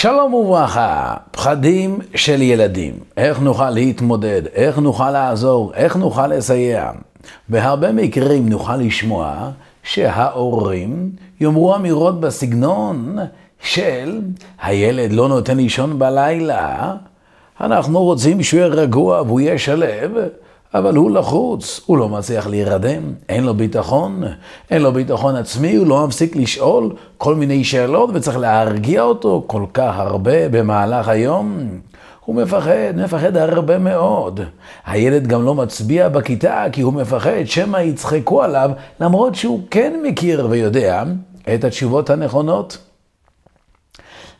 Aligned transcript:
שלום 0.00 0.34
וברכה, 0.34 1.14
פחדים 1.30 1.98
של 2.14 2.42
ילדים, 2.42 2.94
איך 3.16 3.40
נוכל 3.40 3.70
להתמודד, 3.70 4.42
איך 4.46 4.78
נוכל 4.78 5.10
לעזור, 5.10 5.72
איך 5.74 5.96
נוכל 5.96 6.26
לסייע. 6.26 6.90
בהרבה 7.48 7.92
מקרים 7.92 8.48
נוכל 8.48 8.76
לשמוע 8.76 9.50
שההורים 9.82 11.10
יאמרו 11.40 11.74
אמירות 11.74 12.20
בסגנון 12.20 13.18
של 13.62 14.20
הילד 14.62 15.12
לא 15.12 15.28
נותן 15.28 15.56
לישון 15.56 15.98
בלילה, 15.98 16.94
אנחנו 17.60 18.02
רוצים 18.02 18.42
שהוא 18.42 18.60
יהיה 18.60 18.68
רגוע 18.68 19.22
והוא 19.22 19.40
יהיה 19.40 19.58
שלב, 19.58 20.10
אבל 20.74 20.96
הוא 20.96 21.10
לחוץ, 21.10 21.80
הוא 21.86 21.98
לא 21.98 22.08
מצליח 22.08 22.46
להירדם, 22.46 23.02
אין 23.28 23.44
לו 23.44 23.54
ביטחון, 23.54 24.22
אין 24.70 24.82
לו 24.82 24.92
ביטחון 24.92 25.36
עצמי, 25.36 25.76
הוא 25.76 25.86
לא 25.86 26.06
מפסיק 26.06 26.36
לשאול 26.36 26.94
כל 27.18 27.34
מיני 27.34 27.64
שאלות 27.64 28.10
וצריך 28.14 28.38
להרגיע 28.38 29.02
אותו 29.02 29.44
כל 29.46 29.64
כך 29.74 29.98
הרבה 29.98 30.48
במהלך 30.48 31.08
היום. 31.08 31.68
הוא 32.24 32.36
מפחד, 32.36 32.92
מפחד 32.96 33.36
הרבה 33.36 33.78
מאוד. 33.78 34.40
הילד 34.86 35.26
גם 35.26 35.44
לא 35.44 35.54
מצביע 35.54 36.08
בכיתה 36.08 36.64
כי 36.72 36.80
הוא 36.80 36.92
מפחד 36.92 37.44
שמא 37.44 37.78
יצחקו 37.78 38.42
עליו, 38.42 38.70
למרות 39.00 39.34
שהוא 39.34 39.60
כן 39.70 40.00
מכיר 40.04 40.46
ויודע 40.50 41.02
את 41.54 41.64
התשובות 41.64 42.10
הנכונות. 42.10 42.78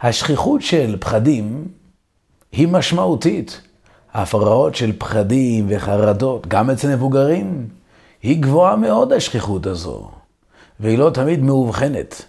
השכיחות 0.03 0.63
של 0.63 0.97
פחדים 1.01 1.69
היא 2.53 2.69
משמעותית. 2.69 3.68
ההפרעות 4.19 4.75
של 4.75 4.93
פחדים 4.99 5.67
וחרדות, 5.69 6.47
גם 6.47 6.71
אצל 6.71 6.89
מבוגרים, 6.89 7.67
היא 8.23 8.43
גבוהה 8.43 8.77
מאוד 8.77 9.13
השכיחות 9.13 9.67
הזו, 9.67 10.11
והיא 10.81 10.99
לא 10.99 11.11
תמיד 11.11 11.43
מאובחנת, 11.43 12.23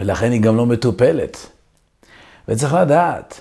ולכן 0.00 0.32
היא 0.32 0.40
גם 0.40 0.56
לא 0.56 0.66
מטופלת. 0.66 1.36
וצריך 2.48 2.74
לדעת 2.74 3.40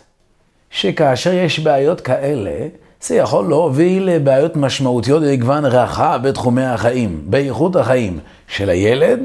שכאשר 0.70 1.34
יש 1.34 1.60
בעיות 1.60 2.02
כאלה, 2.02 2.68
זה 3.02 3.16
יכול 3.16 3.50
להוביל 3.50 4.04
לבעיות 4.04 4.56
משמעותיות 4.56 5.24
במגוון 5.24 5.66
רחב 5.66 6.20
בתחומי 6.24 6.66
החיים, 6.66 7.22
באיכות 7.26 7.76
החיים 7.76 8.20
של 8.48 8.70
הילד, 8.70 9.20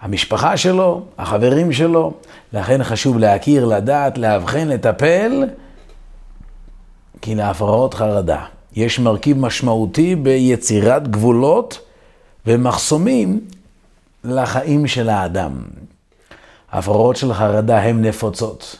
המשפחה 0.00 0.56
שלו, 0.56 1.02
החברים 1.18 1.72
שלו. 1.72 2.12
לכן 2.52 2.84
חשוב 2.84 3.18
להכיר, 3.18 3.64
לדעת, 3.64 4.18
לאבחן, 4.18 4.68
לטפל. 4.68 5.44
כי 7.22 7.34
להפרעות 7.34 7.94
חרדה 7.94 8.44
יש 8.72 8.98
מרכיב 8.98 9.38
משמעותי 9.38 10.16
ביצירת 10.16 11.08
גבולות 11.08 11.80
ומחסומים 12.46 13.40
לחיים 14.24 14.86
של 14.86 15.08
האדם. 15.08 15.52
הפרעות 16.72 17.16
של 17.16 17.34
חרדה 17.34 17.78
הן 17.82 18.04
נפוצות, 18.04 18.76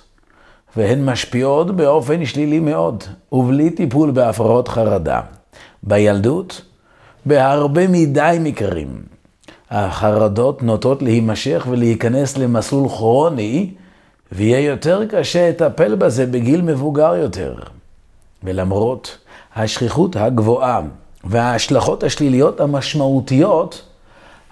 והן 0.76 1.04
משפיעות 1.04 1.76
באופן 1.76 2.24
שלילי 2.24 2.60
מאוד, 2.60 3.04
ובלי 3.32 3.70
טיפול 3.70 4.10
בהפרעות 4.10 4.68
חרדה. 4.68 5.20
בילדות, 5.82 6.62
בהרבה 7.26 7.88
מדי 7.88 8.36
מקרים, 8.40 9.02
החרדות 9.70 10.62
נוטות 10.62 11.02
להימשך 11.02 11.66
ולהיכנס 11.70 12.38
למסלול 12.38 12.88
כרוני, 12.88 13.70
ויהיה 14.32 14.60
יותר 14.60 15.06
קשה 15.06 15.48
לטפל 15.50 15.94
בזה 15.94 16.26
בגיל 16.26 16.62
מבוגר 16.62 17.14
יותר. 17.14 17.54
ולמרות 18.42 19.18
השכיחות 19.56 20.16
הגבוהה 20.16 20.80
וההשלכות 21.24 22.02
השליליות 22.02 22.60
המשמעותיות, 22.60 23.82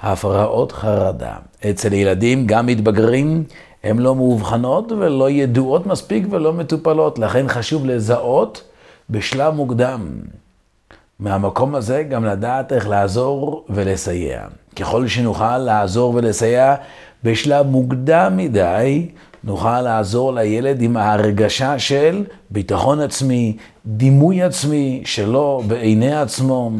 הפרעות 0.02 0.72
חרדה 0.72 1.34
אצל 1.70 1.92
ילדים, 1.92 2.46
גם 2.46 2.66
מתבגרים, 2.66 3.44
הן 3.84 3.98
לא 3.98 4.14
מאובחנות 4.14 4.92
ולא 4.92 5.30
ידועות 5.30 5.86
מספיק 5.86 6.26
ולא 6.30 6.52
מטופלות. 6.52 7.18
לכן 7.18 7.48
חשוב 7.48 7.86
לזהות 7.86 8.62
בשלב 9.10 9.54
מוקדם. 9.54 10.08
מהמקום 11.18 11.74
הזה 11.74 12.02
גם 12.02 12.24
לדעת 12.24 12.72
איך 12.72 12.88
לעזור 12.88 13.64
ולסייע. 13.70 14.42
ככל 14.76 15.06
שנוכל 15.06 15.58
לעזור 15.58 16.14
ולסייע 16.14 16.74
בשלב 17.24 17.66
מוקדם 17.66 18.36
מדי, 18.36 19.08
נוכל 19.46 19.80
לעזור 19.80 20.34
לילד 20.34 20.82
עם 20.82 20.96
ההרגשה 20.96 21.78
של 21.78 22.24
ביטחון 22.50 23.00
עצמי, 23.00 23.56
דימוי 23.86 24.42
עצמי 24.42 25.02
שלו 25.04 25.62
בעיני 25.66 26.16
עצמו. 26.16 26.70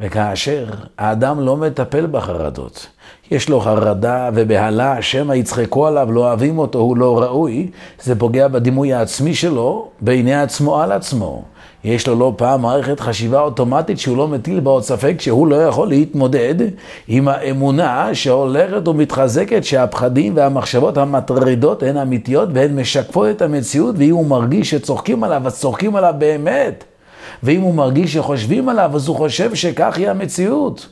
וכאשר 0.00 0.66
האדם 0.98 1.40
לא 1.40 1.56
מטפל 1.56 2.06
בחרדות, 2.06 2.86
יש 3.30 3.48
לו 3.48 3.60
חרדה 3.60 4.30
ובהלה, 4.34 5.02
שמא 5.02 5.32
יצחקו 5.32 5.86
עליו, 5.86 6.12
לא 6.12 6.20
אוהבים 6.20 6.58
אותו, 6.58 6.78
הוא 6.78 6.96
לא 6.96 7.22
ראוי, 7.22 7.70
זה 8.02 8.18
פוגע 8.18 8.48
בדימוי 8.48 8.92
העצמי 8.92 9.34
שלו, 9.34 9.88
בעיני 10.00 10.34
עצמו 10.34 10.80
על 10.80 10.92
עצמו. 10.92 11.44
יש 11.84 12.06
לו 12.08 12.18
לא 12.18 12.32
פעם 12.36 12.62
מערכת 12.62 13.00
חשיבה 13.00 13.40
אוטומטית 13.40 13.98
שהוא 13.98 14.16
לא 14.16 14.28
מטיל 14.28 14.60
בה 14.60 14.70
עוד 14.70 14.82
ספק 14.82 15.20
שהוא 15.20 15.46
לא 15.46 15.56
יכול 15.56 15.88
להתמודד 15.88 16.54
עם 17.08 17.28
האמונה 17.28 18.14
שהולכת 18.14 18.88
ומתחזקת 18.88 19.64
שהפחדים 19.64 20.36
והמחשבות 20.36 20.96
המטרידות 20.96 21.82
הן 21.82 21.96
אמיתיות 21.96 22.48
והן 22.52 22.80
משקפות 22.80 23.28
את 23.30 23.42
המציאות 23.42 23.94
ואם 23.98 24.14
הוא 24.14 24.26
מרגיש 24.26 24.70
שצוחקים 24.70 25.24
עליו 25.24 25.46
אז 25.46 25.58
צוחקים 25.58 25.96
עליו 25.96 26.14
באמת 26.18 26.84
ואם 27.42 27.60
הוא 27.60 27.74
מרגיש 27.74 28.12
שחושבים 28.12 28.68
עליו 28.68 28.90
אז 28.94 29.08
הוא 29.08 29.16
חושב 29.16 29.54
שכך 29.54 29.96
היא 29.96 30.10
המציאות. 30.10 30.88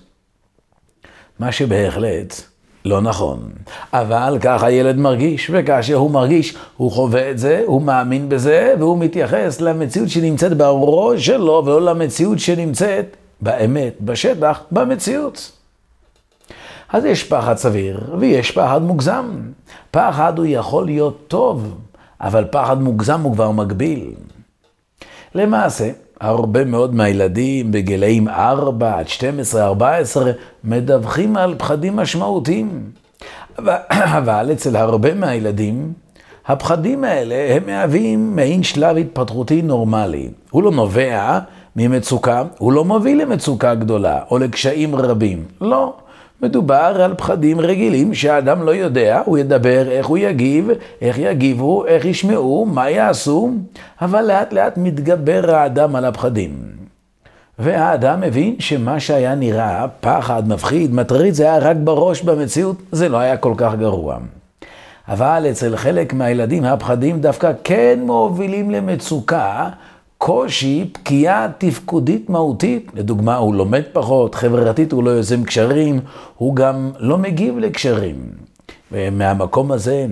מה 1.39 1.53
שבהחלט 1.53 2.54
לא 2.85 3.01
נכון. 3.01 3.51
אבל 3.93 4.39
ככה 4.41 4.71
ילד 4.71 4.97
מרגיש, 4.97 5.51
וכאשר 5.53 5.95
הוא 5.95 6.11
מרגיש, 6.11 6.57
הוא 6.77 6.93
חווה 6.93 7.31
את 7.31 7.39
זה, 7.39 7.63
הוא 7.67 7.83
מאמין 7.83 8.29
בזה, 8.29 8.75
והוא 8.79 8.99
מתייחס 8.99 9.61
למציאות 9.61 10.09
שנמצאת 10.09 10.57
בראש 10.57 11.27
שלו, 11.27 11.63
ולא 11.67 11.83
למציאות 11.83 12.39
שנמצאת 12.39 13.17
באמת, 13.41 13.95
בשטח, 14.01 14.61
במציאות. 14.71 15.53
אז 16.89 17.05
יש 17.05 17.25
פחד 17.25 17.57
סביר, 17.57 18.01
ויש 18.19 18.51
פחד 18.51 18.83
מוגזם. 18.83 19.41
פחד 19.91 20.39
הוא 20.39 20.47
יכול 20.49 20.85
להיות 20.85 21.25
טוב, 21.29 21.75
אבל 22.21 22.45
פחד 22.51 22.83
מוגזם 22.83 23.21
הוא 23.21 23.33
כבר 23.35 23.51
מגביל. 23.51 24.11
למעשה, 25.35 25.91
הרבה 26.25 26.65
מאוד 26.65 26.95
מהילדים 26.95 27.73
בגילאים 27.73 28.29
4 28.29 28.99
עד 28.99 29.07
12-14 29.57 29.59
מדווחים 30.65 31.37
על 31.37 31.55
פחדים 31.59 31.97
משמעותיים. 31.97 32.91
אבל 34.19 34.49
אצל 34.53 34.77
הרבה 34.77 35.15
מהילדים, 35.15 35.93
הפחדים 36.47 37.05
האלה 37.05 37.55
הם 37.55 37.63
מהווים 37.67 38.37
מעין 38.37 38.63
שלב 38.63 38.97
התפתחותי 38.97 39.63
נורמלי. 39.63 40.29
הוא 40.51 40.63
לא 40.63 40.71
נובע 40.71 41.39
ממצוקה, 41.77 42.43
הוא 42.59 42.73
לא 42.73 42.85
מוביל 42.85 43.23
למצוקה 43.23 43.75
גדולה 43.75 44.21
או 44.31 44.39
לקשיים 44.39 44.95
רבים. 44.95 45.45
לא. 45.61 45.95
מדובר 46.45 47.03
על 47.05 47.15
פחדים 47.15 47.61
רגילים 47.61 48.15
שהאדם 48.15 48.63
לא 48.63 48.71
יודע, 48.71 49.23
הוא 49.25 49.39
ידבר, 49.39 49.89
איך 49.91 50.07
הוא 50.07 50.19
יגיב, 50.19 50.69
איך 51.01 51.19
יגיבו, 51.19 51.87
איך 51.87 52.05
ישמעו, 52.05 52.67
מה 52.67 52.91
יעשו, 52.91 53.51
אבל 54.03 54.25
לאט 54.25 54.53
לאט 54.53 54.77
מתגבר 54.77 55.55
האדם 55.55 55.97
על 55.97 56.05
הפחדים. 56.05 56.53
והאדם 57.59 58.21
מבין 58.21 58.57
שמה 58.59 59.01
שהיה 59.01 59.35
נראה 59.35 59.87
פחד, 60.01 60.49
מפחיד, 60.49 60.95
מטריד, 60.95 61.35
זה 61.35 61.43
היה 61.45 61.59
רק 61.59 61.77
בראש 61.85 62.23
במציאות, 62.23 62.77
זה 62.93 63.09
לא 63.09 63.17
היה 63.17 63.37
כל 63.37 63.55
כך 63.57 63.75
גרוע. 63.75 64.17
אבל 65.09 65.47
אצל 65.51 65.77
חלק 65.77 66.13
מהילדים 66.13 66.65
הפחדים 66.65 67.21
דווקא 67.21 67.53
כן 67.65 67.99
מובילים 68.03 68.71
למצוקה 68.71 69.69
קושי, 70.27 70.85
פגיעה 70.93 71.49
תפקודית 71.59 72.31
מהותית. 72.31 72.91
לדוגמה, 72.95 73.37
הוא 73.37 73.55
לומד 73.55 73.83
פחות, 73.93 74.35
חברתית 74.35 74.93
הוא 74.93 75.05
לא 75.05 75.11
יוזם 75.11 75.45
קשרים, 75.45 76.01
הוא 76.37 76.57
גם 76.57 76.91
לא 76.99 77.19
מגיב 77.19 77.59
לקשרים. 77.59 78.17
ומהמקום 78.93 79.73
הזה, 79.73 80.07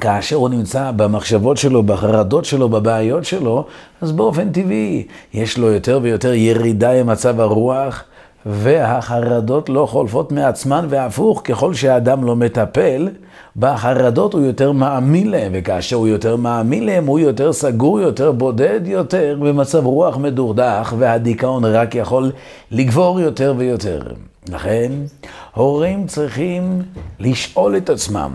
כאשר 0.00 0.36
הוא 0.36 0.48
נמצא 0.48 0.90
במחשבות 0.96 1.56
שלו, 1.56 1.82
בחרדות 1.82 2.44
שלו, 2.44 2.68
בבעיות 2.68 3.24
שלו, 3.24 3.64
אז 4.00 4.12
באופן 4.12 4.52
טבעי 4.52 5.06
יש 5.34 5.58
לו 5.58 5.66
יותר 5.66 5.98
ויותר 6.02 6.34
ירידה 6.34 7.00
עם 7.00 7.08
הרוח, 7.38 8.04
והחרדות 8.46 9.68
לא 9.68 9.86
חולפות 9.86 10.32
מעצמן, 10.32 10.86
והפוך, 10.88 11.42
ככל 11.44 11.74
שהאדם 11.74 12.24
לא 12.24 12.36
מטפל, 12.36 13.08
בחרדות 13.56 14.32
הוא 14.32 14.42
יותר 14.42 14.72
מאמין 14.72 15.30
להם, 15.30 15.52
וכאשר 15.54 15.96
הוא 15.96 16.08
יותר 16.08 16.36
מאמין 16.36 16.86
להם, 16.86 17.06
הוא 17.06 17.18
יותר 17.18 17.52
סגור 17.52 18.00
יותר, 18.00 18.32
בודד 18.32 18.80
יותר, 18.84 19.38
במצב 19.40 19.86
רוח 19.86 20.16
מדורדך, 20.16 20.94
והדיכאון 20.98 21.64
רק 21.64 21.94
יכול 21.94 22.32
לגבור 22.70 23.20
יותר 23.20 23.54
ויותר. 23.56 24.02
לכן, 24.48 24.92
הורים 25.54 26.06
צריכים 26.06 26.82
לשאול 27.20 27.76
את 27.76 27.90
עצמם, 27.90 28.30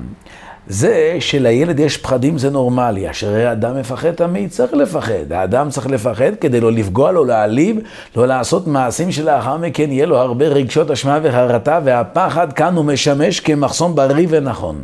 זה 0.68 1.18
שלילד 1.20 1.80
יש 1.80 1.98
פחדים 1.98 2.38
זה 2.38 2.50
נורמלי, 2.50 3.10
אשר 3.10 3.36
האדם 3.36 3.80
מפחד 3.80 4.12
תמיד 4.12 4.50
צריך 4.50 4.74
לפחד. 4.74 5.32
האדם 5.32 5.70
צריך 5.70 5.88
לפחד 5.88 6.36
כדי 6.42 6.62
לא 6.62 6.72
לפגוע, 6.72 7.12
לא 7.12 7.28
להעליב, 7.28 7.78
לא 8.16 8.28
לעשות 8.28 8.68
מעשים 8.68 9.12
שלאחר 9.12 9.58
מכן 9.58 9.92
יהיה 9.92 10.06
לו 10.06 10.18
הרבה 10.18 10.48
רגשות 10.48 10.92
אשמה 10.92 11.20
וחרטה, 11.24 11.80
והפחד 11.84 12.54
כאן 12.54 12.76
הוא 12.76 12.86
משמש 12.86 13.40
כמחסום 13.40 13.96
בריא 13.96 14.28
ונכון. 14.30 14.76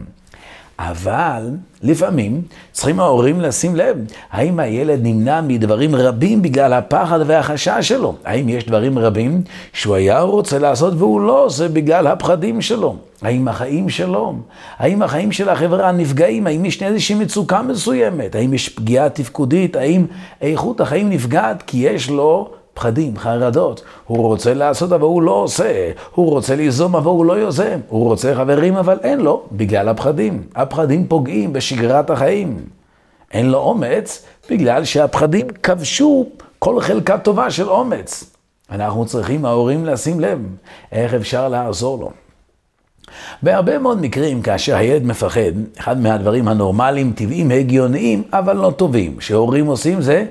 אבל 0.80 1.50
לפעמים 1.84 2.42
צריכים 2.72 3.00
ההורים 3.00 3.42
לשים 3.42 3.76
לב, 3.76 3.98
האם 4.32 4.60
הילד 4.60 5.00
נמנע 5.04 5.42
מדברים 5.42 5.96
רבים 5.96 6.42
בגלל 6.42 6.74
הפחד 6.74 7.20
והחשש 7.26 7.88
שלו? 7.88 8.16
האם 8.26 8.50
יש 8.50 8.66
דברים 8.66 9.00
רבים 9.00 9.42
שהוא 9.74 9.96
היה 9.96 10.22
רוצה 10.22 10.60
לעשות 10.60 10.94
והוא 10.98 11.22
לא 11.22 11.46
עושה 11.46 11.68
בגלל 11.68 12.08
הפחדים 12.08 12.62
שלו? 12.62 12.96
האם 13.22 13.48
החיים 13.48 13.90
שלו, 13.90 14.34
האם 14.78 15.02
החיים 15.02 15.32
של 15.32 15.50
החברה 15.50 15.92
נפגעים, 15.92 16.48
האם 16.48 16.66
יש 16.66 16.84
איזושהי 16.84 17.16
מצוקה 17.16 17.62
מסוימת, 17.62 18.36
האם 18.36 18.54
יש 18.54 18.70
פגיעה 18.70 19.10
תפקודית, 19.10 19.76
האם 19.76 20.06
איכות 20.42 20.82
החיים 20.82 21.10
נפגעת? 21.10 21.64
כי 21.68 21.78
יש 21.78 22.10
לו 22.10 22.50
פחדים, 22.74 23.18
חרדות. 23.18 23.84
הוא 24.06 24.18
רוצה 24.18 24.54
לעשות 24.54 24.92
אבל 24.92 25.04
הוא 25.04 25.22
לא 25.22 25.32
עושה. 25.32 25.92
הוא 26.16 26.30
רוצה 26.30 26.56
ליזום 26.56 26.96
אבל 26.96 27.08
הוא 27.08 27.26
לא 27.26 27.34
יוזם. 27.34 27.80
הוא 27.88 28.04
רוצה 28.04 28.36
חברים 28.36 28.76
אבל 28.76 28.98
אין 29.04 29.20
לו, 29.20 29.44
בגלל 29.52 29.90
הפחדים. 29.90 30.44
הפחדים 30.56 31.08
פוגעים 31.08 31.54
בשגרת 31.54 32.10
החיים. 32.10 32.66
אין 33.34 33.50
לו 33.50 33.58
אומץ 33.58 34.26
בגלל 34.50 34.86
שהפחדים 34.86 35.48
כבשו 35.64 36.26
כל 36.60 36.82
חלקה 36.82 37.18
טובה 37.18 37.52
של 37.52 37.70
אומץ. 37.70 38.24
אנחנו 38.72 39.06
צריכים, 39.06 39.46
ההורים, 39.46 39.86
לשים 39.86 40.20
לב 40.20 40.40
איך 40.92 41.14
אפשר 41.14 41.48
לעזור 41.48 42.00
לו. 42.00 42.12
בהרבה 43.44 43.78
מאוד 43.78 44.02
מקרים, 44.02 44.42
כאשר 44.42 44.76
הילד 44.76 45.06
מפחד, 45.06 45.52
אחד 45.78 46.02
מהדברים 46.02 46.48
הנורמליים, 46.48 47.14
טבעיים, 47.16 47.52
הגיוניים, 47.52 48.24
אבל 48.34 48.56
לא 48.56 48.72
טובים, 48.72 49.22
שהורים 49.22 49.66
עושים 49.66 50.02
זה 50.02 50.26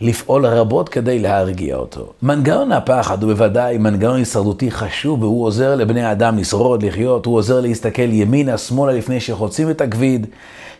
לפעול 0.00 0.46
רבות 0.46 0.88
כדי 0.88 1.18
להרגיע 1.18 1.76
אותו. 1.76 2.12
מנגנון 2.22 2.72
הפחד 2.72 3.22
הוא 3.22 3.32
בוודאי 3.32 3.78
מנגנון 3.78 4.16
הישרדותי 4.16 4.70
חשוב, 4.70 5.22
והוא 5.22 5.44
עוזר 5.44 5.74
לבני 5.74 6.02
האדם 6.02 6.38
לשרוד, 6.38 6.82
לחיות, 6.82 7.26
הוא 7.26 7.36
עוזר 7.36 7.60
להסתכל 7.60 8.12
ימינה, 8.12 8.58
שמאלה 8.58 8.92
לפני 8.92 9.20
שחוצים 9.20 9.70
את 9.70 9.80
הכביד, 9.80 10.26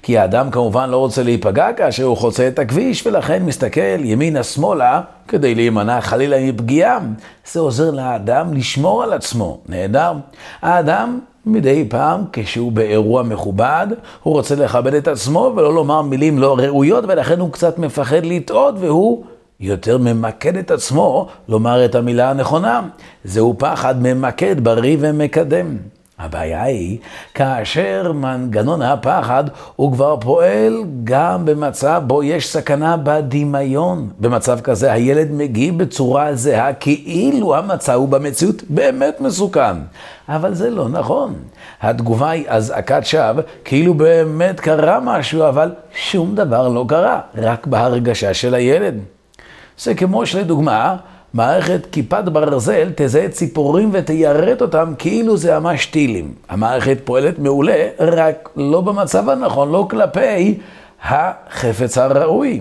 כי 0.03 0.19
האדם 0.19 0.51
כמובן 0.51 0.91
לא 0.91 0.97
רוצה 0.97 1.23
להיפגע 1.23 1.73
כאשר 1.73 2.05
הוא 2.05 2.17
חוצה 2.17 2.49
את 2.49 2.59
הכביש, 2.59 3.07
ולכן 3.07 3.43
מסתכל 3.43 4.05
ימינה, 4.05 4.43
שמאלה, 4.43 5.01
כדי 5.29 5.55
להימנע 5.55 6.01
חלילה 6.01 6.53
מפגיעה. 6.53 6.99
זה 7.53 7.61
עוזר 7.61 7.91
לאדם 7.91 8.55
לשמור 8.55 9.03
על 9.03 9.13
עצמו. 9.13 9.59
נהדר. 9.69 10.13
האדם 10.63 11.19
מדי 11.47 11.85
פעם, 11.89 12.25
כשהוא 12.33 12.73
באירוע 12.73 13.23
מכובד, 13.23 13.87
הוא 14.23 14.35
רוצה 14.35 14.55
לכבד 14.55 14.95
את 14.95 15.09
עצמו 15.09 15.53
ולא 15.57 15.75
לומר 15.75 16.03
מילים 16.03 16.39
לא 16.39 16.57
ראויות, 16.59 17.05
ולכן 17.09 17.41
הוא 17.41 17.53
קצת 17.53 17.79
מפחד 17.79 18.25
לטעות, 18.25 18.75
והוא 18.79 19.25
יותר 19.61 19.99
ממקד 19.99 20.57
את 20.57 20.71
עצמו 20.71 21.29
לומר 21.49 21.85
את 21.85 21.95
המילה 21.95 22.31
הנכונה. 22.31 22.83
זהו 23.25 23.55
פחד 23.59 24.03
ממקד, 24.03 24.65
בריא 24.65 24.97
ומקדם. 25.01 25.77
הבעיה 26.19 26.63
היא 26.63 26.99
כאשר 27.35 28.13
מנגנון 28.13 28.83
הפחד 28.83 29.45
הוא 29.77 29.93
כבר 29.93 30.17
פועל 30.21 30.85
גם 31.05 31.45
במצב 31.45 32.03
בו 32.07 32.23
יש 32.23 32.49
סכנה 32.49 32.97
בדמיון. 32.97 34.11
במצב 34.21 34.61
כזה 34.61 34.93
הילד 34.93 35.29
מגיב 35.31 35.79
בצורה 35.83 36.35
זהה 36.35 36.73
כאילו 36.73 37.57
המצב 37.57 37.93
הוא 37.93 38.09
במציאות 38.09 38.63
באמת 38.69 39.21
מסוכן. 39.21 39.77
אבל 40.29 40.55
זה 40.55 40.71
לא 40.71 40.89
נכון. 40.89 41.35
התגובה 41.81 42.31
היא 42.31 42.45
אזעקת 42.49 43.01
שווא, 43.05 43.43
כאילו 43.65 43.95
באמת 43.95 44.61
קרה 44.61 45.01
משהו, 45.01 45.49
אבל 45.49 45.73
שום 45.95 46.35
דבר 46.35 46.69
לא 46.69 46.85
קרה, 46.89 47.21
רק 47.35 47.67
בהרגשה 47.67 48.35
של 48.35 48.55
הילד. 48.55 48.95
זה 49.79 49.95
כמו 49.95 50.27
שלדוגמה, 50.27 50.97
מערכת 51.35 51.87
כיפת 51.93 52.25
ברזל 52.25 52.93
תזהה 52.97 53.29
ציפורים 53.29 53.91
ותיירט 53.93 54.63
אותם 54.63 54.93
כאילו 54.99 55.37
זה 55.37 55.59
ממש 55.59 55.87
טילים. 55.87 56.35
המערכת 56.49 56.99
פועלת 57.05 57.39
מעולה, 57.39 57.89
רק 57.99 58.49
לא 58.57 58.81
במצב 58.81 59.29
הנכון, 59.29 59.73
לא 59.73 59.87
כלפי 59.91 60.59
החפץ 61.03 61.99
הראוי. 61.99 62.61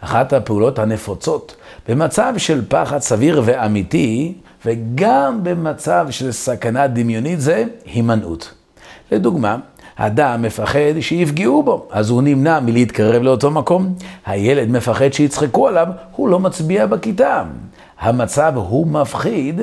אחת 0.00 0.32
הפעולות 0.32 0.78
הנפוצות 0.78 1.56
במצב 1.88 2.34
של 2.36 2.62
פחד 2.68 2.98
סביר 2.98 3.42
ואמיתי, 3.44 4.34
וגם 4.64 5.40
במצב 5.42 6.06
של 6.10 6.32
סכנה 6.32 6.86
דמיונית 6.86 7.40
זה 7.40 7.64
הימנעות. 7.84 8.54
לדוגמה, 9.12 9.56
אדם 9.96 10.42
מפחד 10.42 11.00
שיפגעו 11.00 11.62
בו, 11.62 11.88
אז 11.90 12.10
הוא 12.10 12.22
נמנע 12.22 12.60
מלהתקרב 12.60 13.22
לאותו 13.22 13.50
מקום. 13.50 13.94
הילד 14.26 14.70
מפחד 14.70 15.12
שיצחקו 15.12 15.68
עליו, 15.68 15.86
הוא 16.16 16.28
לא 16.28 16.40
מצביע 16.40 16.86
בכיתה. 16.86 17.42
המצב 18.00 18.52
הוא 18.56 18.86
מפחיד, 18.86 19.60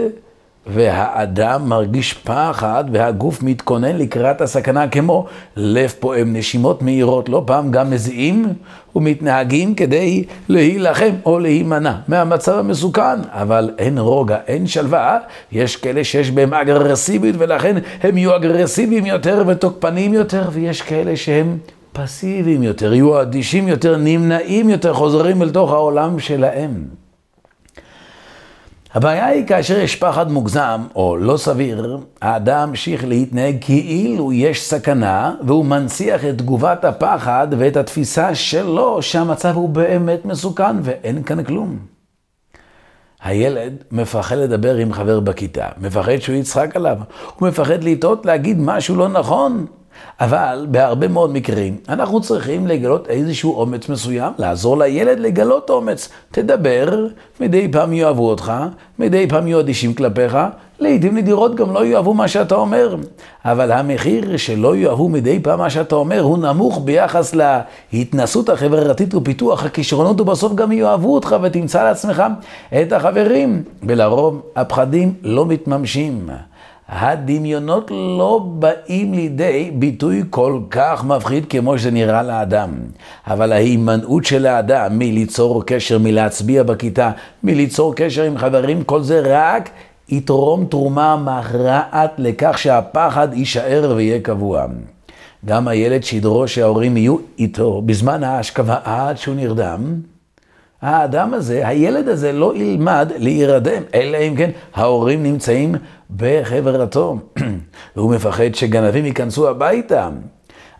והאדם 0.68 1.70
מרגיש 1.70 2.14
פחד, 2.14 2.84
והגוף 2.92 3.44
מתכונן 3.44 3.96
לקראת 3.96 4.42
הסכנה 4.42 4.88
כמו 4.88 5.26
לב 5.56 5.94
פועם, 6.00 6.36
נשימות 6.36 6.82
מהירות, 6.82 7.30
לא 7.30 7.44
פעם 7.46 7.72
גם 7.72 7.92
מזיעים 7.92 8.54
ומתנהגים 8.96 9.76
כדי 9.76 10.24
להילחם 10.50 11.12
או 11.26 11.40
להימנע 11.40 11.94
מהמצב 12.08 12.58
המסוכן. 12.58 13.22
אבל 13.32 13.70
אין 13.78 13.98
רוגע, 13.98 14.38
אין 14.48 14.68
שלווה, 14.68 15.18
יש 15.52 15.76
כאלה 15.76 16.04
שיש 16.04 16.32
בהם 16.32 16.54
אגרסיביות 16.54 17.36
ולכן 17.40 17.78
הם 18.04 18.18
יהיו 18.18 18.36
אגרסיביים 18.36 19.06
יותר 19.06 19.44
ותוקפניים 19.48 20.14
יותר, 20.14 20.50
ויש 20.52 20.82
כאלה 20.82 21.16
שהם 21.16 21.58
פסיביים 21.94 22.64
יותר, 22.64 22.94
יהיו 22.94 23.22
אדישים 23.22 23.68
יותר, 23.68 23.98
נמנעים 23.98 24.70
יותר, 24.70 24.94
חוזרים 24.94 25.42
אל 25.42 25.50
תוך 25.50 25.72
העולם 25.72 26.20
שלהם. 26.20 27.03
הבעיה 28.94 29.26
היא 29.26 29.48
כאשר 29.48 29.80
יש 29.80 29.96
פחד 29.96 30.32
מוגזם 30.32 30.82
או 30.96 31.18
לא 31.18 31.38
סביר, 31.38 31.98
האדם 32.22 32.70
המשיך 32.70 33.06
להתנהג 33.06 33.56
כאילו 33.62 34.34
יש 34.34 34.64
סכנה, 34.64 35.36
והוא 35.42 35.66
מנציח 35.66 36.26
את 36.26 36.38
תגובת 36.38 36.86
הפחד 36.86 37.48
ואת 37.58 37.78
התפיסה 37.78 38.36
שלו 38.36 39.02
שהמצב 39.02 39.56
הוא 39.56 39.70
באמת 39.70 40.26
מסוכן 40.26 40.76
ואין 40.82 41.24
כאן 41.24 41.44
כלום. 41.44 41.78
הילד 43.24 43.84
מפחד 43.92 44.36
לדבר 44.36 44.76
עם 44.76 44.94
חבר 44.94 45.20
בכיתה, 45.20 45.68
מפחד 45.78 46.18
שהוא 46.20 46.36
יצחק 46.36 46.76
עליו, 46.76 46.98
הוא 47.36 47.48
מפחד 47.48 47.84
לטעות 47.84 48.26
להגיד 48.26 48.58
משהו 48.60 48.96
לא 48.96 49.10
נכון, 49.10 49.66
אבל 50.20 50.68
בהרבה 50.72 51.08
מאוד 51.08 51.32
מקרים 51.34 51.78
אנחנו 51.90 52.22
צריכים 52.22 52.68
לגלות 52.68 53.08
איזשהו 53.08 53.60
אומץ 53.60 53.90
מסוים, 53.90 54.34
לעזור 54.38 54.78
לילד 54.78 55.20
לגלות 55.20 55.70
אומץ. 55.70 56.10
תדבר, 56.32 57.08
מדי 57.40 57.68
פעם 57.72 57.94
יאהבו 57.94 58.30
אותך, 58.30 58.54
מדי 59.00 59.28
פעם 59.28 59.48
יהיו 59.48 59.60
אדישים 59.60 59.94
כלפיך, 59.94 60.38
לעיתים 60.80 61.18
נדירות 61.18 61.56
גם 61.56 61.74
לא 61.74 61.86
יאהבו 61.86 62.14
מה 62.14 62.28
שאתה 62.28 62.56
אומר. 62.56 62.96
אבל 63.46 63.72
המחיר 63.72 64.38
שלא 64.38 64.76
יאהבו 64.76 65.10
מדי 65.10 65.40
פעם 65.40 65.60
מה 65.60 65.70
שאתה 65.70 65.96
אומר 65.96 66.20
הוא 66.20 66.38
נמוך 66.38 66.82
ביחס 66.84 67.36
להתנסות 67.94 68.50
החברתית 68.50 69.16
ופיתוח 69.16 69.66
הכישרונות, 69.66 70.22
ובסוף 70.22 70.54
גם 70.54 70.72
יאהבו 70.72 71.16
אותך 71.16 71.36
ותמצא 71.42 71.84
לעצמך 71.84 72.24
את 72.82 72.94
החברים. 72.94 73.64
ולרוב 73.84 74.42
הפחדים 74.56 75.14
לא 75.24 75.46
מתממשים. 75.46 76.30
הדמיונות 76.90 77.92
לא 77.92 78.46
באים 78.60 79.14
לידי 79.14 79.72
ביטוי 79.74 80.24
כל 80.30 80.60
כך 80.70 81.06
מפחיד 81.06 81.46
כמו 81.50 81.78
שזה 81.78 81.92
נראה 81.92 82.24
לאדם. 82.24 82.70
אבל 83.28 83.52
ההימנעות 83.52 84.26
של 84.26 84.46
האדם 84.46 85.00
מליצור 85.00 85.64
קשר, 85.66 86.00
מלהצביע 86.00 86.64
בכיתה, 86.64 87.12
מליצור 87.44 87.96
קשר 87.96 88.24
עם 88.24 88.38
חברים, 88.38 88.84
כל 88.84 89.02
זה 89.02 89.22
רק 89.26 89.70
יתרום 90.10 90.66
תרומה 90.66 91.18
מכרעת 91.18 92.12
לכך 92.18 92.58
שהפחד 92.58 93.28
יישאר 93.34 93.94
ויהיה 93.96 94.20
קבוע. 94.20 94.66
גם 95.46 95.68
הילד 95.68 96.04
שידרוש 96.04 96.56
שההורים 96.56 96.98
יהיו 96.98 97.18
איתו 97.40 97.82
בזמן 97.82 98.24
ההשכבה 98.24 98.78
עד 98.84 99.18
שהוא 99.18 99.36
נרדם, 99.36 99.94
האדם 100.84 101.34
הזה, 101.34 101.68
הילד 101.68 102.08
הזה 102.08 102.32
לא 102.32 102.56
ילמד 102.56 103.12
להירדם, 103.18 103.84
אלא 103.94 104.18
אם 104.18 104.36
כן 104.36 104.50
ההורים 104.76 105.24
נמצאים 105.24 105.76
בחברתו, 106.18 107.18
והוא 107.96 108.16
מפחד 108.16 108.56
שגנבים 108.56 109.06
ייכנסו 109.06 109.50
הביתה. 109.50 110.10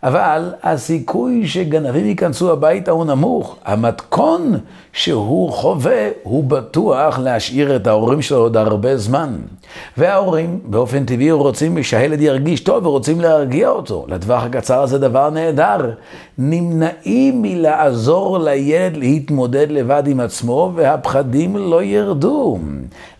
אבל 0.04 0.52
הסיכוי 0.62 1.46
שגנבים 1.46 2.06
ייכנסו 2.06 2.52
הביתה 2.52 2.90
הוא 2.90 3.04
נמוך. 3.04 3.56
המתכון 3.64 4.58
שהוא 4.92 5.52
חווה, 5.52 6.08
הוא 6.22 6.44
בטוח 6.44 7.18
להשאיר 7.18 7.76
את 7.76 7.86
ההורים 7.86 8.22
שלו 8.22 8.38
עוד 8.38 8.56
הרבה 8.56 8.96
זמן. 8.96 9.36
וההורים, 9.96 10.60
באופן 10.64 11.04
טבעי, 11.04 11.30
רוצים 11.30 11.82
שהילד 11.82 12.20
ירגיש 12.20 12.60
טוב 12.60 12.86
ורוצים 12.86 13.20
להרגיע 13.20 13.68
אותו. 13.68 14.04
לטווח 14.08 14.42
הקצר 14.42 14.86
זה 14.86 14.98
דבר 14.98 15.30
נהדר. 15.30 15.90
נמנעים 16.38 17.42
מלעזור 17.42 18.38
לילד 18.38 18.96
להתמודד 18.96 19.66
לבד 19.70 20.02
עם 20.06 20.20
עצמו, 20.20 20.72
והפחדים 20.74 21.56
לא 21.56 21.82
ירדו. 21.82 22.58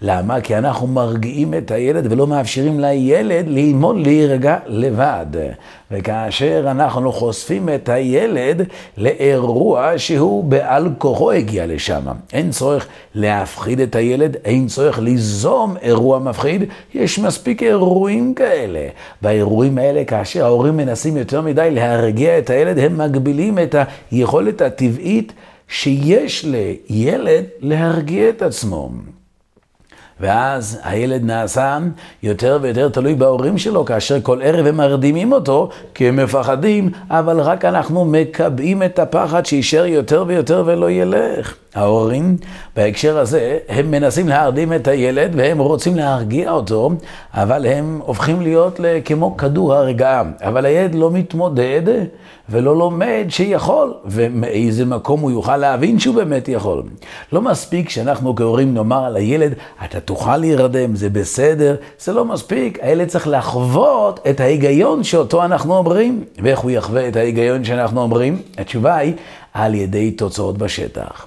למה? 0.02 0.40
כי 0.40 0.59
אנחנו 0.59 0.87
מרגיעים 0.87 1.54
את 1.54 1.71
הילד 1.71 2.12
ולא 2.12 2.26
מאפשרים 2.26 2.80
לילד 2.80 3.44
ללמוד 3.49 3.97
להירגע 3.97 4.56
לבד. 4.66 5.26
וכאשר 5.90 6.66
אנחנו 6.71 7.12
חושפים 7.12 7.68
את 7.68 7.88
הילד 7.88 8.62
לאירוע 8.99 9.92
שהוא 9.97 10.44
בעל 10.44 10.88
כוחו 10.99 11.33
הגיע 11.33 11.66
לשם. 11.66 12.06
אין 12.33 12.50
צורך 12.50 12.87
להפחיד 13.14 13.80
את 13.80 13.97
הילד, 13.97 14.37
אין 14.44 14.66
צורך 14.66 14.99
ליזום 14.99 15.76
אירוע 15.83 16.18
מפחיד, 16.18 16.64
יש 16.94 17.18
מספיק 17.18 17.62
אירועים 17.62 18.35
כאלה. 18.35 18.88
באירועים 19.23 19.78
האלה, 19.78 20.04
כאשר 20.04 20.44
ההורים 20.44 20.76
מנסים 20.76 21.16
יותר 21.16 21.40
מדי 21.40 21.71
להרגיע 21.73 22.38
את 22.38 22.50
הילד, 22.50 22.78
הם 22.78 23.00
מגבילים 23.05 23.59
את 23.59 23.75
היכולת 24.11 24.61
הטבעית 24.61 25.33
שיש 25.69 26.45
לילד 26.45 27.45
להרגיע 27.61 28.29
את 28.29 28.43
עצמו. 28.43 28.91
ואז 30.21 30.81
הילד 30.83 31.25
נעשה 31.25 31.79
יותר 32.23 32.59
ויותר 32.63 32.89
תלוי 32.89 33.15
בהורים 33.15 33.59
שלו, 33.59 33.85
כאשר 33.85 34.21
כל 34.21 34.43
ערב 34.43 34.67
הם 34.67 34.77
מרדימים 34.77 35.33
אותו, 35.33 35.69
כי 35.95 36.09
הם 36.09 36.17
מפחדים, 36.17 36.91
אבל 37.11 37.41
רק 37.41 37.65
אנחנו 37.65 38.05
מקבעים 38.05 38.83
את 38.83 38.99
הפחד 38.99 39.47
שישאר 39.47 39.87
יותר 39.87 40.25
ויותר 40.27 40.63
ולא 40.67 40.91
ילך. 40.91 41.55
ההורים, 41.75 42.37
בהקשר 42.77 43.19
הזה, 43.19 43.59
הם 43.69 43.91
מנסים 43.91 44.29
להרדים 44.29 44.73
את 44.73 44.89
הילד 44.89 45.31
והם 45.37 45.59
רוצים 45.59 45.97
להרגיע 45.97 46.51
אותו, 46.51 46.91
אבל 47.35 47.67
הם 47.67 48.01
הופכים 48.05 48.41
להיות 48.41 48.81
כמו 49.05 49.37
כדור 49.37 49.75
הרגעה. 49.75 50.23
אבל 50.43 50.67
הילד 50.67 50.95
לא 50.95 51.11
מתמודד 51.11 51.83
ולא 52.49 52.77
לומד 52.77 53.27
שיכול, 53.29 53.95
ומאיזה 54.05 54.85
מקום 54.85 55.21
הוא 55.21 55.31
יוכל 55.31 55.57
להבין 55.57 55.99
שהוא 55.99 56.15
באמת 56.15 56.49
יכול. 56.49 56.83
לא 57.33 57.43
מספיק 57.43 57.89
שאנחנו 57.89 58.35
כהורים 58.35 58.75
נאמר 58.75 59.05
על 59.05 59.17
הילד, 59.17 59.53
אתה 59.85 60.01
תוכל 60.01 60.37
להירדם, 60.37 60.97
זה 60.97 61.11
בסדר, 61.11 61.77
זה 61.99 62.13
לא 62.13 62.25
מספיק. 62.25 62.79
הילד 62.83 63.09
צריך 63.09 63.29
לחוות 63.29 64.21
את 64.31 64.41
ההיגיון 64.41 65.05
שאותו 65.05 65.45
אנחנו 65.45 65.77
אומרים. 65.77 66.25
ואיך 66.43 66.59
הוא 66.59 66.71
יחווה 66.71 67.09
את 67.09 67.17
ההיגיון 67.17 67.65
שאנחנו 67.65 68.01
אומרים? 68.01 68.43
התשובה 68.59 68.97
היא, 68.97 69.15
על 69.55 69.75
ידי 69.75 70.11
תוצאות 70.11 70.59
בשטח. 70.59 71.27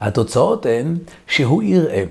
התוצאות 0.00 0.66
הן 0.66 0.96
שהוא 1.26 1.62
יראה. 1.62 2.04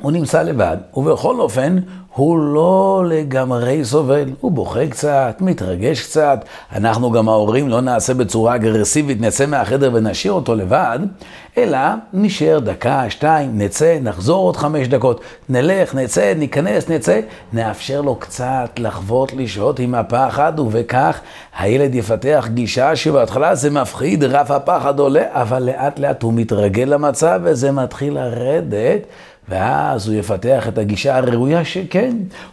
הוא 0.00 0.12
נמצא 0.12 0.42
לבד, 0.42 0.76
ובכל 0.94 1.40
אופן 1.40 1.78
הוא 2.14 2.38
לא 2.38 3.04
לגמרי 3.08 3.84
סובל. 3.84 4.30
הוא 4.40 4.52
בוכה 4.52 4.86
קצת, 4.86 5.36
מתרגש 5.40 6.02
קצת. 6.02 6.44
אנחנו 6.76 7.10
גם 7.10 7.28
ההורים 7.28 7.68
לא 7.68 7.80
נעשה 7.80 8.14
בצורה 8.14 8.54
אגרסיבית, 8.54 9.20
נצא 9.20 9.46
מהחדר 9.46 9.90
ונשאיר 9.94 10.32
אותו 10.32 10.54
לבד, 10.54 10.98
אלא 11.58 11.78
נשאר 12.12 12.58
דקה, 12.58 13.04
שתיים, 13.08 13.58
נצא, 13.58 13.98
נחזור 14.02 14.44
עוד 14.44 14.56
חמש 14.56 14.88
דקות, 14.88 15.20
נלך, 15.48 15.94
נצא, 15.94 16.34
ניכנס, 16.36 16.88
נצא, 16.88 17.20
נאפשר 17.52 18.00
לו 18.00 18.14
קצת 18.14 18.70
לחוות, 18.78 19.32
לשהות 19.32 19.78
עם 19.78 19.94
הפחד, 19.94 20.60
ובכך 20.60 21.20
הילד 21.58 21.94
יפתח 21.94 22.48
גישה 22.54 22.96
שבהתחלה 22.96 23.54
זה 23.54 23.70
מפחיד, 23.70 24.24
רף 24.24 24.50
הפחד 24.50 24.98
עולה, 24.98 25.24
אבל 25.30 25.62
לאט 25.62 25.98
לאט 25.98 26.22
הוא 26.22 26.32
מתרגל 26.32 26.84
למצב 26.84 27.40
וזה 27.44 27.72
מתחיל 27.72 28.14
לרדת. 28.14 29.00
ואז 29.50 30.08
הוא 30.08 30.16
יפתח 30.16 30.68
את 30.68 30.78
הגישה 30.78 31.16
הראויה 31.16 31.64
שכן, 31.64 31.99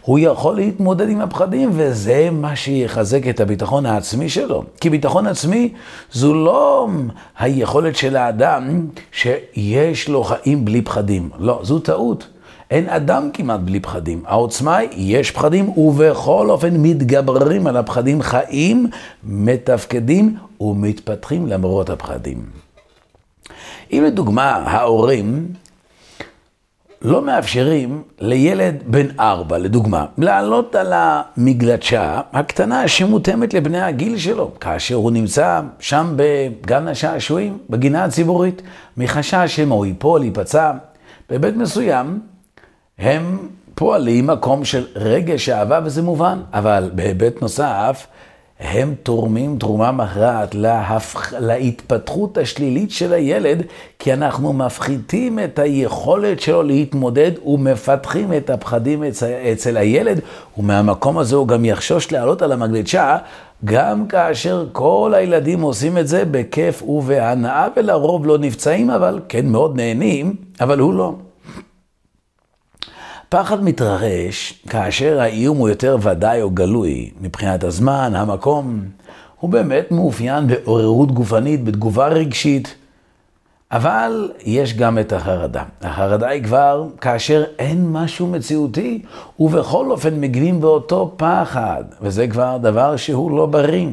הוא 0.02 0.20
יכול 0.20 0.56
להתמודד 0.56 1.10
עם 1.10 1.22
הפחדים, 1.22 1.70
וזה 1.74 2.30
מה 2.32 2.56
שיחזק 2.56 3.28
את 3.28 3.40
הביטחון 3.40 3.86
העצמי 3.86 4.30
שלו. 4.30 4.64
כי 4.82 4.90
ביטחון 4.90 5.28
עצמי 5.28 5.74
זו 6.12 6.34
לא 6.34 6.88
היכולת 7.40 7.96
של 7.96 8.16
האדם 8.16 8.88
שיש 9.12 10.10
לו 10.10 10.24
חיים 10.24 10.66
בלי 10.66 10.82
פחדים. 10.82 11.30
לא, 11.40 11.60
זו 11.64 11.80
טעות. 11.80 12.28
אין 12.72 12.90
אדם 12.90 13.30
כמעט 13.34 13.60
בלי 13.60 13.80
פחדים. 13.80 14.24
העוצמה 14.26 14.78
היא, 14.78 15.18
יש 15.18 15.32
פחדים, 15.32 15.70
ובכל 15.70 16.50
אופן 16.50 16.74
מתגברים 16.78 17.68
על 17.68 17.78
הפחדים, 17.78 18.22
חיים, 18.22 18.88
מתפקדים 19.24 20.38
ומתפתחים 20.62 21.48
למרות 21.48 21.90
הפחדים. 21.90 22.46
אם 23.92 24.04
לדוגמה 24.08 24.44
ההורים 24.44 25.48
לא 27.08 27.22
מאפשרים 27.22 28.04
לילד 28.20 28.84
בן 28.86 29.08
ארבע, 29.20 29.58
לדוגמה, 29.58 30.06
לעלות 30.18 30.76
על 30.76 30.94
המגלשה 30.96 32.22
הקטנה 32.34 32.88
שמותאמת 32.88 33.54
לבני 33.54 33.82
הגיל 33.82 34.18
שלו, 34.18 34.52
כאשר 34.60 34.96
הוא 34.96 35.12
נמצא 35.12 35.62
שם 35.80 36.14
בגן 36.16 36.88
השעשועים, 36.88 37.58
בגינה 37.70 38.04
הציבורית, 38.04 38.62
מחשש 38.98 39.56
שמא 39.56 39.74
הוא 39.74 39.86
ייפול, 39.86 40.24
ייפצע. 40.24 40.72
בבית 41.30 41.56
מסוים 41.56 42.20
הם 43.00 43.38
פועלים 43.76 44.28
מקום 44.28 44.66
של 44.66 44.86
רגש 44.96 45.50
אהבה 45.50 45.80
וזה 45.84 46.02
מובן, 46.02 46.40
אבל 46.54 46.92
בהיבט 46.94 47.42
נוסף, 47.42 48.08
הם 48.60 48.96
תורמים 49.04 49.58
תרומה 49.60 49.92
מכרעת 49.92 50.56
להפח... 50.56 51.34
להתפתחות 51.34 52.38
השלילית 52.38 52.92
של 52.92 53.14
הילד, 53.14 53.64
כי 54.00 54.14
אנחנו 54.14 54.54
מפחיתים 54.54 55.40
את 55.40 55.60
היכולת 55.60 56.40
שלו 56.40 56.64
להתמודד 56.64 57.32
ומפתחים 57.46 58.34
את 58.34 58.50
הפחדים 58.50 59.04
אצל, 59.04 59.32
אצל 59.54 59.78
הילד, 59.78 60.20
ומהמקום 60.58 61.18
הזה 61.18 61.36
הוא 61.36 61.48
גם 61.48 61.66
יחשוש 61.66 62.12
לעלות 62.12 62.42
על 62.42 62.52
המגלשה, 62.52 63.18
גם 63.66 64.08
כאשר 64.08 64.66
כל 64.72 65.14
הילדים 65.16 65.62
עושים 65.62 65.98
את 65.98 66.08
זה 66.08 66.24
בכיף 66.32 66.84
ובהנאה, 66.84 67.68
ולרוב 67.78 68.26
לא 68.26 68.38
נפצעים, 68.38 68.90
אבל 68.90 69.20
כן 69.30 69.48
מאוד 69.48 69.76
נהנים, 69.76 70.36
אבל 70.62 70.80
הוא 70.80 70.94
לא. 70.94 71.14
פחד 73.30 73.64
מתרחש 73.64 74.64
כאשר 74.70 75.20
האיום 75.20 75.58
הוא 75.58 75.70
יותר 75.70 75.98
ודאי 76.02 76.42
או 76.42 76.50
גלוי, 76.50 77.12
מבחינת 77.22 77.64
הזמן, 77.64 78.12
המקום. 78.16 78.86
הוא 79.40 79.50
באמת 79.50 79.92
מאופיין 79.92 80.48
בעוררות 80.48 81.12
גופנית, 81.12 81.64
בתגובה 81.64 82.08
רגשית, 82.08 82.76
אבל 83.72 84.32
יש 84.46 84.74
גם 84.74 85.00
את 85.00 85.14
החרדה. 85.14 85.64
החרדה 85.82 86.28
היא 86.28 86.44
כבר 86.44 86.88
כאשר 87.02 87.44
אין 87.60 87.92
משהו 87.92 88.28
מציאותי, 88.28 89.02
ובכל 89.40 89.92
אופן 89.92 90.22
מגיבים 90.22 90.62
באותו 90.62 91.14
פחד, 91.18 91.84
וזה 92.02 92.28
כבר 92.28 92.58
דבר 92.62 92.96
שהוא 92.96 93.32
לא 93.38 93.46
בריא. 93.46 93.88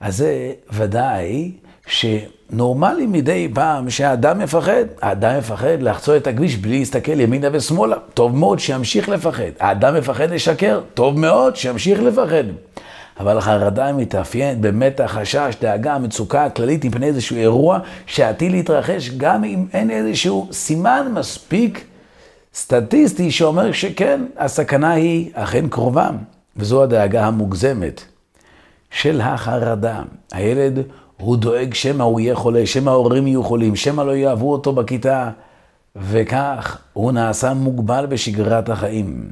אז 0.00 0.16
זה 0.16 0.52
ודאי 0.72 1.52
ש... 1.86 2.06
נורמלי 2.50 3.06
מדי 3.06 3.48
פעם 3.54 3.90
שהאדם 3.90 4.38
מפחד. 4.38 4.84
האדם 5.02 5.38
מפחד 5.38 5.82
לחצות 5.82 6.16
את 6.16 6.26
הכביש 6.26 6.56
בלי 6.56 6.78
להסתכל 6.78 7.20
ימינה 7.20 7.48
ושמאלה. 7.52 7.96
טוב 8.14 8.36
מאוד 8.36 8.58
שימשיך 8.58 9.08
לפחד. 9.08 9.50
האדם 9.60 9.94
מפחד 9.94 10.30
לשקר. 10.30 10.80
טוב 10.94 11.18
מאוד 11.18 11.56
שימשיך 11.56 12.00
לפחד. 12.00 12.44
אבל 13.20 13.38
החרדה 13.38 13.92
מתאפיינת 13.92 14.60
במתח, 14.60 15.04
חשש, 15.06 15.54
דאגה, 15.60 15.98
מצוקה 15.98 16.44
הכללית 16.44 16.84
מפני 16.84 17.06
איזשהו 17.06 17.36
אירוע 17.36 17.78
שעתיד 18.06 18.52
להתרחש, 18.52 19.10
גם 19.10 19.44
אם 19.44 19.66
אין 19.72 19.90
איזשהו 19.90 20.48
סימן 20.52 21.12
מספיק 21.14 21.84
סטטיסטי 22.54 23.30
שאומר 23.30 23.72
שכן, 23.72 24.20
הסכנה 24.36 24.90
היא 24.90 25.30
אכן 25.34 25.68
קרובה. 25.68 26.10
וזו 26.56 26.82
הדאגה 26.82 27.26
המוגזמת 27.26 28.02
של 28.90 29.20
החרדה. 29.20 30.02
הילד 30.32 30.78
הוא 31.20 31.36
דואג 31.36 31.74
שמא 31.74 32.02
הוא 32.02 32.20
יהיה 32.20 32.34
חולה, 32.34 32.66
שמא 32.66 32.90
ההורים 32.90 33.26
יהיו 33.26 33.44
חולים, 33.44 33.76
שמא 33.76 34.02
לא 34.02 34.16
יאהבו 34.16 34.52
אותו 34.52 34.72
בכיתה, 34.72 35.30
וכך 35.96 36.78
הוא 36.92 37.12
נעשה 37.12 37.54
מוגבל 37.54 38.06
בשגרת 38.06 38.68
החיים. 38.68 39.30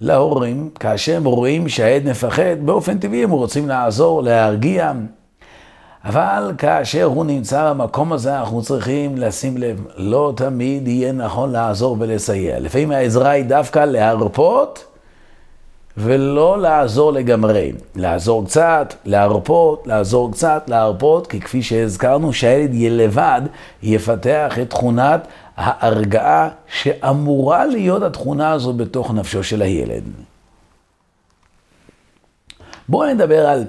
להורים, 0.00 0.70
כאשר 0.80 1.16
הם 1.16 1.24
רואים 1.24 1.68
שהעד 1.68 2.08
מפחד, 2.08 2.56
באופן 2.64 2.98
טבעי 2.98 3.24
הם 3.24 3.30
רוצים 3.30 3.68
לעזור, 3.68 4.22
להרגיע. 4.22 4.92
אבל 6.04 6.52
כאשר 6.58 7.04
הוא 7.04 7.24
נמצא 7.24 7.70
במקום 7.72 8.12
הזה, 8.12 8.38
אנחנו 8.38 8.62
צריכים 8.62 9.16
לשים 9.16 9.56
לב, 9.56 9.86
לא 9.96 10.32
תמיד 10.36 10.88
יהיה 10.88 11.12
נכון 11.12 11.52
לעזור 11.52 11.96
ולסייע. 12.00 12.60
לפעמים 12.60 12.90
העזרה 12.90 13.30
היא 13.30 13.44
דווקא 13.44 13.78
להרפות 13.78 14.93
ולא 15.96 16.58
לעזור 16.62 17.12
לגמרי. 17.12 17.72
לעזור 17.96 18.44
קצת, 18.44 18.94
להרפות, 19.04 19.86
לעזור 19.86 20.32
קצת, 20.32 20.64
להרפות, 20.68 21.26
כי 21.26 21.40
כפי 21.40 21.62
שהזכרנו, 21.62 22.32
שהילד 22.32 22.74
יהיה 22.74 22.90
לבד, 22.90 23.42
יפתח 23.82 24.58
את 24.62 24.70
תכונת 24.70 25.26
ההרגעה 25.56 26.48
שאמורה 26.68 27.66
להיות 27.66 28.02
התכונה 28.02 28.52
הזו 28.52 28.72
בתוך 28.72 29.10
נפשו 29.10 29.44
של 29.44 29.62
הילד. 29.62 30.02
בואו 32.88 33.14
נדבר 33.14 33.46
על 33.46 33.64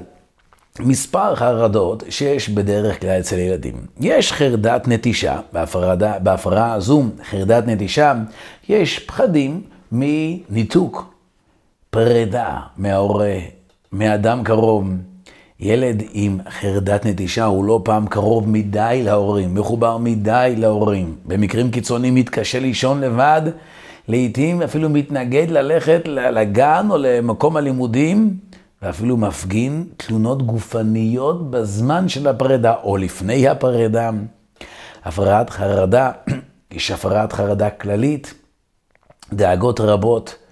מספר 0.79 1.35
חרדות 1.35 2.03
שיש 2.09 2.49
בדרך 2.49 3.01
כלל 3.01 3.19
אצל 3.19 3.39
ילדים. 3.39 3.73
יש 3.99 4.33
חרדת 4.33 4.87
נטישה, 4.87 5.39
בהפרדה, 5.53 6.19
בהפרעה 6.19 6.73
הזו, 6.73 7.03
חרדת 7.29 7.63
נטישה, 7.67 8.13
יש 8.69 8.99
פחדים 8.99 9.61
מניתוק. 9.91 11.14
פרידה 11.95 12.59
מההורה, 12.77 13.37
מאדם 13.91 14.43
קרוב. 14.43 14.87
ילד 15.59 16.03
עם 16.13 16.39
חרדת 16.49 17.05
נטישה 17.05 17.45
הוא 17.45 17.65
לא 17.65 17.81
פעם 17.83 18.07
קרוב 18.07 18.49
מדי 18.49 19.01
להורים, 19.03 19.55
מחובר 19.55 19.97
מדי 19.97 20.53
להורים. 20.57 21.15
במקרים 21.25 21.71
קיצוניים 21.71 22.15
מתקשה 22.15 22.59
לישון 22.59 23.01
לבד, 23.01 23.41
לעתים 24.07 24.61
אפילו 24.61 24.89
מתנגד 24.89 25.49
ללכת 25.49 26.01
לגן 26.07 26.87
או 26.89 26.97
למקום 26.97 27.57
הלימודים, 27.57 28.37
ואפילו 28.81 29.17
מפגין 29.17 29.85
תלונות 29.97 30.41
גופניות 30.45 31.51
בזמן 31.51 32.09
של 32.09 32.27
הפרידה 32.27 32.73
או 32.83 32.97
לפני 32.97 33.47
הפרידה. 33.47 34.09
הפרעת 35.05 35.49
חרדה, 35.49 36.11
יש 36.75 36.91
הפרעת 36.91 37.33
חרדה 37.33 37.69
כללית, 37.69 38.33
דאגות 39.33 39.79
רבות. 39.79 40.44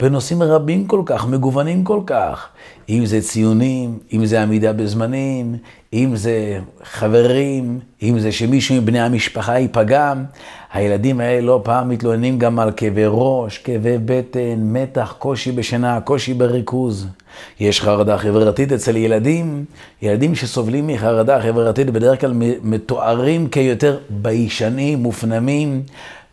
בנושאים 0.00 0.42
רבים 0.42 0.86
כל 0.86 1.02
כך, 1.06 1.26
מגוונים 1.26 1.84
כל 1.84 2.00
כך. 2.06 2.48
אם 2.88 3.06
זה 3.06 3.20
ציונים, 3.20 3.98
אם 4.12 4.26
זה 4.26 4.42
עמידה 4.42 4.72
בזמנים, 4.72 5.56
אם 5.92 6.16
זה 6.16 6.58
חברים, 6.84 7.78
אם 8.02 8.18
זה 8.18 8.32
שמישהו 8.32 8.74
מבני 8.74 9.00
המשפחה 9.00 9.58
ייפגע. 9.58 10.12
הילדים 10.72 11.20
האלה 11.20 11.40
לא 11.40 11.60
פעם 11.64 11.88
מתלוננים 11.88 12.38
גם 12.38 12.58
על 12.58 12.72
כאבי 12.76 13.04
ראש, 13.06 13.58
כאבי 13.58 13.98
בטן, 14.04 14.54
מתח, 14.58 15.14
קושי 15.18 15.52
בשינה, 15.52 16.00
קושי 16.00 16.34
בריכוז. 16.34 17.06
יש 17.60 17.80
חרדה 17.80 18.18
חברתית 18.18 18.72
אצל 18.72 18.96
ילדים. 18.96 19.64
ילדים 20.02 20.34
שסובלים 20.34 20.86
מחרדה 20.86 21.42
חברתית 21.42 21.90
בדרך 21.90 22.20
כלל 22.20 22.32
מתוארים 22.62 23.48
כיותר 23.48 23.98
ביישנים, 24.10 24.98
מופנמים. 24.98 25.82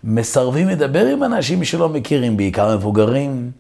מסרבים 0.04 0.68
לדבר 0.68 1.06
עם 1.06 1.24
אנשים 1.24 1.64
שלא 1.64 1.90
מכירים, 1.90 2.38
בעיקר 2.38 2.76
מבוגרים. 2.78 3.52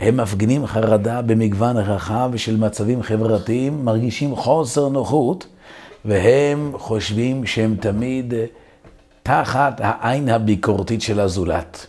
הם 0.00 0.16
מפגינים 0.16 0.66
חרדה 0.66 1.22
במגוון 1.22 1.76
רחב 1.76 2.30
של 2.36 2.56
מצבים 2.56 3.02
חברתיים, 3.02 3.84
מרגישים 3.84 4.36
חוסר 4.36 4.88
נוחות, 4.88 5.46
והם 6.04 6.72
חושבים 6.78 7.46
שהם 7.46 7.76
תמיד 7.80 8.34
תחת 9.22 9.80
העין 9.84 10.28
הביקורתית 10.28 11.02
של 11.02 11.20
הזולת. 11.20 11.86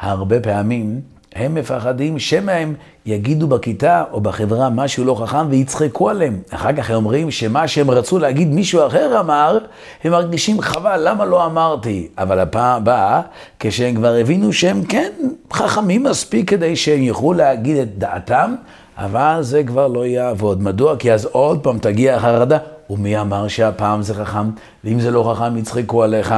הרבה 0.00 0.40
פעמים 0.40 1.00
הם 1.34 1.54
מפחדים 1.54 2.18
שמא 2.18 2.50
הם 2.50 2.74
יגידו 3.06 3.46
בכיתה 3.46 4.04
או 4.12 4.20
בחברה 4.20 4.70
משהו 4.70 5.04
לא 5.04 5.14
חכם 5.14 5.46
ויצחקו 5.50 6.10
עליהם. 6.10 6.38
אחר 6.50 6.72
כך 6.72 6.90
הם 6.90 6.96
אומרים 6.96 7.30
שמה 7.30 7.68
שהם 7.68 7.90
רצו 7.90 8.18
להגיד 8.18 8.48
מישהו 8.48 8.86
אחר 8.86 9.20
אמר, 9.20 9.58
הם 10.04 10.12
מרגישים 10.12 10.60
חבל, 10.60 11.08
למה 11.08 11.24
לא 11.24 11.46
אמרתי? 11.46 12.08
אבל 12.18 12.40
הפעם 12.40 12.76
הבאה, 12.82 13.20
כשהם 13.60 13.94
כבר 13.94 14.14
הבינו 14.14 14.52
שהם 14.52 14.84
כן 14.84 15.10
חכמים 15.52 16.02
מספיק 16.02 16.50
כדי 16.50 16.76
שהם 16.76 17.02
יוכלו 17.02 17.32
להגיד 17.32 17.76
את 17.76 17.98
דעתם, 17.98 18.54
אבל 18.98 19.38
זה 19.40 19.62
כבר 19.64 19.86
לא 19.86 20.06
יעבוד. 20.06 20.62
מדוע? 20.62 20.96
כי 20.96 21.12
אז 21.12 21.24
עוד 21.24 21.60
פעם 21.60 21.78
תגיע 21.78 22.16
החרדה, 22.16 22.58
ומי 22.90 23.20
אמר 23.20 23.48
שהפעם 23.48 24.02
זה 24.02 24.14
חכם? 24.14 24.50
ואם 24.84 25.00
זה 25.00 25.10
לא 25.10 25.32
חכם, 25.34 25.56
יצחקו 25.56 26.02
עליך. 26.02 26.34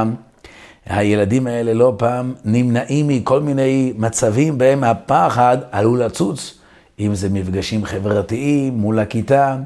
הילדים 0.85 1.47
האלה 1.47 1.73
לא 1.73 1.93
פעם 1.97 2.33
נמנעים 2.45 3.07
מכל 3.07 3.41
מיני 3.41 3.93
מצבים 3.97 4.57
בהם 4.57 4.83
הפחד 4.83 5.57
עלול 5.71 6.03
לצוץ, 6.03 6.57
אם 6.99 7.15
זה 7.15 7.29
מפגשים 7.29 7.85
חברתיים 7.85 8.77
מול 8.77 8.99
הכיתה. 8.99 9.57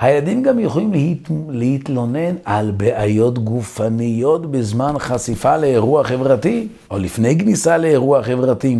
הילדים 0.00 0.42
גם 0.42 0.58
יכולים 0.58 0.92
להת... 0.92 1.30
להתלונן 1.48 2.34
על 2.44 2.70
בעיות 2.70 3.38
גופניות 3.38 4.50
בזמן 4.50 4.98
חשיפה 4.98 5.56
לאירוע 5.56 6.04
חברתי, 6.04 6.68
או 6.90 6.98
לפני 6.98 7.38
כניסה 7.38 7.78
לאירוע 7.78 8.22
חברתי. 8.22 8.78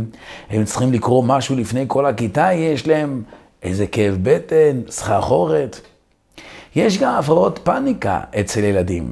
הם 0.50 0.64
צריכים 0.64 0.92
לקרוא 0.92 1.24
משהו 1.26 1.56
לפני 1.56 1.84
כל 1.86 2.06
הכיתה, 2.06 2.52
יש 2.52 2.86
להם 2.86 3.22
איזה 3.62 3.86
כאב 3.86 4.18
בטן, 4.22 4.80
סחרחורת. 4.90 5.80
יש 6.76 6.98
גם 6.98 7.14
הפרעות 7.14 7.60
פאניקה 7.62 8.20
אצל 8.40 8.64
ילדים. 8.64 9.10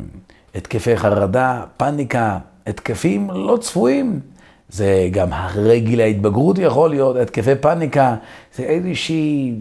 התקפי 0.54 0.97
חרדה, 0.97 1.62
פאניקה, 1.76 2.38
התקפים 2.66 3.30
לא 3.30 3.59
צפויים. 3.61 4.21
זה 4.68 5.09
גם 5.11 5.33
אחרי 5.33 5.80
גיל 5.80 6.00
ההתבגרות 6.00 6.59
יכול 6.59 6.90
להיות, 6.90 7.16
התקפי 7.16 7.54
פאניקה, 7.61 8.14
זה 8.56 8.62
איזושהי 8.62 9.54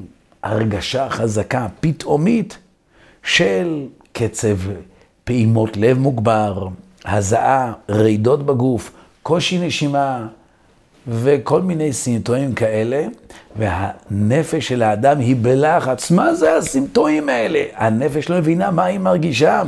הרגשה 0.43 1.09
חזקה, 1.09 1.67
פתאומית, 1.79 2.57
של 3.23 3.85
קצב 4.13 4.57
פעימות 5.23 5.77
לב 5.77 5.99
מוגבר, 5.99 6.67
הזעה, 7.05 7.73
רעידות 7.89 8.45
בגוף, 8.45 8.91
קושי 9.23 9.67
נשימה, 9.67 10.27
וכל 11.07 11.61
מיני 11.61 11.93
סימפטומים 11.93 12.53
כאלה, 12.53 13.05
והנפש 13.55 14.67
של 14.67 14.83
האדם 14.83 15.19
היא 15.19 15.35
בלחץ. 15.41 16.11
מה 16.11 16.33
זה 16.33 16.57
הסימפטומים 16.57 17.29
האלה? 17.29 17.63
הנפש 17.75 18.29
לא 18.29 18.37
מבינה 18.37 18.71
מה 18.71 18.83
היא 18.83 18.99
מרגישה. 18.99 19.63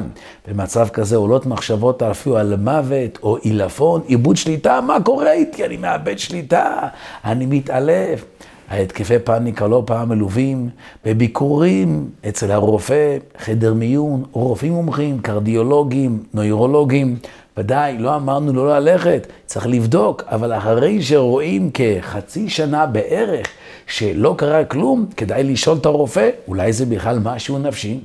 במצב 0.47 0.87
כזה 0.89 1.15
עולות 1.15 1.45
מחשבות 1.45 2.03
אפילו 2.03 2.37
על 2.37 2.55
מוות 2.55 3.19
או 3.23 3.35
עילפון, 3.35 4.01
איבוד 4.09 4.37
שליטה, 4.37 4.81
מה 4.81 4.97
קורה 5.03 5.31
איתי? 5.31 5.65
אני 5.65 5.77
מאבד 5.77 6.19
שליטה, 6.19 6.77
אני 7.25 7.45
מתעלף. 7.45 8.25
ההתקפי 8.69 9.19
פאניקה 9.19 9.67
לא 9.67 9.83
פעם 9.85 10.09
מלווים 10.09 10.69
בביקורים 11.05 12.09
אצל 12.29 12.51
הרופא, 12.51 13.17
חדר 13.37 13.73
מיון, 13.73 14.23
רופאים 14.31 14.73
מומחים, 14.73 15.19
קרדיולוגים, 15.19 16.23
נוירולוגים. 16.33 17.15
ודאי, 17.57 17.97
לא 17.97 18.15
אמרנו 18.15 18.53
לא 18.53 18.79
ללכת, 18.79 19.27
צריך 19.45 19.67
לבדוק, 19.67 20.23
אבל 20.27 20.53
אחרי 20.53 21.01
שרואים 21.01 21.69
כחצי 21.73 22.49
שנה 22.49 22.85
בערך 22.85 23.47
שלא 23.87 24.35
קרה 24.37 24.65
כלום, 24.65 25.05
כדאי 25.17 25.43
לשאול 25.43 25.77
את 25.77 25.85
הרופא, 25.85 26.29
אולי 26.47 26.73
זה 26.73 26.85
בכלל 26.85 27.19
משהו 27.23 27.59
נפשי. 27.59 27.99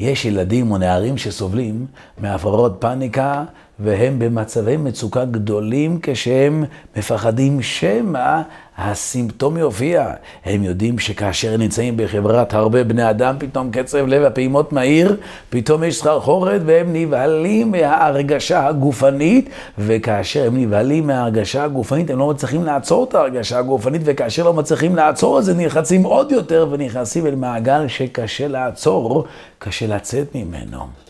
יש 0.00 0.24
ילדים 0.24 0.70
או 0.70 0.78
נערים 0.78 1.18
שסובלים 1.18 1.86
מהפרעות 2.18 2.76
פאניקה 2.78 3.44
והם 3.78 4.18
במצבי 4.18 4.76
מצוקה 4.76 5.24
גדולים 5.24 5.98
כשהם 6.02 6.64
מפחדים 6.96 7.62
שמא 7.62 8.40
הסימפטום 8.78 9.56
יופיע. 9.56 10.10
הם 10.44 10.62
יודעים 10.62 10.98
שכאשר 10.98 11.54
הם 11.54 11.60
נמצאים 11.60 11.96
בחברת 11.96 12.54
הרבה 12.54 12.84
בני 12.84 13.10
אדם, 13.10 13.36
פתאום 13.38 13.70
קצב 13.70 14.06
לב 14.06 14.22
הפעימות 14.22 14.72
מהיר, 14.72 15.16
פתאום 15.50 15.84
יש 15.84 15.98
סחרחורת 15.98 16.60
והם 16.66 16.86
נבהלים 16.92 17.70
מההרגשה 17.70 18.66
הגופנית, 18.66 19.50
וכאשר 19.78 20.46
הם 20.46 20.56
נבהלים 20.56 21.06
מההרגשה 21.06 21.64
הגופנית, 21.64 22.10
הם 22.10 22.18
לא 22.18 22.30
מצליחים 22.30 22.64
לעצור 22.64 23.04
את 23.04 23.14
ההרגשה 23.14 23.58
הגופנית, 23.58 24.02
וכאשר 24.04 24.44
לא 24.44 24.54
מצליחים 24.54 24.96
לעצור 24.96 25.38
את 25.38 25.44
זה, 25.44 25.54
נלחצים 25.54 26.02
עוד 26.02 26.32
יותר 26.32 26.68
ונכנסים 26.70 27.26
אל 27.26 27.34
מעגל 27.34 27.88
שקשה 27.88 28.48
לעצור, 28.48 29.24
קשה 29.58 29.86
לצאת 29.86 30.34
ממנו. 30.34 31.03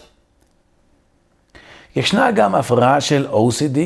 ישנה 1.97 2.31
גם 2.31 2.55
הפרעה 2.55 3.01
של 3.01 3.27
OCD, 3.33 3.79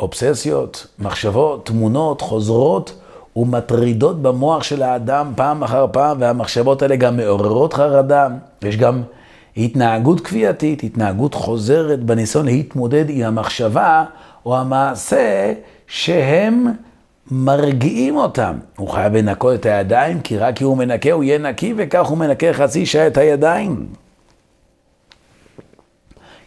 אובססיות, 0.00 0.86
מחשבות, 0.98 1.66
תמונות 1.66 2.20
חוזרות 2.20 3.00
ומטרידות 3.36 4.22
במוח 4.22 4.62
של 4.62 4.82
האדם 4.82 5.32
פעם 5.36 5.62
אחר 5.62 5.86
פעם, 5.92 6.16
והמחשבות 6.20 6.82
האלה 6.82 6.96
גם 6.96 7.16
מעוררות 7.16 7.74
חרדה. 7.74 8.28
יש 8.62 8.76
גם 8.76 9.02
התנהגות 9.56 10.20
כפייתית, 10.20 10.84
התנהגות 10.84 11.34
חוזרת 11.34 12.02
בניסיון 12.04 12.46
להתמודד 12.46 13.04
עם 13.08 13.26
המחשבה 13.26 14.04
או 14.46 14.56
המעשה 14.56 15.52
שהם 15.86 16.66
מרגיעים 17.30 18.16
אותם. 18.16 18.54
הוא 18.76 18.88
חייב 18.88 19.16
לנקות 19.16 19.54
את 19.54 19.66
הידיים, 19.66 20.20
כי 20.20 20.38
רק 20.38 20.56
כי 20.56 20.64
הוא 20.64 20.76
מנקה 20.76 21.12
הוא 21.12 21.24
יהיה 21.24 21.38
נקי, 21.38 21.74
וכך 21.76 22.06
הוא 22.06 22.18
מנקה 22.18 22.52
חצי 22.52 22.86
שעה 22.86 23.06
את 23.06 23.16
הידיים. 23.16 23.86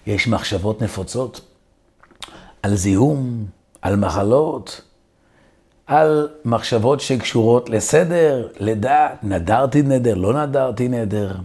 יש 0.07 0.27
מחשבות 0.27 0.81
נפוצות 0.81 1.41
על 2.63 2.75
זיהום, 2.75 3.45
על 3.81 3.95
מחלות, 3.95 4.81
על 5.87 6.27
מחשבות 6.45 6.99
שקשורות 6.99 7.69
לסדר, 7.69 8.47
לדת, 8.59 9.11
נדרתי 9.23 9.81
נדר, 9.81 10.15
לא 10.15 10.45
נדרתי 10.45 10.87
נדר. 10.87 11.35